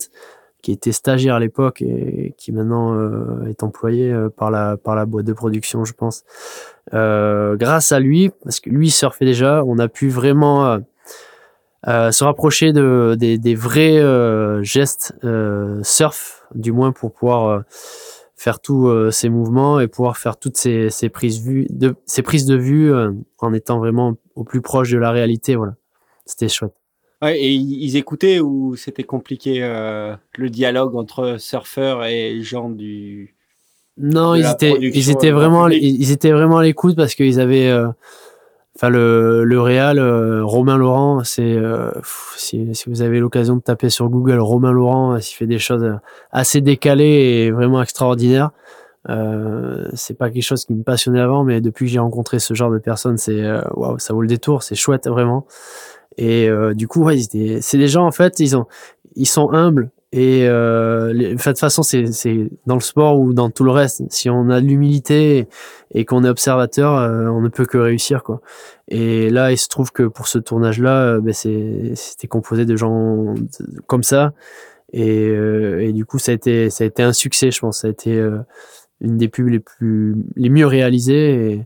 [0.61, 4.95] qui était stagiaire à l'époque et qui maintenant euh, est employé euh, par la par
[4.95, 6.23] la boîte de production, je pense.
[6.93, 10.79] Euh, grâce à lui, parce que lui surfait déjà, on a pu vraiment euh,
[11.87, 15.13] euh, se rapprocher de des, des vrais euh, gestes
[15.83, 17.63] surf, du moins pour pouvoir
[18.35, 22.55] faire tous ces mouvements et pouvoir faire toutes ces, prises vue de ces prises de
[22.55, 22.91] vue
[23.39, 25.55] en étant vraiment au plus proche de la réalité.
[25.55, 25.75] Voilà,
[26.25, 26.80] c'était chouette.
[27.21, 33.35] Ouais, et ils écoutaient ou c'était compliqué euh, le dialogue entre surfeurs et gens du.
[33.97, 37.69] Non, ils étaient, ils étaient grand vraiment, ils, étaient vraiment à l'écoute parce qu'ils avaient,
[37.69, 37.89] euh,
[38.75, 41.91] enfin le le réal euh, Romain Laurent, c'est euh,
[42.35, 45.59] si, si vous avez l'occasion de taper sur Google Romain Laurent, euh, il fait des
[45.59, 45.95] choses euh,
[46.31, 48.51] assez décalées et vraiment extraordinaires.
[49.09, 52.53] Euh, c'est pas quelque chose qui me passionnait avant, mais depuis que j'ai rencontré ce
[52.53, 55.45] genre de personnes, c'est euh, waouh, ça vaut le détour, c'est chouette vraiment.
[56.21, 57.09] Et euh, du coup,
[57.61, 58.67] c'est des gens en fait, ils ont,
[59.15, 62.05] ils sont humbles et euh, de toute façon, c'est
[62.67, 64.03] dans le sport ou dans tout le reste.
[64.11, 65.47] Si on a de l'humilité
[65.95, 68.39] et, qu'on est observateur, euh, on ne peut que réussir quoi.
[68.87, 73.33] Et là, il se trouve que pour ce tournage-là, ben, c'était composé de gens
[73.87, 74.33] comme ça.
[74.93, 77.79] Et, du coup, ça a été ça a été un succès, je pense.
[77.79, 78.23] Ça a été
[78.99, 81.65] une des pubs les plus les mieux réalisées.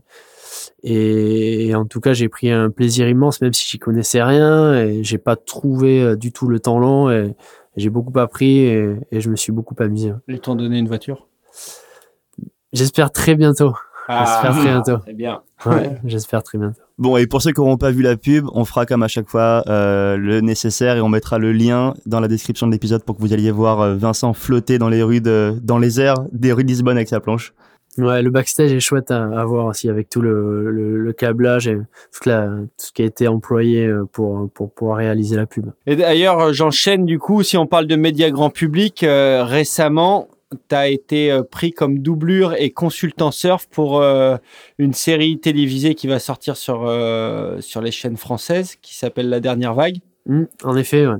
[0.88, 4.74] Et, et en tout cas, j'ai pris un plaisir immense, même si j'y connaissais rien
[4.74, 7.10] et j'ai pas trouvé euh, du tout le temps long.
[7.10, 7.34] Et,
[7.76, 10.12] j'ai beaucoup appris et, et je me suis beaucoup amusé.
[10.28, 11.26] Ils t'ont donné une voiture?
[12.72, 13.74] J'espère très bientôt.
[14.08, 14.98] J'espère très bientôt.
[15.04, 15.42] C'est bien.
[15.66, 16.80] Ouais, j'espère très bientôt.
[16.96, 19.28] Bon, et pour ceux qui n'auront pas vu la pub, on fera comme à chaque
[19.28, 23.16] fois euh, le nécessaire et on mettra le lien dans la description de l'épisode pour
[23.16, 26.52] que vous alliez voir euh, Vincent flotter dans les rues de, dans les airs des
[26.52, 27.52] rues de Lisbonne avec sa planche.
[27.98, 31.66] Ouais, le backstage est chouette à, à voir aussi avec tout le, le, le câblage
[31.66, 31.78] et
[32.12, 35.70] toute la, tout ce qui a été employé euh, pour, pour pouvoir réaliser la pub.
[35.86, 40.28] Et d'ailleurs, euh, j'enchaîne du coup, si on parle de médias grand public, euh, récemment,
[40.68, 44.36] tu as été pris comme doublure et consultant surf pour euh,
[44.78, 49.40] une série télévisée qui va sortir sur, euh, sur les chaînes françaises qui s'appelle La
[49.40, 49.96] Dernière Vague.
[50.26, 51.16] Mm, en effet, ouais.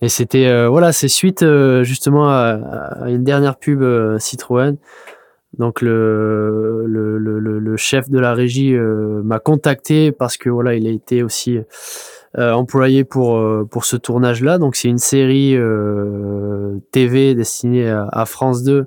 [0.00, 2.60] Et c'était, euh, voilà, c'est suite euh, justement à,
[3.02, 3.84] à une dernière pub
[4.18, 4.76] Citroën.
[5.56, 10.74] Donc le, le, le, le- chef de la régie euh, m'a contacté parce que voilà,
[10.74, 11.58] il a été aussi
[12.36, 14.58] euh, employé pour euh, pour ce tournage-là.
[14.58, 18.86] Donc c'est une série euh, TV destinée à, à France 2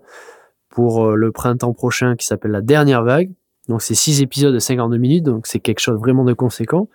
[0.69, 3.31] pour euh, le printemps prochain qui s'appelle La Dernière Vague.
[3.67, 6.89] Donc c'est six épisodes de 52 minutes, donc c'est quelque chose vraiment de conséquent.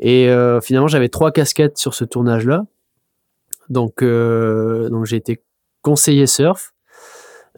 [0.00, 2.66] Et euh, finalement j'avais trois casquettes sur ce tournage-là.
[3.70, 5.40] Donc donc j'ai été
[5.82, 6.74] conseiller surf.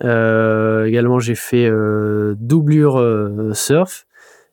[0.04, 4.06] Euh, également, j'ai fait euh, doublure euh, surf.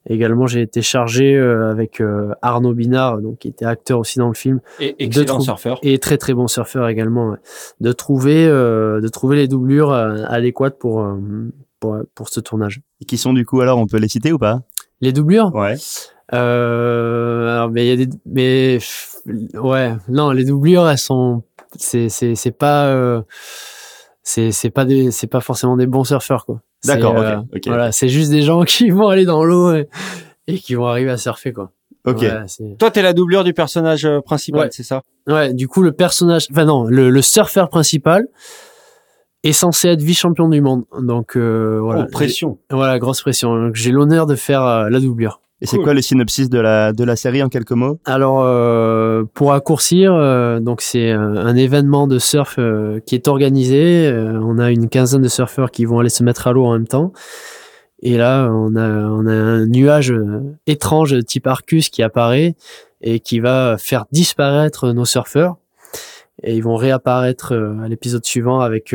[0.10, 4.30] Également, j'ai été chargé euh, avec euh, Arnaud Binard, donc qui était acteur aussi dans
[4.30, 5.42] le film, Et excellent trous.
[5.42, 5.80] surfeur.
[5.84, 7.38] et très très bon surfeur également, ouais.
[7.82, 11.18] de trouver euh, de trouver les doublures euh, adéquates pour, euh,
[11.82, 12.80] pour pour ce tournage.
[13.02, 14.62] Et qui sont du coup alors, on peut les citer ou pas?
[15.02, 15.76] Les doublures, Ouais.
[16.34, 18.80] euh, alors, mais il y a des mais
[19.60, 21.44] ouais, non, les doublures elles sont
[21.76, 23.22] c'est c'est c'est pas euh,
[24.30, 26.62] c'est c'est pas des c'est pas forcément des bons surfeurs quoi.
[26.82, 27.62] C'est, D'accord, ok, euh, ok.
[27.68, 29.88] Voilà, c'est juste des gens qui vont aller dans l'eau et,
[30.48, 31.72] et qui vont arriver à surfer quoi.
[32.06, 32.26] Ok.
[32.80, 34.68] Toi, tu es la doublure du personnage euh, principal, Ouais.
[34.72, 35.02] c'est ça?
[35.28, 38.28] Ouais, du coup, le personnage, enfin non, le, le surfeur principal
[39.44, 40.84] est censé être vice-champion du monde.
[41.02, 42.60] Donc euh, voilà, Oh, pression.
[42.70, 43.56] Voilà, grosse pression.
[43.56, 45.42] Donc, J'ai l'honneur de faire euh, la doublure.
[45.60, 48.00] Et c'est quoi le synopsis de la, de la série en quelques mots?
[48.06, 53.28] Alors, euh, pour raccourcir, euh, donc c'est un, un événement de surf euh, qui est
[53.28, 54.06] organisé.
[54.08, 56.74] Euh, on a une quinzaine de surfeurs qui vont aller se mettre à l'eau en
[56.74, 57.12] même temps.
[58.04, 62.56] Et là, on a, on a un nuage euh, étrange type Arcus qui apparaît
[63.02, 65.56] et qui va faire disparaître nos surfeurs.
[66.44, 67.54] Et ils vont réapparaître
[67.84, 68.94] à l'épisode suivant avec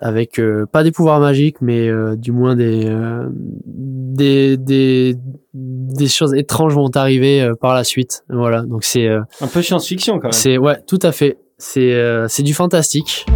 [0.00, 3.28] avec euh, pas des pouvoirs magiques, mais euh, du moins des, euh,
[3.64, 5.16] des des
[5.54, 8.24] des choses étranges vont arriver euh, par la suite.
[8.28, 10.32] Voilà, donc c'est euh, Un peu science-fiction quand même.
[10.32, 11.38] c'est ouais, tout à fait.
[11.58, 13.26] C'est euh, c'est du fantastique.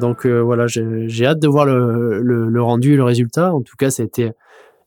[0.00, 3.52] Donc euh, voilà, j'ai j'ai hâte de voir le, le, le rendu, le résultat.
[3.52, 4.30] En tout cas, ça a été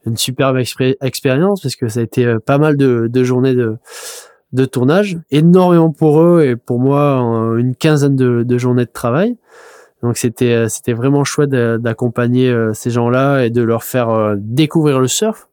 [0.05, 0.57] une superbe
[1.01, 3.77] expérience parce que ça a été pas mal de, de journées de,
[4.53, 8.91] de tournage, énormément pour eux et pour moi euh, une quinzaine de, de journées de
[8.91, 9.35] travail.
[10.03, 14.99] Donc c'était euh, c'était vraiment chouette d'accompagner euh, ces gens-là et de leur faire découvrir
[14.99, 15.49] le surf.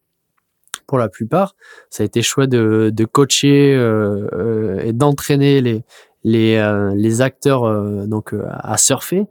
[0.86, 1.54] Pour la plupart,
[1.88, 3.74] ça a été chouette de, de coacher
[4.84, 5.84] et d'entraîner les
[6.24, 7.62] les les acteurs
[8.08, 9.26] donc à surfer.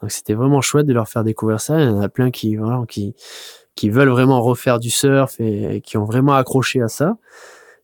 [0.00, 1.80] Donc c'était vraiment chouette de leur faire découvrir ça.
[1.80, 3.16] Il y en a plein qui voilà qui
[3.74, 7.16] qui veulent vraiment refaire du surf et qui ont vraiment accroché à ça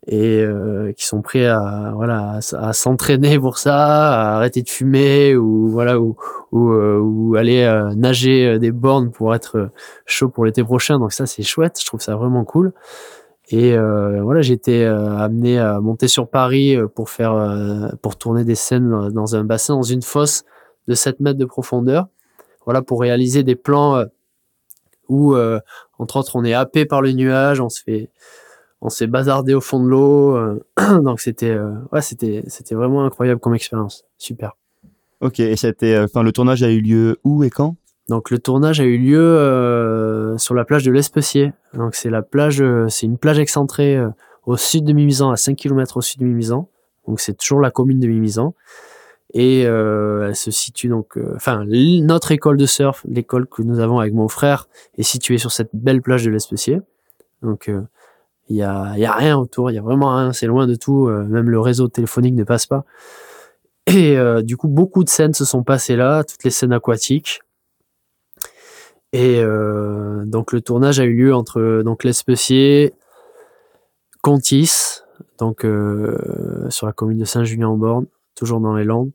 [0.09, 3.75] et euh, qui sont prêts à voilà à, s'entraîner pour ça,
[4.33, 6.17] à arrêter de fumer ou voilà ou
[6.53, 9.71] ou, euh, ou aller euh, nager euh, des bornes pour être euh,
[10.05, 10.99] chaud pour l'été prochain.
[11.01, 12.73] Donc ça c'est chouette, je trouve ça vraiment cool.
[13.49, 18.57] Et euh, voilà, j'ai été amené à monter sur Paris pour faire pour tourner des
[18.57, 20.43] scènes dans- un bassin, dans une fosse
[20.89, 22.09] de 7 mètres de profondeur.
[22.65, 24.03] Voilà pour réaliser des plans
[25.09, 25.37] où
[25.99, 28.11] entre autres on est happé par le nuage, on se fait
[28.81, 30.37] on s'est bazardé au fond de l'eau.
[30.37, 30.65] euh,
[31.03, 34.05] donc c'était euh, ouais, c'était c'était vraiment incroyable comme expérience.
[34.19, 34.57] Super.
[35.21, 37.77] Ok, et c'était, euh, enfin, le tournage a eu lieu où et quand?
[38.09, 41.53] Donc le tournage a eu lieu euh, sur la plage de l'Especier.
[41.75, 44.09] Donc c'est la plage, c'est une plage excentrée euh,
[44.45, 46.69] au sud de Mimizan, à 5 km au sud de Mimizan.
[47.09, 48.55] Donc c'est toujours la commune de Mimizan.
[49.35, 53.99] Et euh, elle se situe donc, enfin notre école de surf, l'école que nous avons
[53.99, 54.69] avec mon frère,
[54.99, 56.81] est située sur cette belle plage de l'Especier.
[57.43, 57.71] Donc
[58.49, 61.09] il y a, rien autour, il y a vraiment rien, c'est loin de tout.
[61.09, 62.85] euh, même le réseau téléphonique ne passe pas.
[63.87, 67.41] Et euh, du coup, beaucoup de scènes se sont passées là, toutes les scènes aquatiques.
[69.13, 72.07] Et euh, donc le tournage a eu lieu entre donc
[74.23, 74.73] Contis,
[75.39, 75.65] donc
[76.69, 79.13] sur la commune de Saint-Julien-en-Borne, toujours dans les Landes.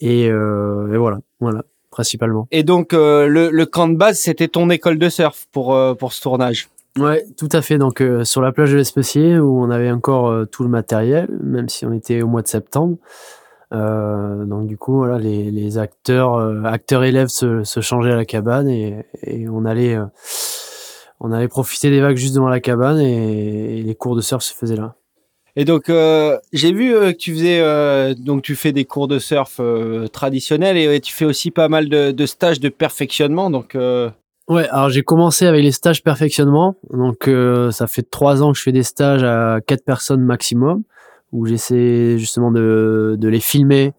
[0.00, 2.46] Et, voilà, voilà, principalement.
[2.52, 6.22] Et donc le, le camp de base, c'était ton école de surf pour pour ce
[6.22, 6.68] tournage?
[6.98, 7.78] Ouais, tout à fait.
[7.78, 11.28] Donc euh, sur la plage de l'Especier où on avait encore euh, tout le matériel,
[11.42, 12.96] même si on était au mois de septembre.
[13.72, 18.16] Euh, donc du coup, voilà, les, les acteurs, euh, acteurs élèves se, se changeaient à
[18.16, 20.06] la cabane et, et on allait, euh,
[21.20, 24.54] on allait profiter des vagues juste devant la cabane et, les cours de surf se
[24.54, 24.94] faisaient là.
[25.56, 25.90] Et donc
[26.52, 29.60] j'ai vu que tu faisais donc tu fais des cours de surf
[30.12, 33.50] traditionnels et, tu fais aussi pas mal de, de stages de perfectionnement.
[33.50, 33.76] Donc
[34.48, 36.76] Ouais, alors j'ai commencé avec les stages perfectionnement.
[36.90, 40.84] Donc euh, ça fait trois ans que je fais des stages à quatre personnes maximum,
[41.32, 43.92] où j'essaie justement de, de les filmer,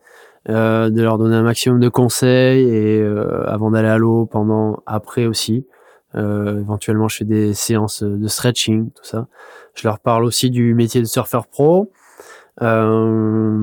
[0.49, 4.81] euh, de leur donner un maximum de conseils et euh, avant d'aller à l'eau, pendant,
[4.87, 5.67] après aussi.
[6.15, 9.27] Euh, éventuellement, je fais des séances de stretching, tout ça.
[9.75, 11.91] Je leur parle aussi du métier de surfeur pro.
[12.63, 13.55] Euh,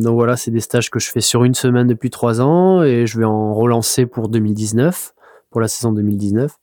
[0.00, 3.06] donc voilà, c'est des stages que je fais sur une semaine depuis trois ans et
[3.06, 5.14] je vais en relancer pour 2019
[5.50, 6.56] pour la saison 2019.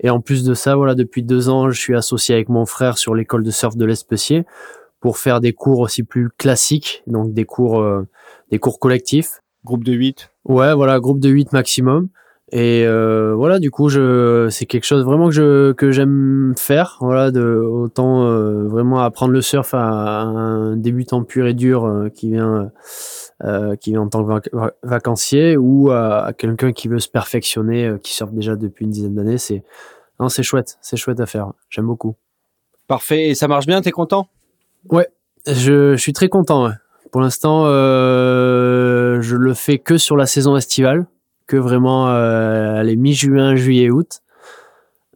[0.00, 2.98] Et en plus de ça, voilà, depuis deux ans, je suis associé avec mon frère
[2.98, 4.44] sur l'école de surf de l'Especier
[5.00, 8.06] pour faire des cours aussi plus classiques, donc des cours, euh,
[8.50, 9.40] des cours collectifs.
[9.64, 10.30] groupe de 8.
[10.44, 12.08] Ouais, voilà, groupe de 8 maximum.
[12.52, 16.98] Et euh, voilà, du coup, je, c'est quelque chose vraiment que je que j'aime faire.
[17.00, 22.10] Voilà, de autant euh, vraiment apprendre le surf à, un débutant pur et dur euh,
[22.10, 22.70] qui vient
[23.42, 27.00] euh, qui vient en tant que vac- va- vacancier ou à, à quelqu'un qui veut
[27.00, 29.38] se perfectionner, euh, qui surfe déjà depuis une dizaine d'années.
[29.38, 29.62] C'est
[30.20, 31.52] non, c'est chouette, c'est chouette à faire.
[31.70, 32.14] J'aime beaucoup.
[32.86, 33.28] Parfait.
[33.30, 34.28] Et ça marche bien, t'es content?
[35.46, 36.66] Je, je suis très content.
[36.66, 36.74] ouais.
[37.10, 41.06] Pour l'instant, euh, je le fais que sur la saison estivale,
[41.46, 44.20] que vraiment euh, les mi-juin, juillet, août.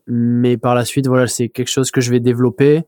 [0.06, 2.84] Mais par la suite, voilà, c'est quelque chose que je vais développer.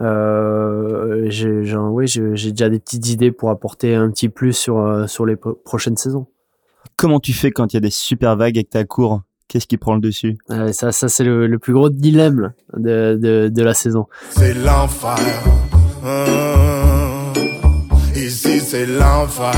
[0.00, 5.36] Euh, j'ai, déjà des petites idées pour apporter un petit plus sur euh, sur les
[5.36, 6.26] pro- prochaines saisons.
[6.96, 9.66] Comment tu fais quand il y a des super vagues et que t'as court Qu'est-ce
[9.66, 10.38] qui prend le dessus?
[10.50, 14.06] Euh, ça, ça c'est le, le plus gros dilemme de, de, de la saison.
[14.30, 15.16] c'est l'enfer.
[16.04, 17.32] Hum,
[18.16, 19.52] Ici, c'est l'enfer.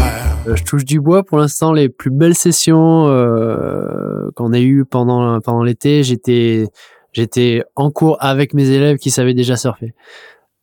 [0.48, 1.72] Euh, je touche du bois pour l'instant.
[1.72, 6.66] Les plus belles sessions euh, qu'on a eues pendant pendant l'été, j'étais
[7.14, 9.94] j'étais en cours avec mes élèves qui savaient déjà surfer.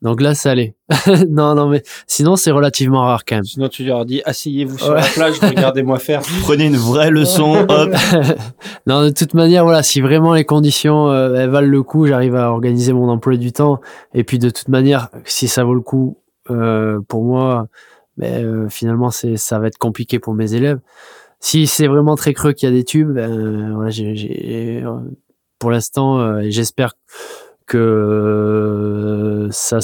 [0.04, 0.74] Donc là, ça allait.
[1.30, 3.44] non, non, mais sinon c'est relativement rare quand même.
[3.44, 4.96] Sinon tu leur dis asseyez-vous sur Ouais.
[5.02, 6.22] la plage, regardez-moi faire.
[6.42, 7.94] Prenez une vraie leçon, hop.
[8.88, 12.36] non, de toute manière, voilà, si vraiment les conditions euh, elles valent le coup, j'arrive
[12.36, 13.80] à organiser mon emploi du temps.
[14.16, 16.18] Et puis de toute manière, si ça vaut le coup
[16.50, 17.68] euh, pour moi,
[18.18, 20.80] ben, euh, finalement, c'est ça va être compliqué pour mes élèves.
[21.40, 24.84] Si c'est vraiment très creux qu'il y a des tubes, ben, voilà, j'ai, j'ai-
[25.62, 26.96] pour l'instant, euh, j'espère
[27.68, 29.78] que euh, ça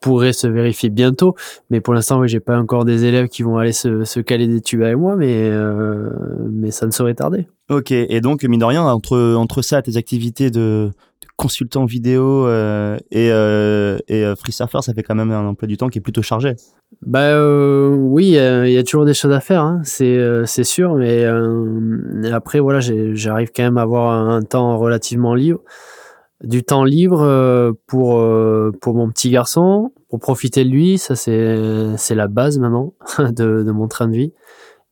[0.00, 1.34] pourrait se vérifier bientôt.
[1.70, 4.60] Mais pour l'instant, oui, j'ai pas encore des élèves qui vont aller se, caler des
[4.60, 6.10] tubes avec moi, mais euh,
[6.52, 7.48] mais ça ne saurait tarder.
[7.70, 10.90] Ok, et donc, mine de rien, entre, entre ça, tes activités de
[11.36, 15.76] consultant vidéo euh, et, euh, euh, free surfer, ça fait quand même un emploi du
[15.76, 16.54] temps qui est plutôt chargé.
[17.02, 21.24] Bah euh, oui, il y a toujours des choses à faire, hein, c'est sûr, mais
[22.30, 25.60] après voilà, j'arrive quand même à avoir un temps relativement libre,
[26.42, 28.24] du temps libre pour
[28.80, 31.56] pour mon petit garçon, pour profiter de lui, ça c'est
[31.96, 34.32] c'est la base maintenant de de mon train de vie.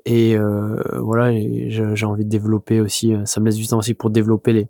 [0.04, 0.36] Et
[0.98, 1.32] voilà,
[1.68, 4.66] j'ai envie de développer aussi, ça me laisse du temps aussi pour développer les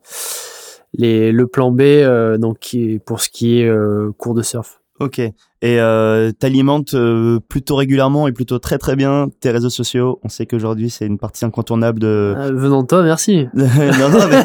[0.95, 4.43] les le plan B, euh, donc qui est- pour ce qui est euh, cours de
[4.43, 4.80] surf.
[5.01, 5.18] Ok.
[5.18, 5.32] Et
[5.80, 10.20] euh, t'alimentes euh, plutôt régulièrement et plutôt très très bien tes réseaux sociaux.
[10.22, 12.07] On sait qu'aujourd'hui c'est une partie incontournable de.
[12.36, 13.47] Euh, venant de toi, merci.
[13.55, 14.45] non non mais.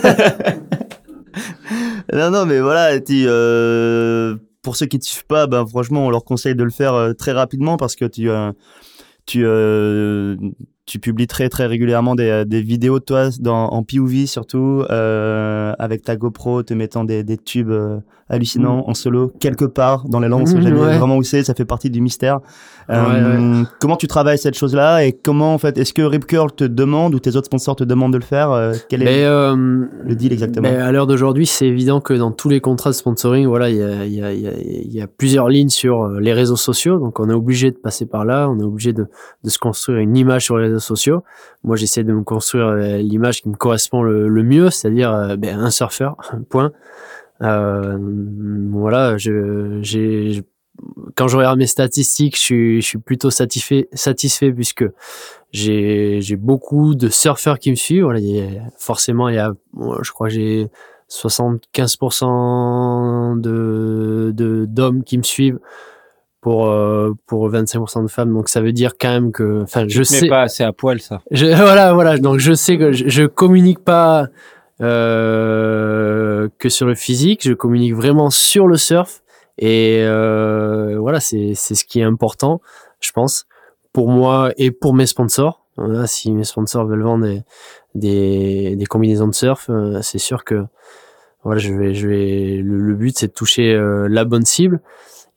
[2.14, 3.00] non non mais voilà.
[3.00, 3.26] tu,
[4.62, 7.34] pour ceux qui te suivent pas, ben franchement on leur conseille de le faire très
[7.34, 8.30] rapidement parce que tu
[9.26, 9.46] tu
[10.88, 15.74] tu publies très très régulièrement des, des vidéos de toi dans, en POV surtout euh,
[15.78, 20.20] avec ta GoPro te mettant des, des tubes euh, hallucinants en solo quelque part dans
[20.22, 20.98] les langues on sait Mhm, jamais ouais.
[20.98, 22.40] vraiment où c'est ça fait partie du mystère
[22.90, 26.26] Euh, Ouais, comment tu travailles cette chose là et comment en fait est-ce que Rip
[26.26, 29.06] Curl te demande ou tes autres sponsors te demandent de le faire Euh, quel est
[29.06, 29.56] Mais, euh,
[30.06, 32.96] le deal exactement mais à l'heure d'aujourd'hui, c'est évident que dans tous les contrats de
[32.96, 36.32] sponsoring, voilà, il y a, y, a, y, a, y a plusieurs lignes sur les
[36.34, 36.98] réseaux sociaux.
[36.98, 38.50] Donc, on est obligé de passer par là.
[38.50, 39.08] On est obligé de,
[39.44, 41.24] de se construire une image sur les réseaux sociaux.
[41.64, 45.70] Moi, j'essaie de me construire l'image qui me correspond le, le mieux, c'est-à-dire ben, un
[45.72, 46.16] surfeur.
[46.50, 46.72] Point.
[47.42, 47.98] Euh,
[48.72, 50.44] voilà, je, j'ai,
[51.16, 54.86] quand je regarde mes statistiques, je suis, je suis plutôt satisfait, satisfait puisque
[55.52, 58.04] j'ai, j'ai beaucoup de surfeurs qui me suivent.
[58.04, 59.54] Voilà, il y a- forcément, il y a,
[60.02, 60.68] je crois j'ai
[61.10, 65.60] 75% de, de, d'hommes qui me suivent
[66.42, 68.34] pour, euh, pour 25% de femmes.
[68.34, 71.00] Donc, ça veut dire quand même que, enfin, je Mais sais, pas assez à poil,
[71.00, 71.22] ça.
[71.32, 72.18] je, voilà, voilà.
[72.18, 74.28] Donc je sais que je, je communique pas
[74.82, 79.24] euh, que sur le physique, je communique vraiment sur le surf.
[79.58, 82.62] Et euh, voilà, c'est ce qui est important,
[83.00, 83.46] je pense,
[83.94, 85.66] pour moi et pour mes sponsors.
[85.78, 87.44] Voilà, si mes sponsors veulent vendre des
[87.96, 90.66] des, des combinaisons de surf, euh, c'est sûr que
[91.44, 94.82] voilà, je vais je vais le, but c'est de toucher euh, la bonne cible.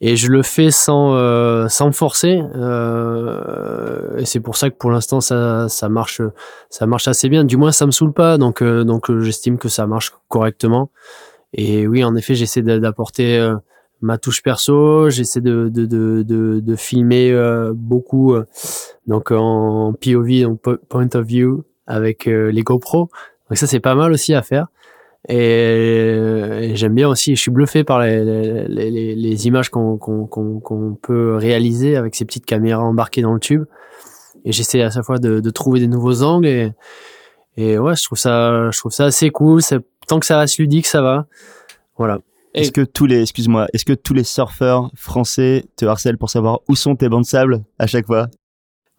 [0.02, 4.90] Et je le fais sans euh, sans forcer euh, et c'est pour ça que pour
[4.90, 6.22] l'instant ça ça marche
[6.70, 7.44] ça marche assez bien.
[7.44, 10.90] Du moins ça me saoule pas donc euh, donc euh, j'estime que ça marche correctement.
[11.52, 13.38] Et oui en effet j'essaie d'a- d'apporter
[14.02, 18.46] ma touche perso j'essaie de de de de, de filmer euh, beaucoup euh,
[19.06, 23.10] donc en POV po- point of view avec euh, les GoPro
[23.48, 24.68] donc ça c'est pas mal aussi à faire
[25.28, 25.34] et,
[26.62, 30.26] et j'aime bien aussi, je suis bluffé par les, les, les, les images qu'on qu'on
[30.26, 33.64] qu'on peut réaliser avec ces petites caméras embarquées dans le tube.
[34.46, 36.72] Et j'essaie à chaque fois de, de trouver des nouveaux angles et,
[37.58, 39.60] et ouais, je trouve ça, je trouve ça assez cool.
[40.08, 41.26] Tant que ça reste ludique, ça va.
[41.98, 42.20] Voilà.
[42.54, 46.60] Est-ce que tous les excuse-moi est-ce que tous les surfeurs français te harcèlent pour savoir
[46.68, 48.28] où sont tes bancs de sable à chaque fois?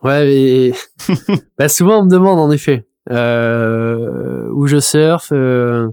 [0.04, 5.90] Ouais, mais bah, souvent on me demande en effet euh, où je surfe euh,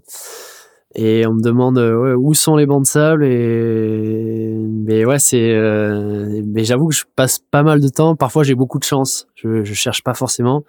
[0.94, 5.18] et on me demande euh, ouais, où sont les bancs de sable et mais ouais
[5.18, 8.16] c'est euh, mais j'avoue que je passe pas mal de temps.
[8.16, 10.64] Parfois j'ai beaucoup de chance, je, je cherche pas forcément,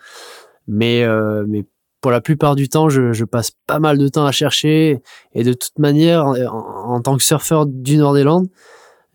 [0.67, 1.05] mais
[1.47, 1.65] mais
[2.02, 5.02] pour la plupart du temps je, je passe pas mal de temps à chercher
[5.34, 8.47] et de toute manière en, en tant que surfeur du Nord des Landes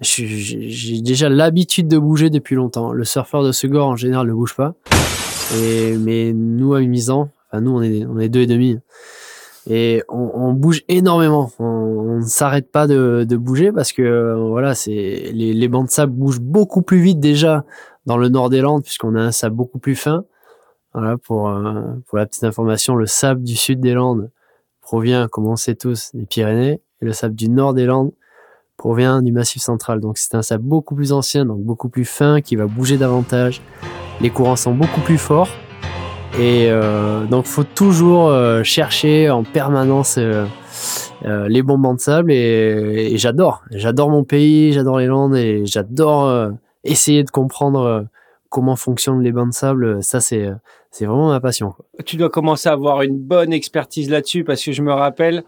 [0.00, 2.92] j'ai déjà l'habitude de bouger depuis longtemps.
[2.92, 4.74] Le surfeur de Segor en général ne bouge pas.
[5.56, 8.78] Et, mais nous à Mimizan, enfin nous on est, on est deux et demi.
[9.70, 11.50] Et on, on bouge énormément.
[11.58, 14.90] On, on ne s'arrête pas de, de bouger parce que euh, voilà, c'est
[15.32, 17.64] les, les bancs de sable bougent beaucoup plus vite déjà
[18.04, 20.24] dans le nord des Landes puisqu'on a un sable beaucoup plus fin.
[20.94, 24.30] Voilà pour euh, pour la petite information, le sable du sud des Landes
[24.80, 28.12] provient, comme on sait tous, des Pyrénées et le sable du nord des Landes
[28.76, 29.98] provient du Massif central.
[29.98, 33.60] Donc c'est un sable beaucoup plus ancien, donc beaucoup plus fin, qui va bouger davantage.
[34.20, 35.48] Les courants sont beaucoup plus forts.
[36.38, 40.16] Et euh, donc faut toujours euh, chercher en permanence
[41.24, 42.30] les bons de sable.
[42.30, 43.64] Et, j'adore.
[43.72, 46.52] J'adore mon pays, j'adore les Landes et j'adore
[46.84, 48.06] essayer de comprendre
[48.54, 50.00] comment fonctionnent les bancs de sable.
[50.02, 50.54] Ça c'est euh,
[50.92, 51.72] c'est vraiment ma passion.
[51.72, 51.84] quoi.
[52.06, 55.42] tu dois commencer à avoir une bonne expertise là-dessus parce que je me rappelle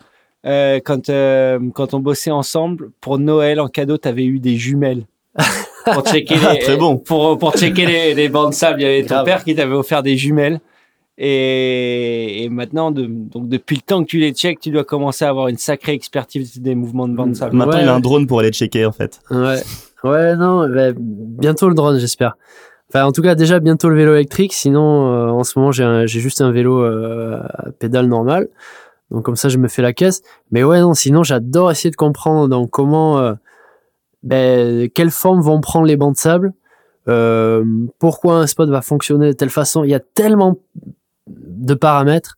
[0.44, 4.57] euh, quand euh, quand on bossait ensemble pour Noël en cadeau, tu avais eu des
[4.57, 5.04] jumelles.
[5.84, 6.96] pour checker les, Très bon.
[6.98, 9.24] pour pour checker les, les bancs de sable, il y avait ton Grave.
[9.24, 10.61] père qui t'avait offert des jumelles.
[11.18, 15.24] Et, et maintenant, de, donc depuis le temps que tu les checkes, tu dois commencer
[15.24, 17.57] à avoir une sacrée expertise des mouvements de bancs de sable.
[17.57, 19.20] Maintenant, Ouais, il a un drone pour aller checker en fait.
[19.30, 19.61] Ouais,
[20.04, 22.36] ouais, non, bah, bientôt le drone, j'espère.
[22.89, 24.53] Enfin, en tout cas, déjà bientôt le vélo électrique.
[24.53, 28.49] Sinon, euh, en ce moment, j'ai juste un vélo euh, à pédale normale.
[29.11, 30.22] Donc comme ça, je me fais la caisse.
[30.51, 33.34] Mais ouais, non, sinon, j'adore essayer de comprendre donc comment, euh,
[34.22, 36.53] ben, quelles formes vont prendre les bancs de sable,
[37.09, 37.64] euh,
[37.99, 39.84] pourquoi un spot va fonctionner de telle façon.
[39.84, 40.59] Il y a tellement
[41.28, 42.37] de paramètres.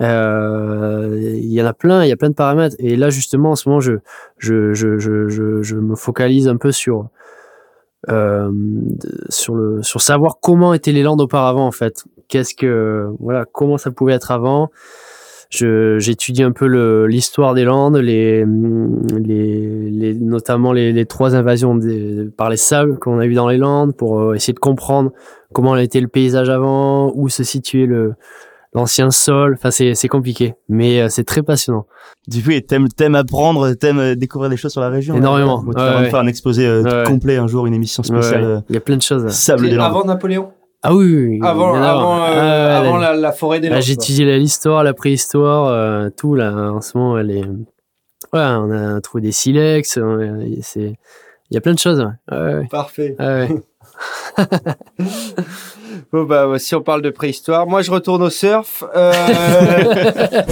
[0.00, 2.76] Euh, il y en a plein, il y a plein de paramètres.
[2.78, 3.94] Et là, justement, en ce moment, je,
[4.38, 7.08] je, je, je, je, je me focalise un peu sur,
[8.08, 8.50] euh,
[9.28, 12.04] sur le, sur savoir comment étaient les landes auparavant, en fait.
[12.28, 14.70] Qu'est-ce que, voilà, comment ça pouvait être avant.
[15.50, 16.66] Je, j'étudie un peu
[17.06, 23.00] l'histoire des landes, les, les, les, notamment les, les trois invasions des, par les sables
[23.00, 25.10] qu'on a eu dans les landes pour euh, essayer de comprendre
[25.52, 28.14] comment était le paysage avant, où se situait le,
[28.72, 29.54] l'ancien sol.
[29.54, 31.86] Enfin, c'est, c'est compliqué, mais euh, c'est très passionnant.
[32.28, 35.16] Du coup, t'aimes, t'aimes apprendre, t'aimes euh, découvrir des choses sur la région.
[35.16, 35.62] Énormément.
[35.62, 38.48] Bon, tu Ouais, faire un exposé euh, Ouais, complet un jour, une émission spéciale Ouais,
[38.48, 39.28] euh, Il y a plein de choses.
[39.28, 39.86] Sable des Landes.
[39.86, 40.52] Avant Napoléon?
[40.82, 41.40] Ah oui, oui, oui.
[41.42, 42.24] Avant, avant, avant.
[42.24, 43.84] euh, Ah, avant la, la forêt des là, Landes.
[43.84, 46.52] j'ai étudié la- l'histoire, la préhistoire, euh, tout là.
[46.72, 47.44] En ce moment, elle est.
[48.32, 49.98] Ouais, on a trouvé des silex.
[49.98, 50.94] euh, c'est.
[51.50, 52.00] Il y a plein de choses.
[52.00, 52.36] Ouais.
[52.38, 52.66] Ouais, ouais.
[52.70, 53.14] Parfait.
[53.18, 53.48] Ouais, ouais.
[56.12, 58.84] Bon, bah, si on parle de préhistoire, moi je retourne au surf.
[58.96, 59.12] Euh,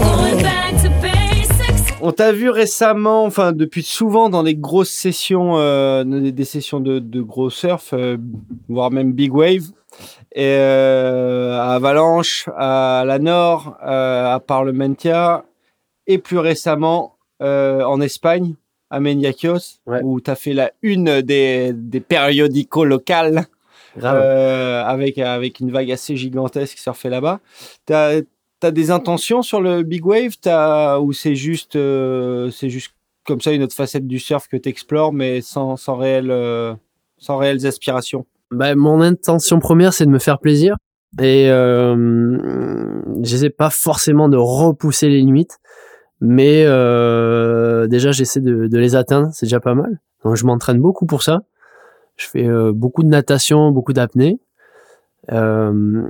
[2.00, 6.98] on t'a vu récemment, enfin depuis souvent dans des grosses sessions, euh, des, sessions de,
[6.98, 8.16] de gros surf, euh,
[8.68, 9.64] voire même big wave,
[10.32, 15.44] et à Avalanche, à la Nord, à Parlementia,
[16.06, 18.54] et plus récemment en Espagne,
[18.90, 20.00] à Meniakios, Ouais.
[20.02, 23.46] où tu as fait la une des, des périodicaux locales.
[24.00, 27.40] Euh, avec, avec une vague assez gigantesque qui surfait là-bas.
[27.84, 28.20] T'as
[28.62, 30.36] as des intentions sur le big wave?
[30.40, 32.92] T'as- ou c'est juste, euh, c'est juste
[33.26, 36.74] comme ça une autre facette du surf que tu explores, mais sans, sans, réel, euh,
[37.16, 38.24] sans réelles aspirations?
[38.52, 40.76] Bah, mon intention première, c'est de me faire plaisir.
[41.20, 45.58] Et euh, j'essaie pas forcément de repousser les limites,
[46.20, 50.00] mais euh, déjà j'essaie de, de les atteindre, c'est déjà pas mal.
[50.24, 51.42] Donc je m'entraîne beaucoup pour ça.
[52.16, 54.40] Je fais euh, beaucoup de natation, beaucoup d'apnée.
[55.32, 56.02] Euh,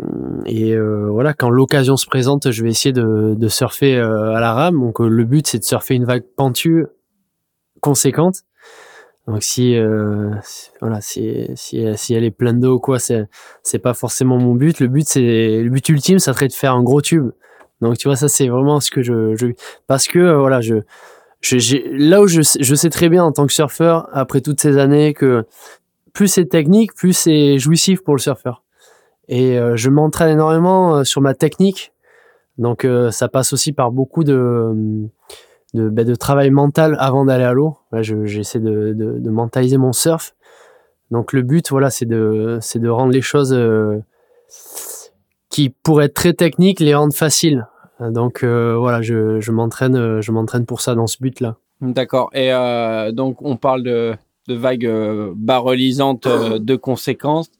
[0.46, 4.40] et euh, voilà, quand l'occasion se présente, je vais essayer de, de surfer euh, à
[4.40, 4.80] la rame.
[4.80, 6.86] Donc euh, le but, c'est de surfer une vague pentue
[7.80, 8.42] conséquente.
[9.26, 9.76] Donc si
[10.42, 13.26] si- voilà, si, si si elle est pleine d'eau ou quoi, c'est
[13.62, 14.80] c'est pas forcément mon but.
[14.80, 17.30] Le but c'est le but ultime, ça serait de faire un gros tube.
[17.80, 19.46] Donc tu vois, ça c'est vraiment ce que je, je
[19.86, 20.76] parce que euh, voilà, je
[21.40, 24.78] je- là où je je sais très bien en tant que surfeur après toutes ces
[24.78, 25.44] années que
[26.12, 28.64] plus c'est technique, plus c'est jouissif pour le surfeur.
[29.28, 31.92] Et euh, je m'entraîne énormément euh, sur ma technique.
[32.58, 34.72] Donc euh, ça passe aussi par beaucoup de
[35.74, 37.76] de, ben, de travail mental avant d'aller à l'eau.
[37.92, 40.34] Là, je- j'essaie de, de, de mentaliser mon surf.
[41.10, 43.98] Donc le but, voilà, c'est de c'est de rendre les choses euh,
[45.50, 47.66] qui pourraient être très techniques, les rendre faciles.
[48.00, 51.56] Donc euh, voilà, je, je m'entraîne euh, je m'entraîne pour ça dans ce but-là.
[51.80, 52.30] D'accord.
[52.32, 54.14] Et euh, donc, on parle de,
[54.48, 57.50] de vagues euh, bas relisantes euh, de conséquences.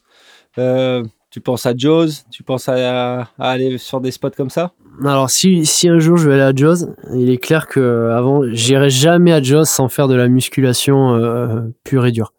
[1.30, 2.24] Tu penses à Jaws?
[2.30, 4.72] Tu penses à, à aller sur des spots comme ça?
[5.04, 8.42] Alors si, si un jour je vais aller à Jaws, il est clair que avant
[8.50, 12.32] j'irai jamais à Jaws sans faire de la musculation pure et dure.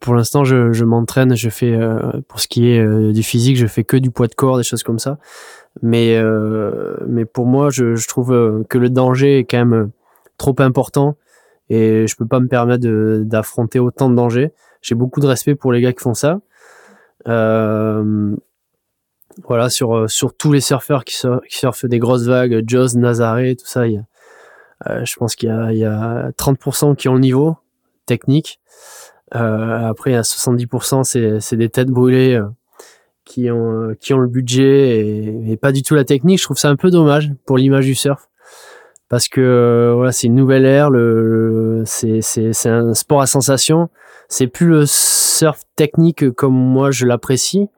[0.00, 1.98] Pour l'instant je, je m'entraîne, je fais euh,
[2.28, 4.62] pour ce qui est euh, du physique, je fais que du poids de corps, des
[4.62, 5.18] choses comme ça.
[5.82, 9.74] Mais euh, mais pour moi, je, je trouve euh, que le danger est quand même
[9.74, 9.86] euh,
[10.38, 11.16] trop important
[11.68, 12.86] et je peux pas me permettre
[13.24, 14.52] d'affronter autant de dangers.
[14.80, 16.40] J'ai beaucoup de respect pour les gars qui font ça.
[17.28, 18.34] Euh,
[19.44, 23.56] voilà, sur, sur tous les surfeurs qui, sur- qui surfent des grosses vagues, Jaws, Nazaré,
[23.56, 23.98] tout ça, il y
[24.86, 27.56] a, je pense qu'il y a, il y a 30% qui ont le niveau
[28.06, 28.60] technique.
[29.34, 32.46] Euh, après, a 70%, c'est, c'est des têtes brûlées euh,
[33.24, 36.38] qui, ont, euh, qui ont le budget et, et pas du tout la technique.
[36.38, 38.28] Je trouve ça un peu dommage pour l'image du surf.
[39.08, 43.88] Parce que voilà, c'est une nouvelle ère, le, c'est, c'est, c'est un sport à sensation.
[44.28, 47.68] C'est plus le surf technique comme moi je l'apprécie.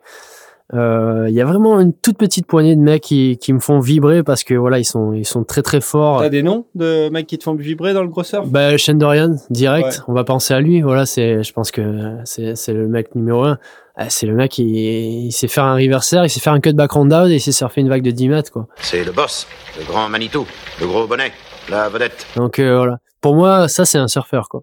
[0.75, 3.81] Euh, Il y a vraiment une toute petite poignée de mecs qui, qui me font
[3.81, 6.21] vibrer parce que voilà, ils sont, ils sont très très forts.
[6.21, 8.47] T'as des noms de mecs qui te font vibrer dans le gros surf?
[8.49, 9.87] Bah, Shane Dorian, direct.
[9.87, 9.95] Ouais.
[10.09, 10.83] On va penser à lui.
[10.83, 13.59] Voilà, c'est, je pense que c'est, c'est le mec numéro un.
[14.01, 16.73] Ah, C'est le mec qui, il sait faire un reverser, il sait faire un cut
[16.73, 18.69] background down et il sait surfer une vague de 10 mètres, quoi.
[18.77, 20.47] C'est le boss, le grand Manitou,
[20.81, 21.33] le gros bonnet,
[21.69, 22.27] la vedette.
[22.37, 22.99] Donc, euh, voilà.
[23.21, 24.63] Pour moi, ça, c'est un surfeur, quoi.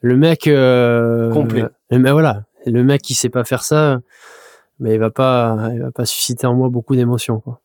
[0.00, 1.62] Le mec, euh, Complet.
[1.62, 2.42] euh, mais voilà.
[2.66, 4.00] Le mec qui sait pas faire ça,
[4.80, 7.60] mais il va pas, il va pas susciter en moi beaucoup d'émotions, quoi.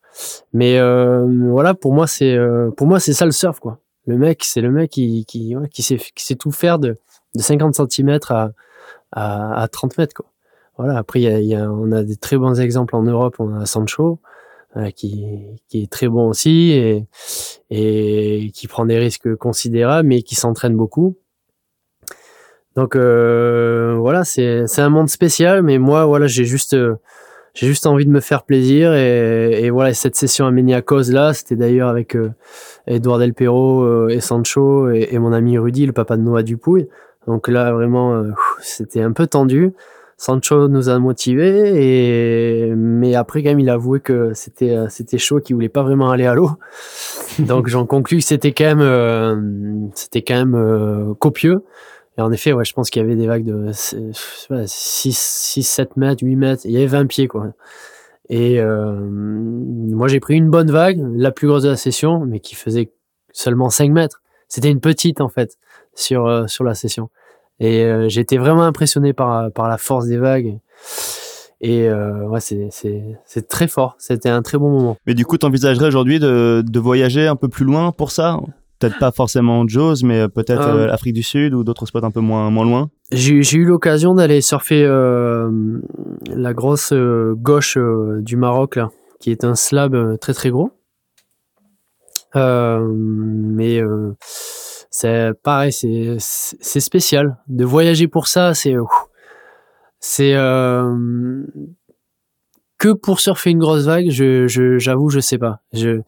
[0.53, 3.80] Mais, euh, voilà, pour moi, c'est, euh, pour moi, c'est ça le surf, quoi.
[4.07, 6.97] Le mec, c'est le mec qui, qui, qui sait, qui sait tout faire de,
[7.36, 8.51] de 50 cm à,
[9.12, 10.26] à, à 30 mètres, quoi.
[10.78, 10.97] Voilà.
[10.97, 13.36] Après, y a, y a, on a des très bons exemples en Europe.
[13.39, 14.20] On a Sancho.
[14.78, 15.26] euh, qui,
[15.68, 17.07] qui est très bon aussi et,
[17.72, 21.18] et qui prend des risques considérables, mais qui s'entraîne beaucoup.
[22.76, 26.95] Donc euh, voilà, c'est c'est un monde spécial, mais moi voilà, j'ai juste euh,
[27.53, 31.34] j'ai juste envie de me faire plaisir et, et voilà cette session à Méniacos là,
[31.34, 32.32] c'était d'ailleurs avec euh,
[32.88, 36.43] Edouard Del Perro euh, et Sancho et, et mon ami Rudy, le papa de Noah
[36.43, 36.88] Dupouille.
[37.28, 39.74] Donc là vraiment, euh, c'était un peu tendu.
[40.17, 44.88] Sancho nous a motivés et mais après quand même il a avoué que c'était euh,
[44.89, 46.51] c'était chaud qu'il voulait pas vraiment aller à l'eau.
[47.39, 49.36] Donc j'en conclus que c'était quand même euh,
[49.95, 51.63] c'était quand même euh, copieux.
[52.20, 53.95] Et en effet, ouais, je pense qu'il y avait des vagues de 6
[54.67, 57.53] 6 7 mètres, 8 mètres, il y avait 20 pieds quoi.
[58.28, 62.41] Et euh, moi j'ai pris une bonne vague, la plus grosse de la session, mais
[62.41, 62.91] qui faisait
[63.32, 64.22] seulement 5 mètres.
[64.49, 65.57] C'était une petite en fait
[65.95, 67.09] sur euh, sur la session.
[67.61, 70.59] Et euh, été vraiment impressionné par, par la force des vagues.
[71.61, 73.95] Et ouais, c'est très fort.
[73.97, 74.97] C'était un très bon moment.
[75.05, 78.39] Mais du coup, t'envisagerais aujourd'hui de, de voyager un peu plus loin pour ça?
[78.80, 80.88] Peut-être pas forcément Jaws, mais peut-être Euh.
[80.88, 82.89] euh, Afrique du Sud ou d'autres spots un peu moins, moins loin.
[83.11, 85.51] J'ai, eu l'occasion d'aller surfer euh,
[86.34, 90.49] la grosse euh, gauche euh, du Maroc, là, qui est un slab euh, très très
[90.49, 90.71] gros.
[92.36, 97.38] Euh, mais euh, c'est pareil, c'est, spécial.
[97.47, 98.75] De voyager pour ça, c'est...
[99.99, 100.34] C'est...
[100.36, 101.43] euh,
[102.77, 105.59] que pour surfer une grosse vague, je, je, j'avoue, je sais pas.
[105.73, 105.99] Je,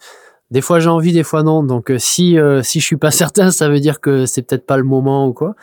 [0.52, 1.64] des fois j'ai envie, des fois non.
[1.64, 4.66] Donc euh, si euh, si je suis pas certain, ça veut dire que c'est peut-être
[4.66, 5.56] pas le moment ou quoi.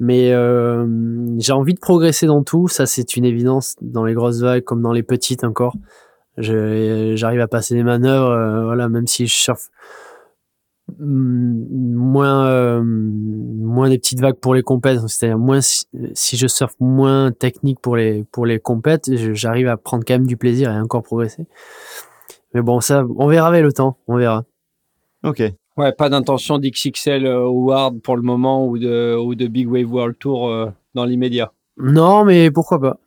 [0.00, 0.86] Mais euh,
[1.38, 4.80] j'ai envie de progresser dans tout, ça c'est une évidence dans les grosses vagues comme
[4.82, 5.74] dans les petites encore.
[6.36, 9.70] J'arrive à passer des manœuvres, euh, voilà, même si je surfe
[10.98, 16.46] mm, moins euh, moins des petites vagues pour les compètes, c'est-à-dire moins si, si je
[16.46, 20.70] surfe moins technique pour les pour les compètes, j'arrive à prendre quand même du plaisir
[20.70, 21.46] et encore progresser.
[22.54, 24.44] Mais bon, ça, on verra avec le temps, on verra.
[25.24, 25.42] Ok.
[25.76, 29.92] Ouais, pas d'intention d'XXL euh, Award pour le moment ou de, ou de Big Wave
[29.92, 31.52] World Tour euh, dans l'immédiat.
[31.76, 32.98] Non, mais pourquoi pas.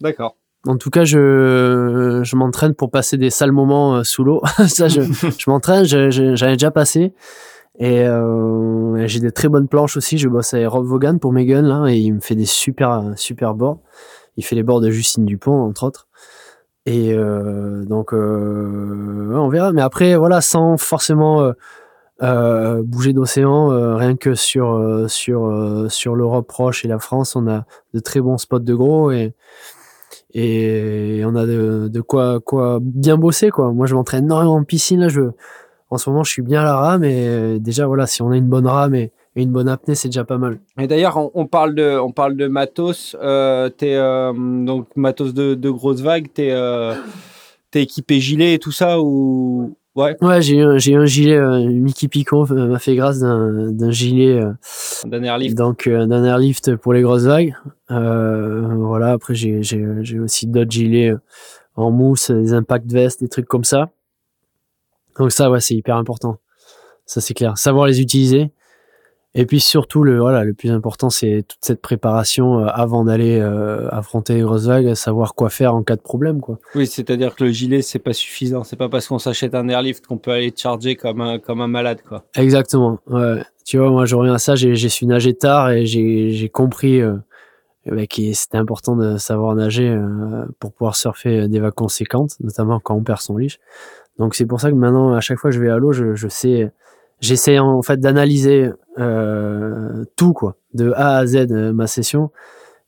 [0.00, 0.36] D'accord.
[0.66, 4.40] En tout cas, je, je m'entraîne pour passer des sales moments euh, sous l'eau.
[4.68, 5.02] ça, je,
[5.38, 7.12] je m'entraîne, je- je- j'en ai déjà passé.
[7.78, 10.16] Et euh, j'ai des très bonnes planches aussi.
[10.16, 13.12] Je bosse avec Rob Vaughan pour mes guns, là, et il me fait des super,
[13.16, 13.80] super boards.
[14.36, 16.08] Il fait les boards de Justine Dupont, entre autres.
[16.86, 19.72] Et euh, donc, euh, on verra.
[19.72, 21.52] Mais après, voilà, sans forcément euh,
[22.22, 27.36] euh, bouger d'océan, euh, rien que sur euh, sur sur l'Europe proche et la France,
[27.36, 27.64] on a
[27.94, 29.34] de très bons spots de gros et
[30.34, 33.72] et on a de, de quoi quoi bien bosser quoi.
[33.72, 35.08] Moi, je m'entraîne énormément en piscine là.
[35.08, 35.30] Je
[35.90, 38.36] en ce moment, je suis bien à la rame et déjà voilà, si on a
[38.36, 39.12] une bonne rame et
[39.42, 40.58] une bonne apnée, c'est déjà pas mal.
[40.78, 43.16] Et d'ailleurs, on, on parle de, on parle de matos.
[43.20, 46.28] Euh, t'es euh, donc matos de, de grosses vagues.
[46.32, 46.94] T'es, euh,
[47.70, 51.66] t'es équipé gilet et tout ça ou ouais, Ouais, j'ai eu j'ai un gilet euh,
[51.68, 54.52] Mickey Picon euh, m'a fait grâce d'un d'un gilet euh,
[55.04, 55.56] d'un airlift.
[55.56, 57.54] donc euh, d'un airlift pour les grosses vagues.
[57.90, 61.18] Euh, voilà, après j'ai j'ai j'ai aussi d'autres gilets euh,
[61.74, 63.90] en mousse, des impact vestes, des trucs comme ça.
[65.18, 66.36] Donc ça ouais, c'est hyper important.
[67.06, 68.52] Ça c'est clair, savoir les utiliser.
[69.34, 73.40] Et puis surtout le voilà, le plus important c'est toute cette préparation euh, avant d'aller
[73.40, 76.58] euh, affronter les grosses vagues, savoir quoi faire en cas de problème quoi.
[76.74, 78.62] Oui, c'est-à-dire que le gilet c'est pas suffisant.
[78.64, 81.68] C'est pas parce qu'on s'achète un airlift qu'on peut aller charger comme un comme un
[81.68, 82.24] malade quoi.
[82.36, 82.98] Exactement.
[83.08, 83.42] Ouais.
[83.64, 84.54] Tu vois, moi, je reviens à ça.
[84.54, 87.16] J'ai, j'ai su nager tard et j'ai, j'ai compris euh,
[87.86, 92.78] bah, que c'était important de savoir nager euh, pour pouvoir surfer des vagues conséquentes, notamment
[92.78, 93.58] quand on perd son leash.
[94.18, 96.14] Donc, c'est pour ça que maintenant, à chaque fois que je vais à l'eau, je,
[96.14, 96.70] je sais,
[97.24, 102.30] j'essaie en fait d'analyser euh, tout, quoi, de A à Z euh, ma session.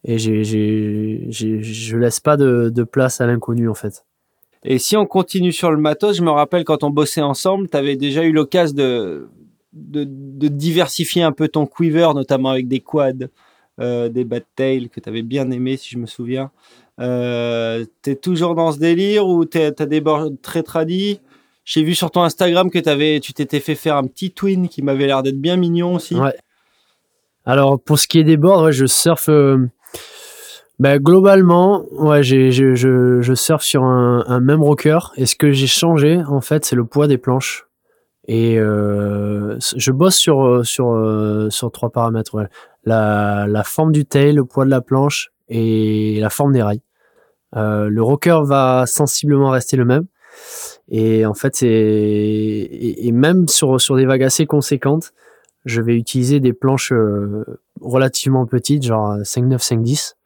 [0.04, 4.04] Et j'ai, j'ai, j'ai, je laisse pas de, place à l'inconnu, en fait.
[4.62, 7.76] Et si on continue sur le matos, je me rappelle quand on bossait ensemble, tu
[7.76, 9.28] avais déjà eu l'occasion de,
[9.72, 13.28] diversifier un peu ton quiver, notamment avec des quads,
[13.80, 16.50] euh, des bad tails que tu avais bien aimé, si je me souviens.
[17.00, 21.20] Euh, t'es toujours dans ce délire ou t'as des bords très tradis?
[21.66, 24.82] J'ai vu sur ton Instagram que avais, tu t'étais fait faire un petit twin qui
[24.82, 26.14] m'avait l'air d'être bien mignon aussi.
[26.14, 26.34] Ouais.
[27.44, 29.28] Alors pour ce qui est des ouais, je surfe.
[29.28, 29.58] euh,
[30.78, 34.98] ben, globalement, ouais, j'ai, je, je, je surfe sur un, un même rocker.
[35.16, 37.66] Et ce que j'ai changé, en fait, c'est le poids des planches.
[38.28, 42.34] Et euh, je bosse sur euh, sur euh, sur trois paramètres.
[42.34, 42.46] Ouais.
[42.84, 46.82] La, la forme du tail, le poids de la planche et la forme des rails.
[47.56, 50.06] Euh, le rocker va sensiblement rester le même.
[50.88, 55.12] Et en fait, c'est et, et même sur sur des vagues assez conséquentes,
[55.64, 57.44] je vais utiliser des planches euh,
[57.80, 60.16] relativement petites, genre 5, 9, 5, 10.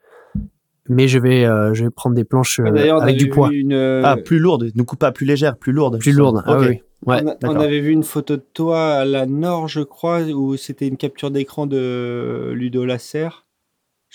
[0.91, 3.73] mais je vais, euh, je vais prendre des planches euh, on avec du poids, une,
[3.73, 4.71] euh, Ah, plus lourde.
[4.75, 5.99] Ne coupe pas plus légère, plus lourde.
[5.99, 6.43] plus lourde.
[6.45, 6.67] Ah Ok.
[6.69, 6.83] oui.
[7.07, 7.23] Ouais.
[7.25, 7.63] on, a- on d'accord.
[7.63, 11.31] avait vu une photo de toi à la Nord, je crois, où c'était une capture
[11.31, 13.29] d'écran de Ludo Lasser.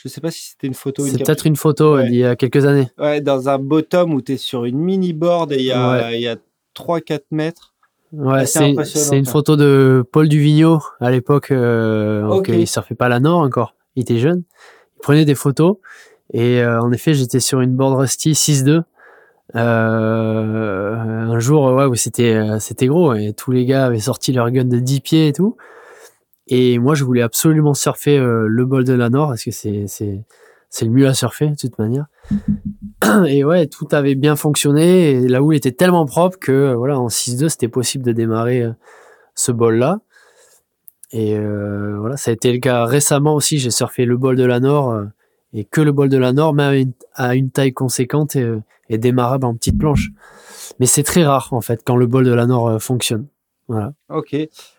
[0.05, 1.03] Je sais pas si c'était une photo.
[1.03, 2.05] C'est peut-être une photo Ouais.
[2.07, 2.87] d'il y a quelques années.
[2.99, 5.89] Ouais, dans un bottom où tu es sur une mini board et il y a,
[6.09, 6.21] Ouais.
[6.21, 6.35] il a
[6.75, 7.73] 3-4 mètres.
[8.13, 11.49] Ouais, c'est une photo de Paul Duvigneau à l'époque.
[11.51, 13.73] Euh, il surfait pas la Nord encore.
[13.95, 14.43] Il était jeune.
[14.97, 15.77] Il prenait des photos.
[16.31, 18.83] Et euh, en effet, j'étais sur une board Rusty 6-2.
[19.55, 24.31] Euh, un jour, ouais, où c'était euh, c'était gros et tous les gars avaient sorti
[24.33, 25.57] leur gun de 10 pieds et tout.
[26.47, 29.85] Et moi, je voulais absolument surfer euh, le bol de la Nord parce que c'est
[29.87, 30.23] c'est
[30.75, 32.07] c'est le mieux à surfer de toute manière.
[33.27, 36.99] Et ouais, tout avait bien fonctionné et la houle était tellement propre que euh, voilà,
[36.99, 38.71] en 6-2, c'était possible de démarrer euh,
[39.35, 40.01] ce bol là.
[41.11, 43.57] Et euh, voilà, ça a été le cas récemment aussi.
[43.57, 45.01] J'ai surfé le bol de la Nord
[45.53, 48.51] et que le bol de la Nord, mais à une, taille conséquente et,
[48.89, 50.09] et démarrable en petite planche.
[50.81, 53.27] Mais c'est très rare en fait quand le bol de la Nord fonctionne.
[53.69, 53.93] Voilà.
[54.09, 54.35] Ok.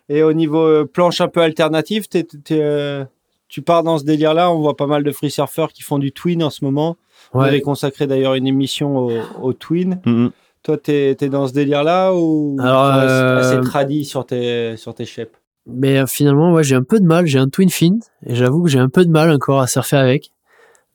[0.09, 3.05] Et au niveau euh, planche un peu alternative, t'es- t'es, euh,
[3.49, 4.51] tu pars dans ce délire-là.
[4.53, 6.97] On voit pas mal de free surfers qui font du twin en ce moment.
[7.35, 7.49] On Ouais.
[7.49, 9.11] avait consacré d'ailleurs une émission au,
[9.43, 10.01] au twin.
[10.07, 10.31] Mhm.
[10.63, 14.77] Toi, t'es es dans ce délire-là ou Alors, tu restes euh, assez tradi sur tes,
[14.77, 15.37] sur tes shapes?
[15.67, 17.27] Mais euh, finalement, ouais, j'ai un peu de mal.
[17.27, 19.97] J'ai un twin fin et j'avoue que j'ai un peu de mal encore à surfer
[19.97, 20.31] avec.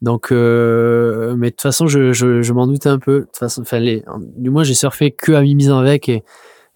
[0.02, 3.20] Donc, euh, mais de toute façon, je, je, je m'en doutais un peu.
[3.22, 4.04] De toute façon, les,
[4.38, 6.24] du moins, j'ai surfé que à mi-mise avec et,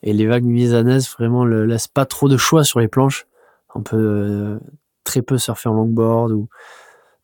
[0.05, 3.25] et les vagues mi-misanaises vraiment le laissent pas trop de choix sur les planches.
[3.73, 4.59] On peut euh,
[5.03, 6.47] très peu surfer en longboard ou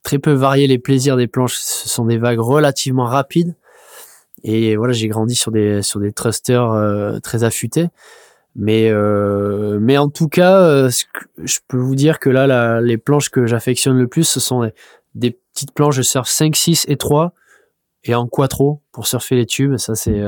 [0.03, 1.55] très peu varier les plaisirs des planches.
[1.55, 3.55] Ce sont des vagues relativement rapides.
[4.43, 7.87] Et voilà, j'ai grandi sur des sur des thrusters euh, très affûtés.
[8.55, 13.45] Mais euh, mais en tout cas, je peux vous dire que là, les planches que
[13.45, 14.73] j'affectionne le plus, ce sont des,
[15.13, 17.33] des petites planches de surf 5, 6 et 3
[18.03, 19.77] et en quattro pour surfer les tubes.
[19.77, 20.19] Ça, c'est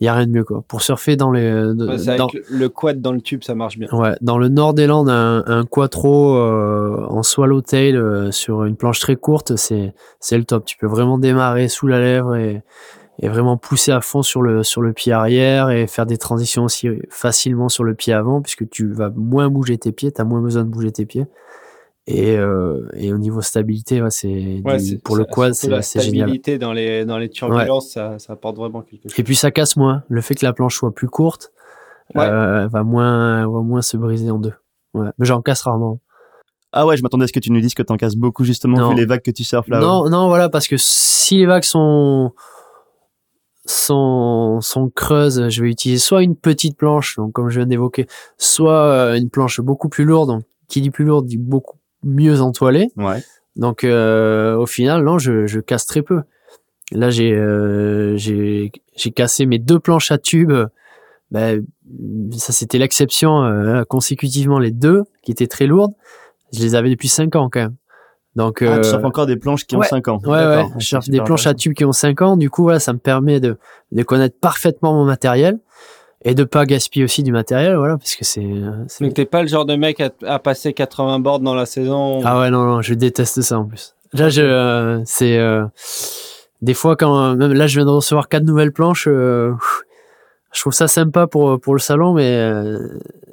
[0.00, 0.62] il y a rien de mieux quoi.
[0.68, 3.88] Pour surfer dans les de- Ouais, dans, le- quad dans le tube, ça marche bien.
[3.92, 8.76] Ouais, dans le nord des Landes, un, un quattro euh, en swallowtail euh, sur une
[8.76, 10.64] planche très courte, c'est c'est le top.
[10.64, 12.62] Tu peux vraiment démarrer sous la lèvre et,
[13.20, 16.64] et vraiment pousser à fond sur le sur le pied arrière et faire des transitions
[16.64, 20.24] aussi facilement sur le pied avant puisque tu vas moins bouger tes pieds, tu as
[20.24, 21.26] moins besoin de bouger tes pieds.
[22.10, 26.20] Et, euh, et au niveau stabilité, ouais, c'est Ouais, pour le quad, la c'est génial.
[26.28, 29.18] stabilité dans les, dans les turbulences, ça, ça apporte vraiment quelque chose.
[29.18, 30.02] Et puis ça casse moins.
[30.08, 31.52] Le fait que la planche soit plus courte,
[32.14, 32.24] Ouais.
[32.24, 34.54] euh, elle va moins va moins se briser en deux.
[34.94, 36.00] Ouais, mais j'en casse rarement.
[36.72, 38.78] Ah ouais, je m'attendais à ce que tu nous dises que t'en casses beaucoup justement
[38.78, 38.88] Non.
[38.90, 39.78] vu les vagues que tu surfes là.
[39.78, 42.32] Non, non, voilà, parce que si les vagues sont,
[43.66, 48.06] sont, sont creuses, je vais utiliser soit une petite planche, donc comme je viens d'évoquer,
[48.38, 50.28] soit euh, une planche beaucoup plus lourde.
[50.30, 52.88] Donc, qui dit plus lourde dit beaucoup mieux entoilée.
[52.96, 53.22] Ouais.
[53.56, 56.22] Donc, euh, au final, non, je, je casse très peu.
[56.92, 60.52] Là, j'ai, euh, j'ai, j'ai cassé mes deux planches à tube.
[61.30, 61.64] Ben,
[62.32, 65.92] ça, c'était l'exception, euh, consécutivement les deux, qui étaient très lourdes.
[66.54, 67.76] Je les avais depuis cinq ans, quand même.
[68.36, 69.88] Donc, Ah, euh, tu surfes encore des planches qui ont ouais.
[69.88, 70.20] 5 ans.
[70.24, 72.36] Ouais, ouais, je surfe des planches à tube qui ont 5 ans.
[72.36, 73.58] Du coup, voilà, ça me permet de,
[73.90, 75.58] de connaître parfaitement mon matériel
[76.24, 78.40] et de pas gaspiller aussi du matériel, voilà, parce que c'est.
[79.00, 82.20] Donc, t'es pas le genre de mec à, à passer 80 boards dans la saison.
[82.24, 83.94] Ah ouais, non, non, je déteste ça en plus.
[84.12, 85.64] Là, je, euh, c'est euh,
[86.62, 89.06] des fois quand même là, je viens de recevoir quatre nouvelles planches.
[89.06, 89.52] euh,
[90.52, 92.50] je trouve ça sympa pour pour le salon, mais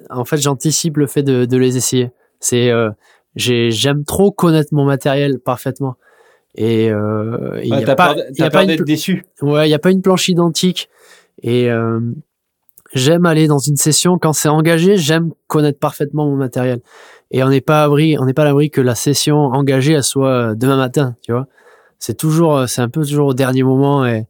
[0.09, 2.11] en fait, j'anticipe le fait de, de les essayer.
[2.39, 2.71] C'est
[3.35, 5.95] j'ai j'aime trop connaître mon matériel parfaitement.
[6.55, 9.23] Et il Ouais, y a pas, peur, y a pas peur une déçu.
[9.41, 10.89] Ouais, il n'y a pas une planche identique.
[11.41, 11.69] Et
[12.95, 14.97] j'aime aller dans une session quand c'est engagé.
[14.97, 16.79] J'aime connaître parfaitement mon matériel.
[17.31, 19.93] Et on n'est pas à l'abri, on n'est pas à l'abri que la session engagée
[19.93, 21.15] elle soit euh, demain matin.
[21.21, 21.47] Tu vois,
[21.99, 24.25] c'est toujours, euh, c'est un peu toujours au dernier moment et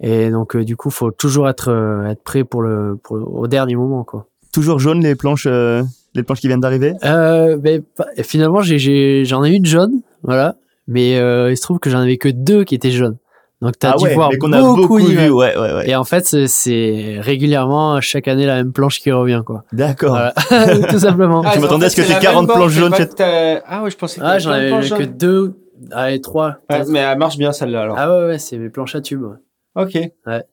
[0.00, 3.24] et donc euh, du coup, faut toujours être euh, être prêt pour le pour le-
[3.24, 4.26] au dernier moment quoi.
[4.52, 5.82] Toujours jaune les planches, euh,
[6.14, 6.94] les planches qui viennent d'arriver?
[7.04, 7.82] Euh, ben,
[8.22, 10.54] finalement, j'ai, j'en ai une jaune, voilà.
[10.86, 11.16] Mais
[11.50, 13.18] il se trouve que j'en avais que deux qui étaient jaunes.
[13.60, 15.16] Donc t'as ah dû ouais, voir mais qu'on a beaucoup, vu.
[15.30, 15.90] Ouais, ouais, ouais.
[15.90, 19.64] Et en fait, c'est, c'est régulièrement chaque année la même planche qui revient, quoi.
[19.72, 20.10] D'accord.
[20.10, 20.32] Voilà.
[20.88, 21.42] Tout simplement.
[21.42, 23.96] Je m'attendais à ce que la 40 même board, planches jaunes t'as- Ah ouais, je
[23.96, 25.54] pensais que Ah, j'en avais que deux,
[25.90, 26.58] allez trois.
[26.70, 27.96] Ouais, mais elle marche bien celle-là alors.
[27.98, 29.24] Ah ouais, ouais, c'est mes planches à tubes.
[29.24, 29.36] ouais.
[29.74, 29.94] Ok.
[30.26, 30.44] Ouais.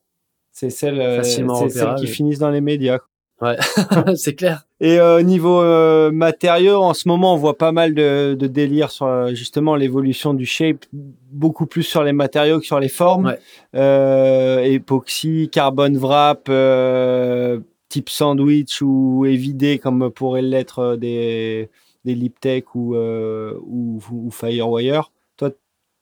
[0.52, 3.00] C'est celle, euh, c'est celles qui finissent dans les médias.
[4.16, 4.66] c'est clair.
[4.80, 8.92] Et euh, niveau euh, matériaux, en ce moment, on voit pas mal de, de délire
[8.92, 13.28] sur euh, justement l'évolution du shape, beaucoup plus sur les matériaux que sur les formes.
[13.28, 13.40] Ouais.
[13.76, 17.60] Euh, époxy, carbone wrap, euh,
[17.90, 21.70] type sandwich ou évidé comme pourraient l'être euh, des,
[22.06, 25.12] des Liptech ou, euh, ou, ou Firewire.
[25.38, 25.52] Toi,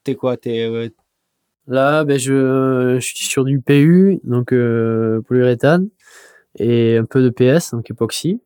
[0.04, 0.38] t'es quoi?
[0.38, 0.90] T'es euh,
[1.66, 5.88] Là, ben, je, je suis sur du PU, donc euh, polyuréthane,
[6.58, 8.42] et un peu de PS, donc époxy.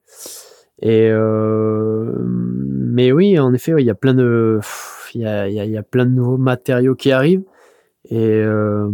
[0.82, 4.60] Et euh, mais oui, en effet, ouais, il y a plein de,
[5.14, 7.44] il y a, y, a, y a plein de nouveaux matériaux qui arrivent.
[8.10, 8.90] Et euh,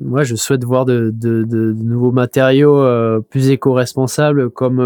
[0.00, 4.80] moi, je souhaite voir de, de, de, de nouveaux matériaux euh, plus éco-responsables, comme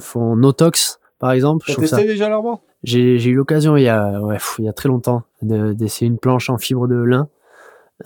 [0.00, 1.64] font Notox, par exemple.
[1.66, 4.68] T'as ça- testé déjà banc j'ai eu l'occasion il y a ouais, pff, il y
[4.68, 7.28] a très longtemps de- d'essayer une planche en fibre de lin.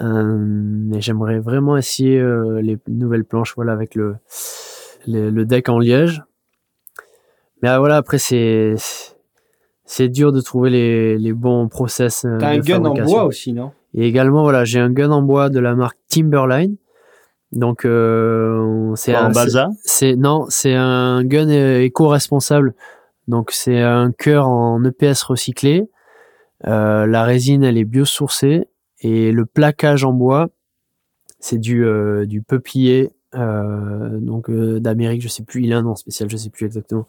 [0.01, 4.17] Euh, mais j'aimerais vraiment essayer euh, les nouvelles planches voilà avec le
[5.07, 6.23] le, le deck en liège.
[7.63, 8.75] Mais ah, voilà après c'est
[9.85, 12.25] c'est dur de trouver les, les bons process.
[12.25, 13.13] euh, T'as un de gun en fabrication.
[13.15, 13.71] bois aussi, non?
[13.95, 16.77] Et également voilà j'ai un gun en bois de la marque Timberline.
[17.53, 19.69] Donc euh, c'est en un- balsa.
[19.83, 22.75] c'est non, c'est un gun éco-responsable.
[23.29, 25.89] Donc c'est un cœur en EPS recyclé.
[26.67, 28.67] Euh, la résine elle est biosourcée
[29.05, 30.49] et le plaquage en bois
[31.39, 35.83] c'est du euh, du peuplier euh, donc euh, d'Amérique, je sais plus, il a un
[35.83, 37.07] nom spécial, je sais plus exactement.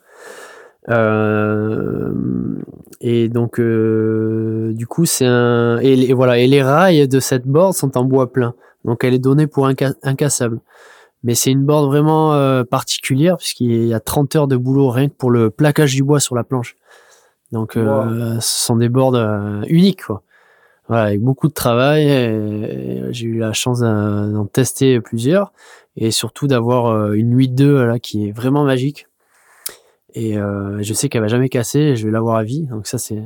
[3.01, 7.73] Et donc du coup c'est un et, les- voilà et les rails de cette board
[7.73, 8.53] sont en bois plein.
[8.83, 10.59] Donc elle est donnée pour inca- incassable.
[11.23, 15.13] Mais c'est une board vraiment particulière puisqu'il y a 30 heures de boulot rien que
[15.13, 16.75] pour le plaquage du bois sur la planche.
[17.51, 19.15] Donc euh, ce sont des boards
[19.67, 20.21] uniques quoi.
[20.87, 22.05] Voilà, avec beaucoup de travail.
[23.11, 25.51] J'ai eu la chance d'en tester plusieurs
[25.97, 29.07] et surtout d'avoir euh, une 8.2 là qui est vraiment magique.
[30.13, 32.67] Et euh, je sais qu'elle va jamais casser, et je vais l'avoir à vie.
[32.67, 33.21] Donc ça c'est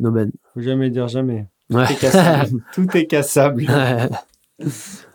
[0.00, 0.32] une aubaine.
[0.54, 1.46] Faut jamais dire jamais.
[1.70, 1.86] Ouais.
[1.86, 2.64] Tout est cassable.
[2.72, 3.66] Tout est cassable.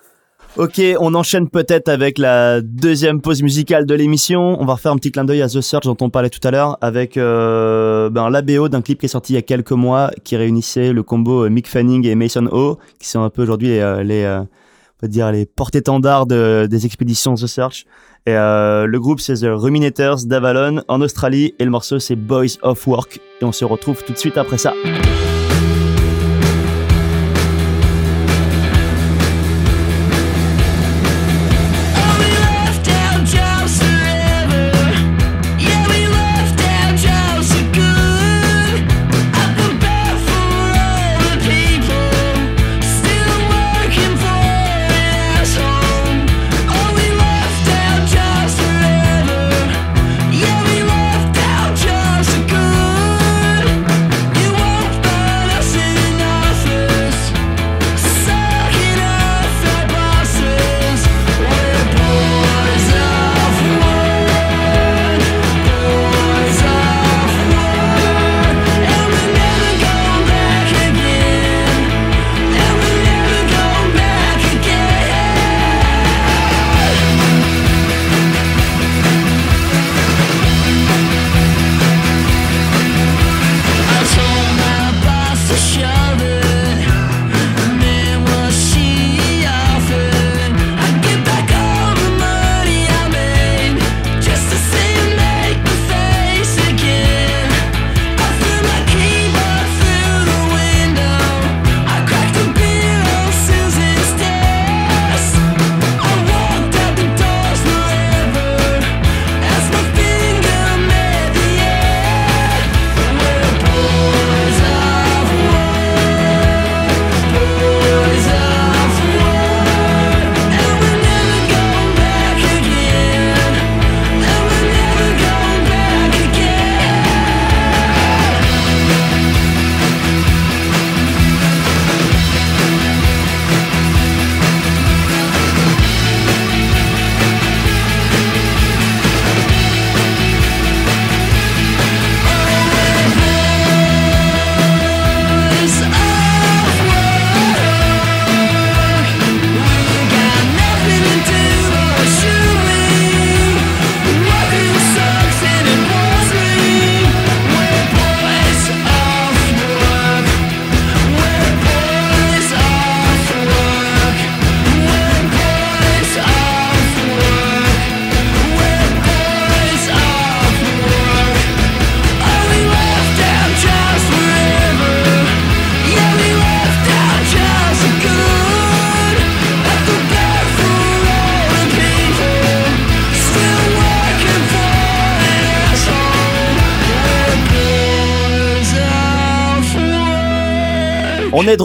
[0.57, 4.55] Ok, on enchaîne peut-être avec la deuxième pause musicale de l'émission.
[4.61, 6.51] On va refaire un petit clin d'œil à The Search dont on parlait tout à
[6.51, 10.37] l'heure avec euh, ben, d'un clip qui est sorti il y a quelques mois qui
[10.37, 13.79] réunissait le combo euh, Mick Fanning et Mason O qui sont un peu aujourd'hui les,
[13.81, 14.43] euh,
[15.03, 17.85] euh, les porte-étendards de- des expéditions The Search.
[18.25, 22.87] Et le groupe c'est The Ruminators d'Avalon en Australie et le morceau c'est Boys of
[22.87, 24.73] Work et on se retrouve tout de suite après ça.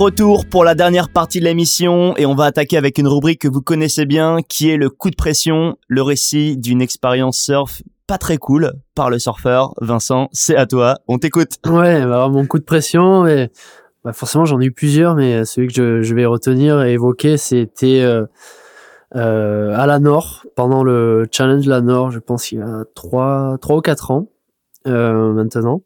[0.00, 3.48] Retour pour la dernière partie de l'émission et on va attaquer avec une rubrique que
[3.48, 8.16] vous connaissez bien qui est le coup de pression, le récit d'une expérience surf pas
[8.16, 9.74] très cool par le surfeur.
[9.82, 11.58] Vincent, c'est à toi, on t'écoute.
[11.66, 13.24] Ouais, bah, mon coup de pression,
[14.02, 17.36] bah, forcément j'en ai eu plusieurs, mais celui que je, je vais retenir et évoquer,
[17.36, 18.24] c'était euh,
[19.16, 23.58] euh, à la Nord, pendant le challenge La Nord, je pense il y a trois,
[23.60, 24.28] trois ou quatre ans
[24.86, 25.82] euh, maintenant.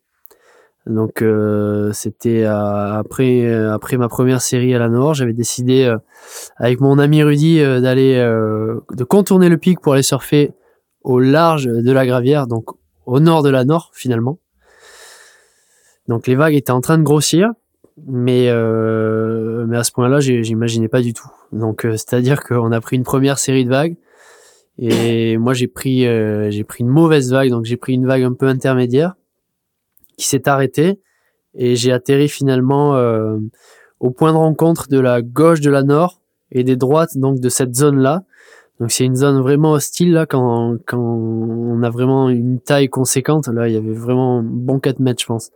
[0.86, 5.96] Donc euh, c'était à- après après ma première série à la Nord, j'avais décidé euh,
[6.56, 10.52] avec mon ami Rudy euh, d'aller euh, de contourner le pic pour aller surfer
[11.02, 12.66] au large de la Gravière, donc
[13.06, 14.38] au nord de la Nord finalement.
[16.08, 17.50] Donc les vagues étaient en train de grossir,
[18.06, 21.30] mais euh, mais à ce point-là, j'imaginais pas du tout.
[21.52, 23.96] Donc euh, c'est-à-dire qu'on a pris une première série de vagues
[24.78, 28.22] et moi j'ai pris euh, j'ai pris une mauvaise vague, donc j'ai pris une vague
[28.22, 29.14] un peu intermédiaire
[30.16, 31.00] qui s'est arrêtée
[31.54, 33.36] et j'ai atterri finalement euh,
[34.00, 36.20] au point de rencontre de la gauche de la nord
[36.50, 38.22] et des droites donc de cette zone là.
[38.80, 43.46] Donc c'est une zone vraiment hostile là quand quand on a vraiment une taille conséquente
[43.48, 45.50] là il y avait vraiment bon 4 mètres je pense.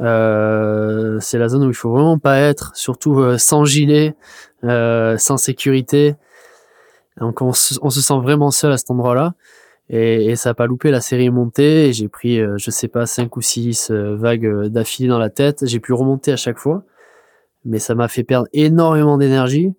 [0.00, 4.14] Euh, c'est la zone où il faut vraiment pas être, surtout euh, sans gilet,
[4.64, 6.14] euh, sans sécurité.
[7.20, 9.34] Donc on, se- on se sent vraiment seul à cet endroit-là.
[9.90, 12.70] Et, et ça a pas loupé, la série est montée et j'ai pris, euh, je
[12.70, 15.64] sais pas, cinq ou six euh, vagues euh, d'affilée dans la tête.
[15.66, 16.84] J'ai pu remonter à chaque fois,
[17.64, 19.72] mais ça m'a fait perdre énormément d'énergie.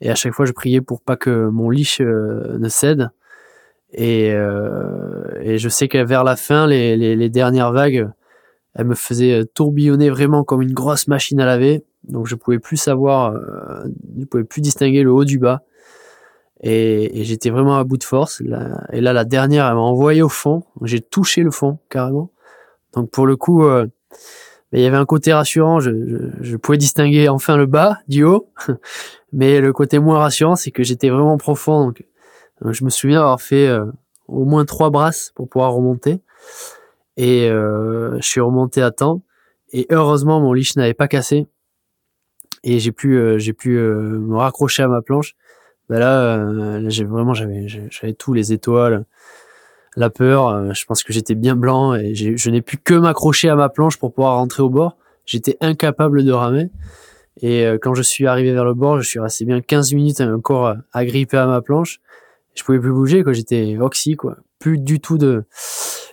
[0.00, 3.10] Et à chaque fois, je priais pour pas que mon leash euh, ne cède.
[3.92, 4.30] Et,
[5.42, 8.10] et je sais que vers la fin, les, les, les dernières vagues,
[8.74, 11.82] elles me faisaient tourbillonner vraiment comme une grosse machine à laver.
[12.04, 13.32] Donc je pouvais plus savoir,
[14.18, 15.62] je pouvais plus distinguer le haut du bas.
[16.68, 18.42] Et, et j'étais vraiment à bout de force.
[18.92, 20.64] Et là, la dernière, elle m'a envoyé au fond.
[20.82, 22.32] J'ai touché le fond carrément.
[22.92, 23.86] Donc pour le coup, euh,
[24.72, 25.78] il y avait un côté rassurant.
[25.78, 28.50] Je, je, je pouvais distinguer enfin le bas du haut.
[29.32, 31.86] mais le côté moins rassurant, c'est que j'étais vraiment profond.
[31.86, 32.04] Donc,
[32.60, 33.84] donc je me souviens avoir fait euh,
[34.26, 36.20] au moins trois brasses pour pouvoir remonter.
[37.16, 39.22] Et euh, je suis remonté à temps.
[39.72, 41.46] Et heureusement, mon leash n'avait pas cassé.
[42.64, 45.34] Et j'ai pu, euh, j'ai pu euh, me raccrocher à ma planche.
[45.88, 49.04] Ben là, euh, là, j'ai vraiment, j'avais, j'avais tous les étoiles,
[49.96, 50.48] la peur.
[50.48, 53.68] euh, je pense que j'étais bien blanc et je n'ai pu que m'accrocher à ma
[53.68, 54.96] planche pour pouvoir rentrer au bord.
[55.24, 56.70] J'étais incapable de ramer.
[57.40, 60.20] Et euh, quand je suis arrivé vers le bord, je suis resté bien 15 minutes
[60.20, 62.00] encore agrippé à ma planche.
[62.54, 63.32] Je pouvais plus bouger, quoi.
[63.32, 64.38] J'étais oxy, quoi.
[64.58, 65.44] Plus du tout de,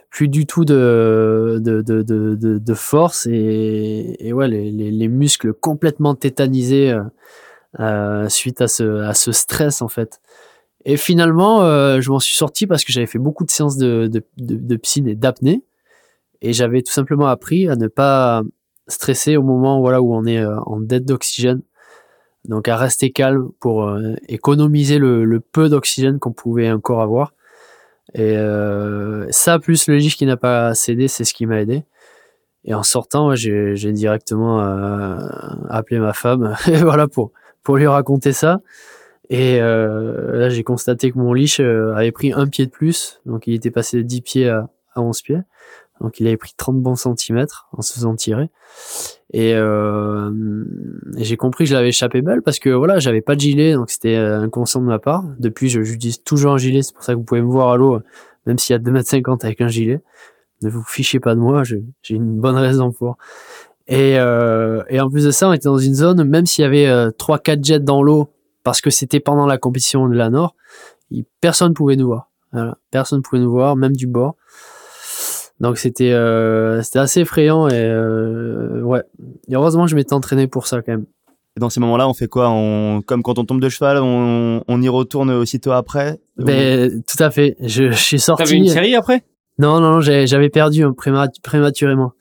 [0.09, 4.91] plus du tout de, de, de, de, de, de force et, et ouais, les, les,
[4.91, 6.93] les muscles complètement tétanisés
[7.79, 10.21] euh, suite à ce, à ce stress, en fait.
[10.85, 14.07] Et finalement, euh, je m'en suis sorti parce que j'avais fait beaucoup de séances de,
[14.07, 15.63] de, de, de piscine et d'apnée.
[16.41, 18.43] Et j'avais tout simplement appris à ne pas
[18.87, 21.61] stresser au moment voilà, où on est euh, en dette d'oxygène.
[22.45, 27.33] Donc à rester calme pour euh, économiser le, le peu d'oxygène qu'on pouvait encore avoir.
[28.13, 31.83] Et euh, ça, plus le leash qui n'a pas cédé, c'est ce qui m'a aidé.
[32.65, 35.17] Et en sortant, j'ai directement euh,
[35.69, 37.31] appelé ma femme, et voilà pour
[37.63, 38.61] pour lui raconter ça.
[39.29, 43.21] Et euh, là, j'ai constaté que mon leash euh, avait pris un pied de plus,
[43.25, 45.39] donc il était passé de 10 pieds à, à 11 pieds.
[46.01, 48.49] Donc il avait pris 30 bons centimètres en se faisant tirer.
[49.31, 50.31] Et, euh,
[51.17, 53.89] j'ai compris que je l'avais échappé belle parce que voilà, j'avais pas de gilet, donc
[53.89, 55.23] c'était euh, inconscient de ma part.
[55.39, 57.77] Depuis, je j'utilise toujours un gilet, c'est pour ça que vous pouvez me voir à
[57.77, 57.99] l'eau,
[58.45, 60.01] même s'il y a 2m50 avec un gilet.
[60.61, 63.17] Ne vous fichez pas de moi, j'ai une bonne raison pour.
[63.87, 66.65] Et, euh, et en plus de ça, on était dans une zone, même s'il y
[66.65, 68.29] avait euh, 3-4 jets dans l'eau,
[68.63, 70.55] parce que c'était pendant la compétition de la Nord,
[71.41, 72.29] personne pouvait nous voir.
[72.53, 72.77] Voilà.
[72.91, 74.35] Personne pouvait nous voir, même du bord.
[75.59, 79.01] Donc c'était euh, c'était assez effrayant et euh, ouais.
[79.47, 81.05] Et heureusement je m'étais entraîné pour ça quand même.
[81.55, 82.49] Et dans ces moments-là, on fait quoi?
[82.49, 86.19] On, Comme quand on tombe de cheval, on, on y retourne aussitôt après?
[86.37, 87.55] Ben, tout à fait.
[87.61, 88.43] Je, je suis sorti.
[88.43, 89.23] T'avais une série après?
[89.59, 92.13] Non, non, non, j'avais perdu hein, préma- prématurément.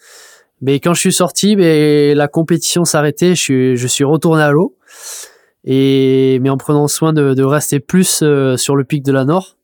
[0.63, 3.35] Mais quand je suis sorti, ben, la compétition s'arrêtait.
[3.35, 4.77] Je suis, je suis retourné à l'eau.
[5.65, 9.25] Et mais en prenant soin de, de rester plus euh, sur le pic de la
[9.25, 9.57] Nord.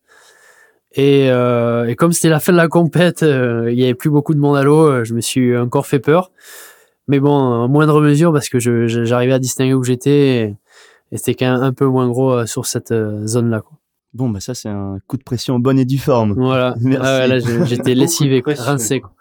[0.93, 4.11] Et, euh, et comme c'était la fin de la compète, euh, il y avait plus
[4.11, 4.89] beaucoup de monde à l'eau.
[4.89, 6.31] euh, Je me suis encore fait peur.
[7.09, 10.11] Mais bon, en moindre mesure parce que j'arrivais à distinguer où j'étais.
[10.11, 10.57] Et,
[11.13, 12.93] et c'était quand même un peu moins gros euh, sur cette
[13.27, 13.63] zone-là.
[14.15, 16.33] Bon, bah ça, c'est un coup de pression bonne et due forme.
[16.33, 16.75] Voilà.
[16.81, 17.03] Merci.
[17.07, 19.01] Ah ouais, là, j'étais lessivé, quoi, rincé.
[19.01, 19.13] Quoi.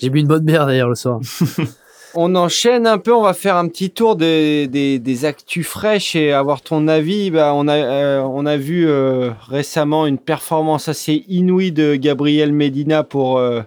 [0.00, 1.20] J'ai bu une bonne bière d'ailleurs le soir.
[2.14, 6.16] On enchaîne un peu, on va faire un petit tour des, des, des actus fraîches
[6.16, 7.30] et avoir ton avis.
[7.30, 12.52] Bah, on, a, euh, on a vu euh, récemment une performance assez inouïe de Gabriel
[12.52, 13.60] Medina pour, euh,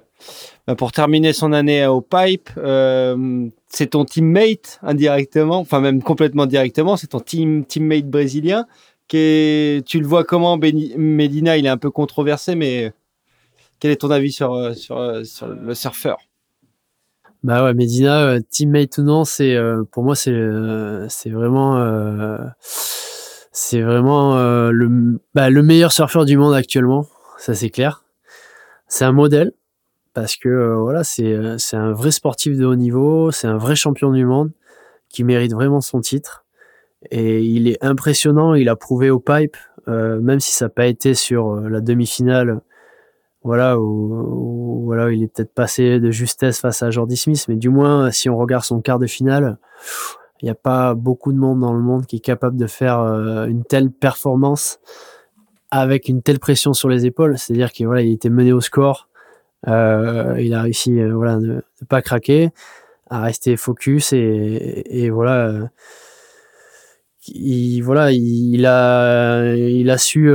[0.68, 2.50] bah, pour terminer son année au pipe.
[3.70, 8.66] c'est ton teammate indirectement, enfin même complètement directement, c'est ton team teammate brésilien.
[9.08, 12.92] Qui est- tu le vois comment Medina Il est un peu controversé, mais
[13.84, 16.18] quel est ton avis sur euh, euh, sur le surfeur?
[17.44, 19.58] Bah ouais, Medina, euh, teammate ou non, c'est
[19.92, 20.34] pour moi c'est
[21.10, 21.76] c'est vraiment
[22.62, 24.38] c'est vraiment
[24.72, 27.08] le bah, le meilleur surfeur du monde actuellement,
[27.38, 28.06] ça c'est clair.
[28.88, 29.52] C'est un modèle
[30.14, 34.14] parce que voilà, c'est c'est un vrai sportif de haut niveau, c'est un vrai champion
[34.14, 34.52] du monde
[35.10, 36.46] qui mérite vraiment son titre
[37.12, 39.58] et il est impressionnant, il a prouvé au pipe
[39.88, 42.62] même si ça n'a pas été sur la demi-finale
[43.44, 47.56] voilà où, où- voilà il est peut-être passé de justesse face à Jordi Smith mais
[47.56, 49.58] du moins si on regarde son quart de finale
[50.42, 53.00] il n'y a pas beaucoup de monde dans le monde qui est capable de faire
[53.00, 54.80] euh, une telle performance
[55.72, 57.38] avec une telle pression sur les épaules.
[57.38, 59.08] C'est-à-dire qu'il voilà il était mené au score
[59.70, 62.50] euh, il a réussi euh, voilà ne, ne pas craquer
[63.10, 65.70] à rester focus et, et voilà
[67.28, 70.30] il voilà il a il a su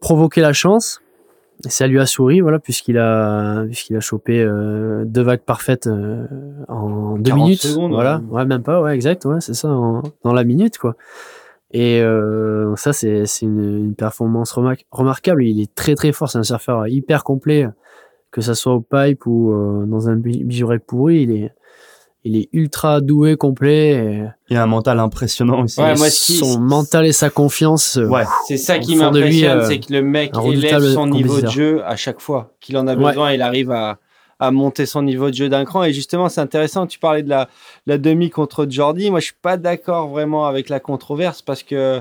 [0.00, 1.01] provoquer la chance
[1.68, 6.26] ça lui a souri, voilà, puisqu'il a, puisqu'il a chopé euh, deux vagues parfaites euh,
[6.68, 7.62] en deux 40 minutes.
[7.62, 8.38] secondes, voilà, ouais.
[8.38, 10.96] ouais, même pas, ouais, exact, ouais, c'est ça, en- dans la minute, quoi.
[11.72, 15.42] Et euh, ça, c'est, une, une performance remar- remarquable.
[15.44, 17.66] Il est très très fort, c'est un surfeur hyper complet,
[18.30, 21.22] que ça soit au pipe ou euh, dans un bi- bijourec pourri.
[21.22, 21.52] Il est,
[22.24, 23.90] il est ultra doué, complet.
[23.90, 25.80] et Il a un mental impressionnant aussi.
[25.80, 27.96] Ouais, moi, son mental et sa confiance.
[27.96, 28.24] euh, Ouais.
[28.46, 31.96] C'est ça qui m'impressionne, euh, c'est que le mec élève son niveau de jeu à
[31.96, 33.08] chaque fois qu'il en a Ouais.
[33.10, 33.32] besoin.
[33.32, 33.98] Il arrive à,
[34.38, 35.82] à monter son niveau de jeu d'un cran.
[35.84, 36.86] Et justement, c'est intéressant.
[36.86, 37.48] Tu parlais de la,
[37.86, 39.10] la demi contre Jordi.
[39.10, 42.00] Moi, je suis pas d'accord vraiment avec la controverse parce que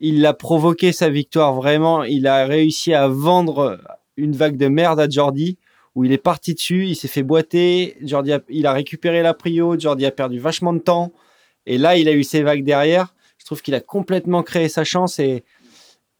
[0.00, 2.04] il a provoqué sa victoire vraiment.
[2.04, 3.78] Il a réussi à vendre
[4.16, 5.58] une vague de merde à Jordi
[5.98, 7.96] où il est parti dessus, il s'est fait boiter.
[8.02, 9.76] Jordi, a- il a récupéré la prio.
[9.78, 11.12] Jordi a perdu vachement de temps.
[11.66, 13.14] Et là, il a eu ses vagues derrière.
[13.38, 15.42] Je trouve qu'il a complètement créé sa chance et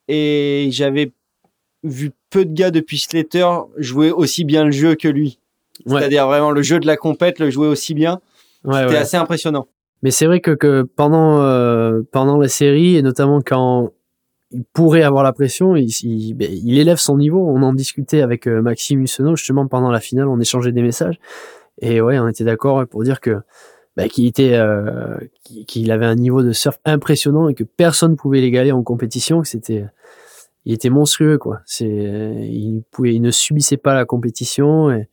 [0.08, 1.12] et j'avais
[1.84, 3.46] vu peu de gars depuis Slater
[3.76, 5.38] jouer aussi bien le jeu que lui.
[5.86, 6.00] Ouais.
[6.00, 8.20] C'est-à-dire vraiment le jeu de la compète, le jouer aussi bien.
[8.64, 8.96] ouais, C'était ouais.
[8.96, 9.68] assez impressionnant.
[10.02, 13.92] Mais c'est vrai que, que pendant euh, pendant la série et notamment quand
[14.50, 17.46] il pourrait avoir la pression, il, il, ben, il élève son niveau.
[17.46, 21.18] On en discutait avec euh, Maxime Hussenot justement pendant la finale, on échangeait des messages
[21.80, 23.38] et ouais, on était d'accord pour dire que
[23.96, 25.16] ben, qu'il était euh,
[25.66, 29.42] qu'il avait un niveau de surf impressionnant et que personne pouvait l'égaler en compétition.
[29.44, 29.84] C'était
[30.64, 31.60] il était monstrueux quoi.
[31.66, 35.08] C'est il pouvait il ne subissait pas la compétition et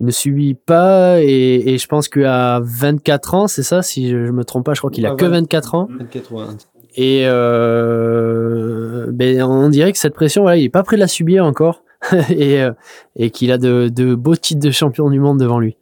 [0.00, 4.26] il ne subit pas et, et je pense qu'à 24 ans, c'est ça, si je,
[4.26, 5.30] je me trompe pas, je crois qu'il a que ouais.
[5.30, 5.88] 24 ans.
[5.98, 11.00] 24 Et euh, ben, on dirait que cette pression, voilà, il est pas prêt de
[11.00, 11.82] la subir encore
[12.30, 12.72] et, euh,
[13.16, 15.76] et qu'il a de, de beaux titres de champion du monde devant lui.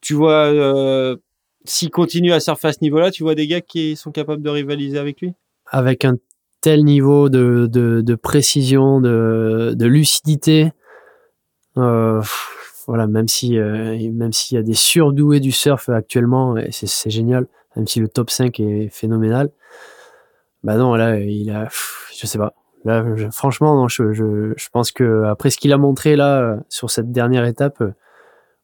[0.00, 1.16] Tu vois, euh,
[1.64, 4.50] s'il continue à surfer à ce niveau-là, tu vois des gars qui sont capables de
[4.50, 5.32] rivaliser avec lui?
[5.66, 6.16] Avec un
[6.60, 10.72] tel niveau de, de, de précision, de, de lucidité,
[11.76, 12.20] euh,
[12.86, 16.88] voilà, même si euh, même s'il y a des surdoués du surf actuellement, et c'est
[16.88, 17.46] c'est génial,
[17.76, 19.50] même si le top 5 est phénoménal,
[20.64, 21.68] bah non, là, il a,
[22.18, 22.54] je sais pas.
[22.84, 26.90] Là, franchement, non, je, je, je pense que après ce qu'il a montré là sur
[26.90, 27.82] cette dernière étape,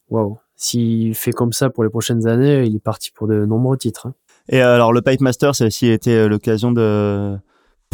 [0.09, 3.77] waouh, s'il fait comme ça pour les prochaines années, il est parti pour de nombreux
[3.77, 4.07] titres.
[4.07, 4.15] hein.
[4.49, 7.37] Et alors le Pipe Master, ça a aussi été l'occasion de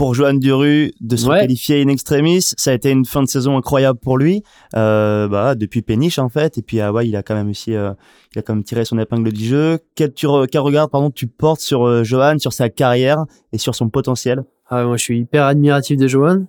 [0.00, 1.40] pour Johan Duru de se Ouais.
[1.40, 2.40] qualifier in extremis.
[2.56, 4.42] Ça a été une fin de saison incroyable pour lui.
[4.74, 6.56] Euh, bah depuis péniche en fait.
[6.56, 7.92] Et puis ah ouais, il a quand même aussi, euh,
[8.34, 9.78] il a quand même tiré son épingle du jeu.
[9.96, 13.58] Quel, tu re- quel regard pardon tu portes sur euh, Johan, sur sa carrière et
[13.58, 14.42] sur son potentiel?
[14.70, 16.46] Ah, moi, je suis hyper admiratif de Johan.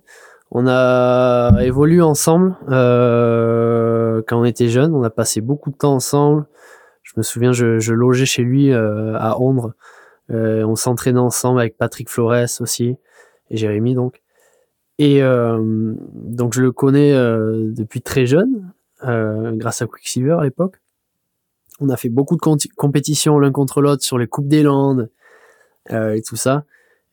[0.50, 4.94] On a évolué ensemble euh, quand on était jeunes.
[4.94, 6.46] On a passé beaucoup de temps ensemble.
[7.02, 9.72] Je me souviens, je, je logeais chez lui à Ondre.
[10.30, 12.96] Euh, on s'entraînait ensemble avec Patrick Flores aussi
[13.56, 14.22] Jérémy donc.
[14.98, 18.72] Et euh, donc je le connais euh, depuis très jeune,
[19.04, 20.80] euh, grâce à Quicksilver à l'époque.
[21.80, 22.40] On a fait beaucoup de
[22.76, 25.10] compétitions l'un contre l'autre sur les coupes des Landes
[25.90, 26.64] et tout ça.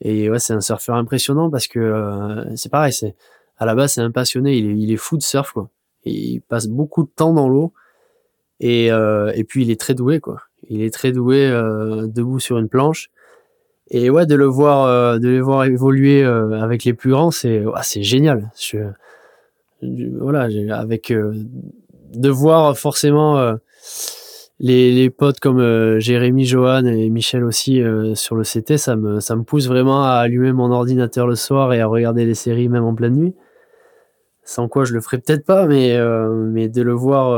[0.01, 3.15] Et ouais, c'est un surfeur impressionnant parce que c'est pareil, c'est
[3.57, 5.69] à la base c'est un passionné, il est, fou de surf quoi.
[6.03, 7.73] Il passe beaucoup de temps dans l'eau
[8.59, 10.43] et et puis il est très doué quoi.
[10.69, 11.49] Il est très doué
[12.07, 13.09] debout sur une planche.
[13.91, 17.31] Et ouais, de le voir euh, de le voir évoluer euh, avec les plus grands,
[17.31, 18.51] c'est ouais, génial.
[18.59, 18.77] Je,
[19.81, 20.47] je- voilà,
[20.77, 21.33] avec euh,
[22.13, 23.55] de voir forcément
[24.59, 27.81] les, les potes comme Jérémy, Johan et Michel aussi
[28.15, 31.71] sur le CT, ça me, ça me pousse vraiment à allumer mon ordinateur le soir
[31.73, 33.35] et à regarder les séries même en pleine nuit.
[34.43, 35.97] sans quoi je le ferais peut-être pas, mais
[36.51, 37.31] mais de le voir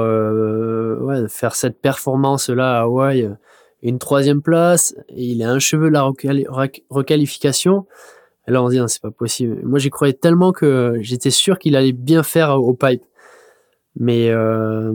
[1.01, 3.29] ouais, faire cette performance là à Hawaï,
[3.83, 6.03] une troisième place, et il à un cheveu de la
[6.89, 7.85] requalification.
[8.47, 9.61] Et là on se dit c'est pas possible.
[9.63, 13.03] Moi j'y croyais tellement que j'étais sûr qu'il allait bien faire au pipe,
[13.95, 14.91] mais euh,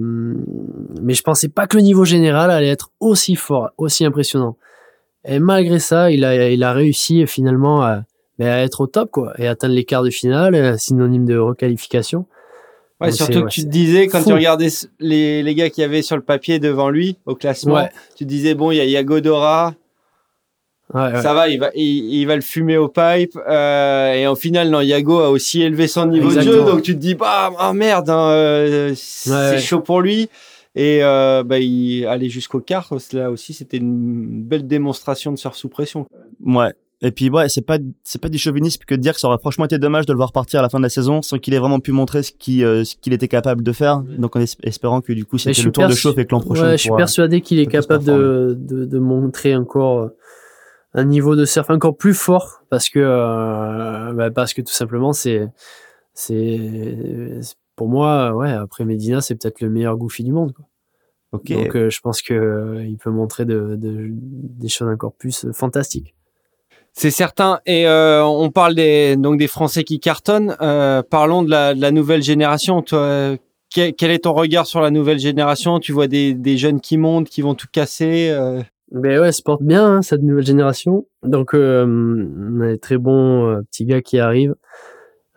[1.00, 4.56] mais je pensais pas que le niveau général allait être aussi fort, aussi impressionnant.
[5.24, 8.04] Et malgré ça, il a il a réussi finalement à
[8.38, 11.38] mais à être au top quoi et atteindre les quarts de finale euh, synonyme de
[11.38, 12.26] requalification
[13.00, 14.28] Ouais, Donc, surtout que ouais, tu te disais, quand fou.
[14.28, 14.68] tu regardais
[15.00, 17.90] les, les gars qui avaient sur le papier devant lui au classement, Ouais.
[18.16, 19.74] tu te disais, bon, il y a Yagodora,
[20.94, 21.20] ouais, ouais.
[21.22, 23.36] ça va, il va, il, il va le fumer au pipe.
[23.48, 26.94] euh, et au final, non, Yago a aussi élevé son niveau de jeu, donc tu
[26.94, 29.58] te dis, bah, ah, merde, hein, euh, c'est Ouais, ouais.
[29.58, 30.28] chaud pour lui.
[30.78, 32.90] Et euh, bah, il allait jusqu'au quart.
[33.14, 36.06] Là aussi, c'était une belle démonstration de surf sous pression.
[36.44, 36.72] Ouais.
[37.02, 39.36] Et puis ouais, c'est pas c'est pas du chauvinisme que de dire que ça aurait
[39.38, 41.52] franchement été dommage de le voir partir à la fin de la saison sans qu'il
[41.52, 43.98] ait vraiment pu montrer ce qu'il euh, ce qu'il était capable de faire.
[44.00, 46.40] Donc en es- espérant que du coup c'était le tour de chauffe et que l'an
[46.40, 46.62] prochain.
[46.62, 50.08] ouais, je suis pourra- persuadé qu'il est capable de, de, de montrer encore euh,
[50.94, 55.12] un niveau de surf encore plus fort parce que euh, bah, parce que tout simplement
[55.12, 55.46] c'est
[56.14, 57.40] c'est
[57.76, 60.64] pour moi ouais après Medina c'est peut-être le meilleur goofy du monde quoi.
[61.32, 61.52] Ok.
[61.52, 65.44] donc euh, je pense que euh, il peut montrer de, de, des choses encore plus
[65.44, 66.14] euh, fantastiques
[66.98, 67.60] C'est certain.
[67.66, 70.56] Et euh, on parle des, donc des Français qui cartonnent.
[70.62, 72.80] Euh, parlons de la, de la nouvelle génération.
[72.80, 73.36] Toi,
[73.70, 75.78] quel, quel est ton regard sur la nouvelle génération?
[75.78, 78.62] Tu vois des, des jeunes qui montent, qui vont tout casser euh,
[78.92, 81.04] Ben ouais, se porte bien hein, cette nouvelle génération.
[81.22, 84.54] Donc euh, on a des très bons euh, petits gars qui arrivent,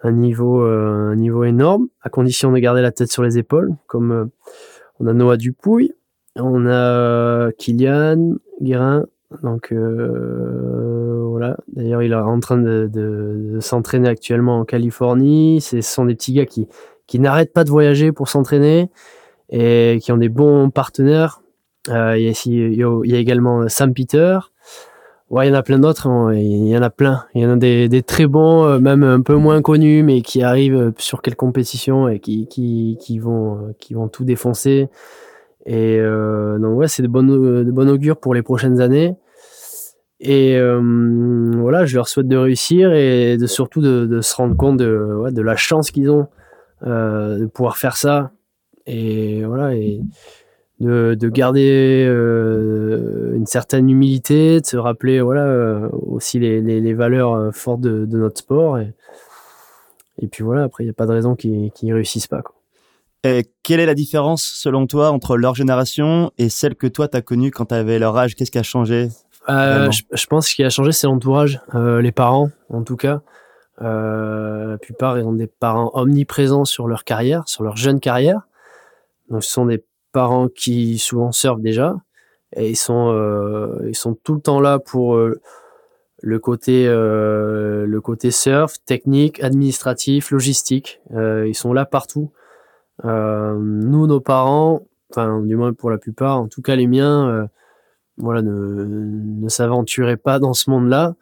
[0.02, 3.72] un niveau euh, un niveau énorme, à condition de garder la tête sur les épaules.
[3.88, 4.30] Comme
[5.02, 5.92] on a Noah Dupouille,
[6.38, 9.08] on a Kylian Guérin.
[9.44, 10.99] Donc euh,
[11.74, 15.62] D'ailleurs, il est en train de, s'entraîner actuellement en Californie.
[15.62, 16.68] Ce sont des petits gars qui
[17.10, 18.92] qui n'arrêtent pas de voyager pour s'entraîner
[19.50, 21.42] et qui ont des bons partenaires.
[21.90, 24.38] Euh, il, y a, également euh, Sam Peter.
[25.32, 26.06] Ouais, il y en a plein d'autres.
[26.08, 27.26] hein, Il y en a plein.
[27.34, 30.44] Il y en a des, très bons, euh, même un peu moins connus, mais qui
[30.44, 34.88] arrivent sur quelle compétition et qui, qui, qui, vont, qui vont tout défoncer.
[35.66, 39.16] Et donc, ouais, c'est de bonnes de bon augure pour les prochaines années.
[40.22, 40.82] Et euh,
[41.56, 45.56] voilà, je leur souhaite de réussir et de surtout de, se rendre compte de, la
[45.56, 46.28] chance qu'ils ont
[46.86, 48.32] euh, de pouvoir faire ça.
[48.86, 49.74] Et voilà,
[50.80, 57.82] de, de garder euh, une certaine humilité, de se rappeler voilà aussi les, valeurs fortes
[57.82, 58.78] de, notre sport.
[58.78, 62.42] Et, puis voilà, après, il n'y a pas de raison qu'ils qu'ils réussissent pas.
[63.24, 67.52] Quelle est la différence selon toi entre leur génération et celle que toi t'as connue
[67.52, 68.36] quand t'avais leur âge?
[68.36, 69.10] Qu'est-ce qui a changé?
[69.50, 72.84] Euh, je, je pense que ce qui a changé, c'est l'entourage, euh, les parents en
[72.84, 73.22] tout cas.
[73.82, 78.42] Euh, la plupart, ils ont des parents omniprésents sur leur carrière, sur leur jeune carrière.
[79.30, 81.96] Donc, ce sont des parents qui souvent surfent déjà
[82.56, 85.40] et ils sont, euh, ils sont tout le temps là pour euh,
[86.22, 91.00] le côté, euh, le côté surf, technique, administratif, logistique.
[91.14, 92.32] Euh, ils sont là partout.
[93.06, 94.82] Euh, nous, nos parents,
[95.12, 97.48] enfin, du moins pour la plupart, en tout cas les miens.
[98.20, 98.52] Euh, voilà, ne,
[99.42, 101.16] ne s'aventuraient pas dans ce monde-là.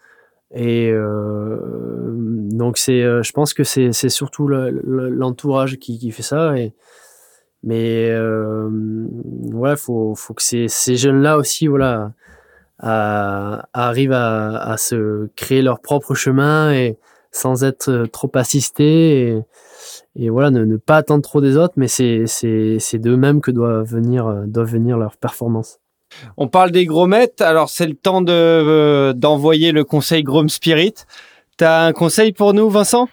[0.54, 2.12] Et euh,
[2.52, 6.58] donc c'est, euh, je pense que c'est, surtout le- le- l'entourage qui, qui fait ça.
[6.58, 6.74] Et,
[7.64, 8.70] mais euh,
[9.52, 12.14] voilà, faut, faut que ces, ces jeunes-là aussi, voilà,
[12.80, 16.98] à- arrivent à, se créer leur propre chemin et
[17.32, 19.42] sans être trop assistés.
[20.16, 23.52] Et, voilà, ne, ne pas attendre trop des autres, mais c'est, c'est, c'est d'eux-mêmes que
[23.52, 25.80] doivent venir, euh, doivent venir leurs performances.
[26.38, 27.42] On parle des grommettes.
[27.42, 30.94] Alors, c'est le temps de euh, d'envoyer le conseil Grom Spirit.
[31.58, 33.10] T'as un conseil pour nous, Vincent?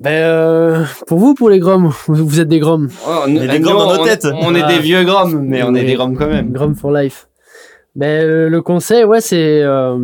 [0.00, 2.86] Ben, euh, pour vous, pour les groms, vous, êtes des groms.
[3.06, 4.24] on, est des groms dans nos on têtes.
[4.24, 6.52] est- On est des vieux groms, mais on est des groms quand même.
[6.52, 7.28] Grom for life.
[7.96, 9.98] Ben, euh, le conseil, ouais, c'est euh,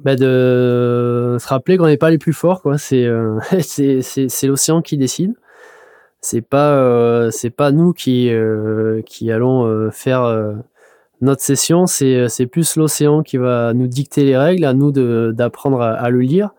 [0.00, 2.76] ben de se rappeler qu'on n'est pas les plus forts, quoi.
[2.76, 5.32] C'est euh, c'est c'est c'est l'océan qui décide.
[6.20, 10.52] C'est pas euh, c'est pas nous qui euh, qui allons euh, faire euh,
[11.20, 11.86] notre session.
[11.86, 14.92] C'est c'est plus l'océan qui va nous dicter les règles, à nous
[15.32, 16.50] d'apprendre à, le lire.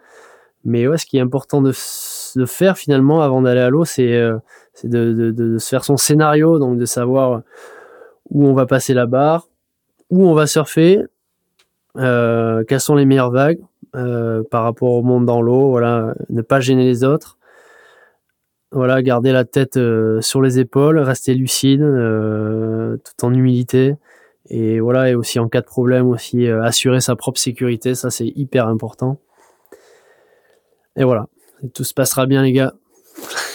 [0.63, 4.37] Mais ce qui est important de, de faire finalement avant d'aller à l'eau, c'est euh,
[4.83, 7.41] de, de, de, se faire son scénario, donc de savoir
[8.31, 9.47] où on va passer la barre,
[10.09, 11.03] où on va surfer,
[11.97, 13.59] euh, quelles sont les meilleures vagues
[13.95, 17.37] euh, par rapport au monde dans l'eau, voilà, ne pas gêner les autres,
[18.71, 23.95] voilà, garder la tête euh, sur les épaules, rester lucide, euh, tout en humilité,
[24.49, 28.09] et voilà, et aussi en cas de problème aussi euh, assurer sa propre sécurité, ça
[28.09, 29.17] c'est hyper important.
[30.95, 31.27] Et voilà,
[31.73, 32.73] tout se passera bien les gars.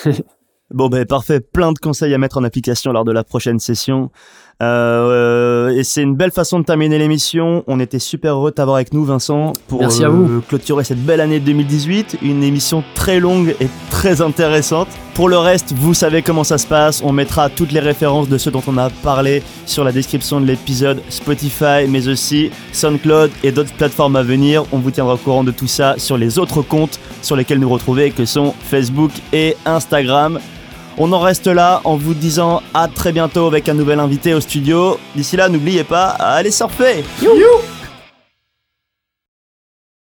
[0.73, 4.13] Bon ben parfait, plein de conseils à mettre en application lors de la prochaine session.
[4.63, 7.65] Euh, et c'est une belle façon de terminer l'émission.
[7.67, 10.43] On était super heureux de t'avoir avec nous, Vincent, pour Merci à vous.
[10.43, 12.19] clôturer cette belle année 2018.
[12.23, 14.89] Une émission très longue et très intéressante.
[15.15, 17.03] Pour le reste, vous savez comment ça se passe.
[17.05, 20.47] On mettra toutes les références de ce dont on a parlé sur la description de
[20.47, 24.65] l'épisode Spotify, mais aussi SoundCloud et d'autres plateformes à venir.
[24.73, 27.69] On vous tiendra au courant de tout ça sur les autres comptes sur lesquels nous
[27.69, 30.39] retrouver, que sont Facebook et Instagram.
[31.03, 34.41] On en reste là en vous disant à très bientôt avec un nouvel invité au
[34.41, 34.99] studio.
[35.17, 37.03] D'ici là, n'oubliez pas, allez surfer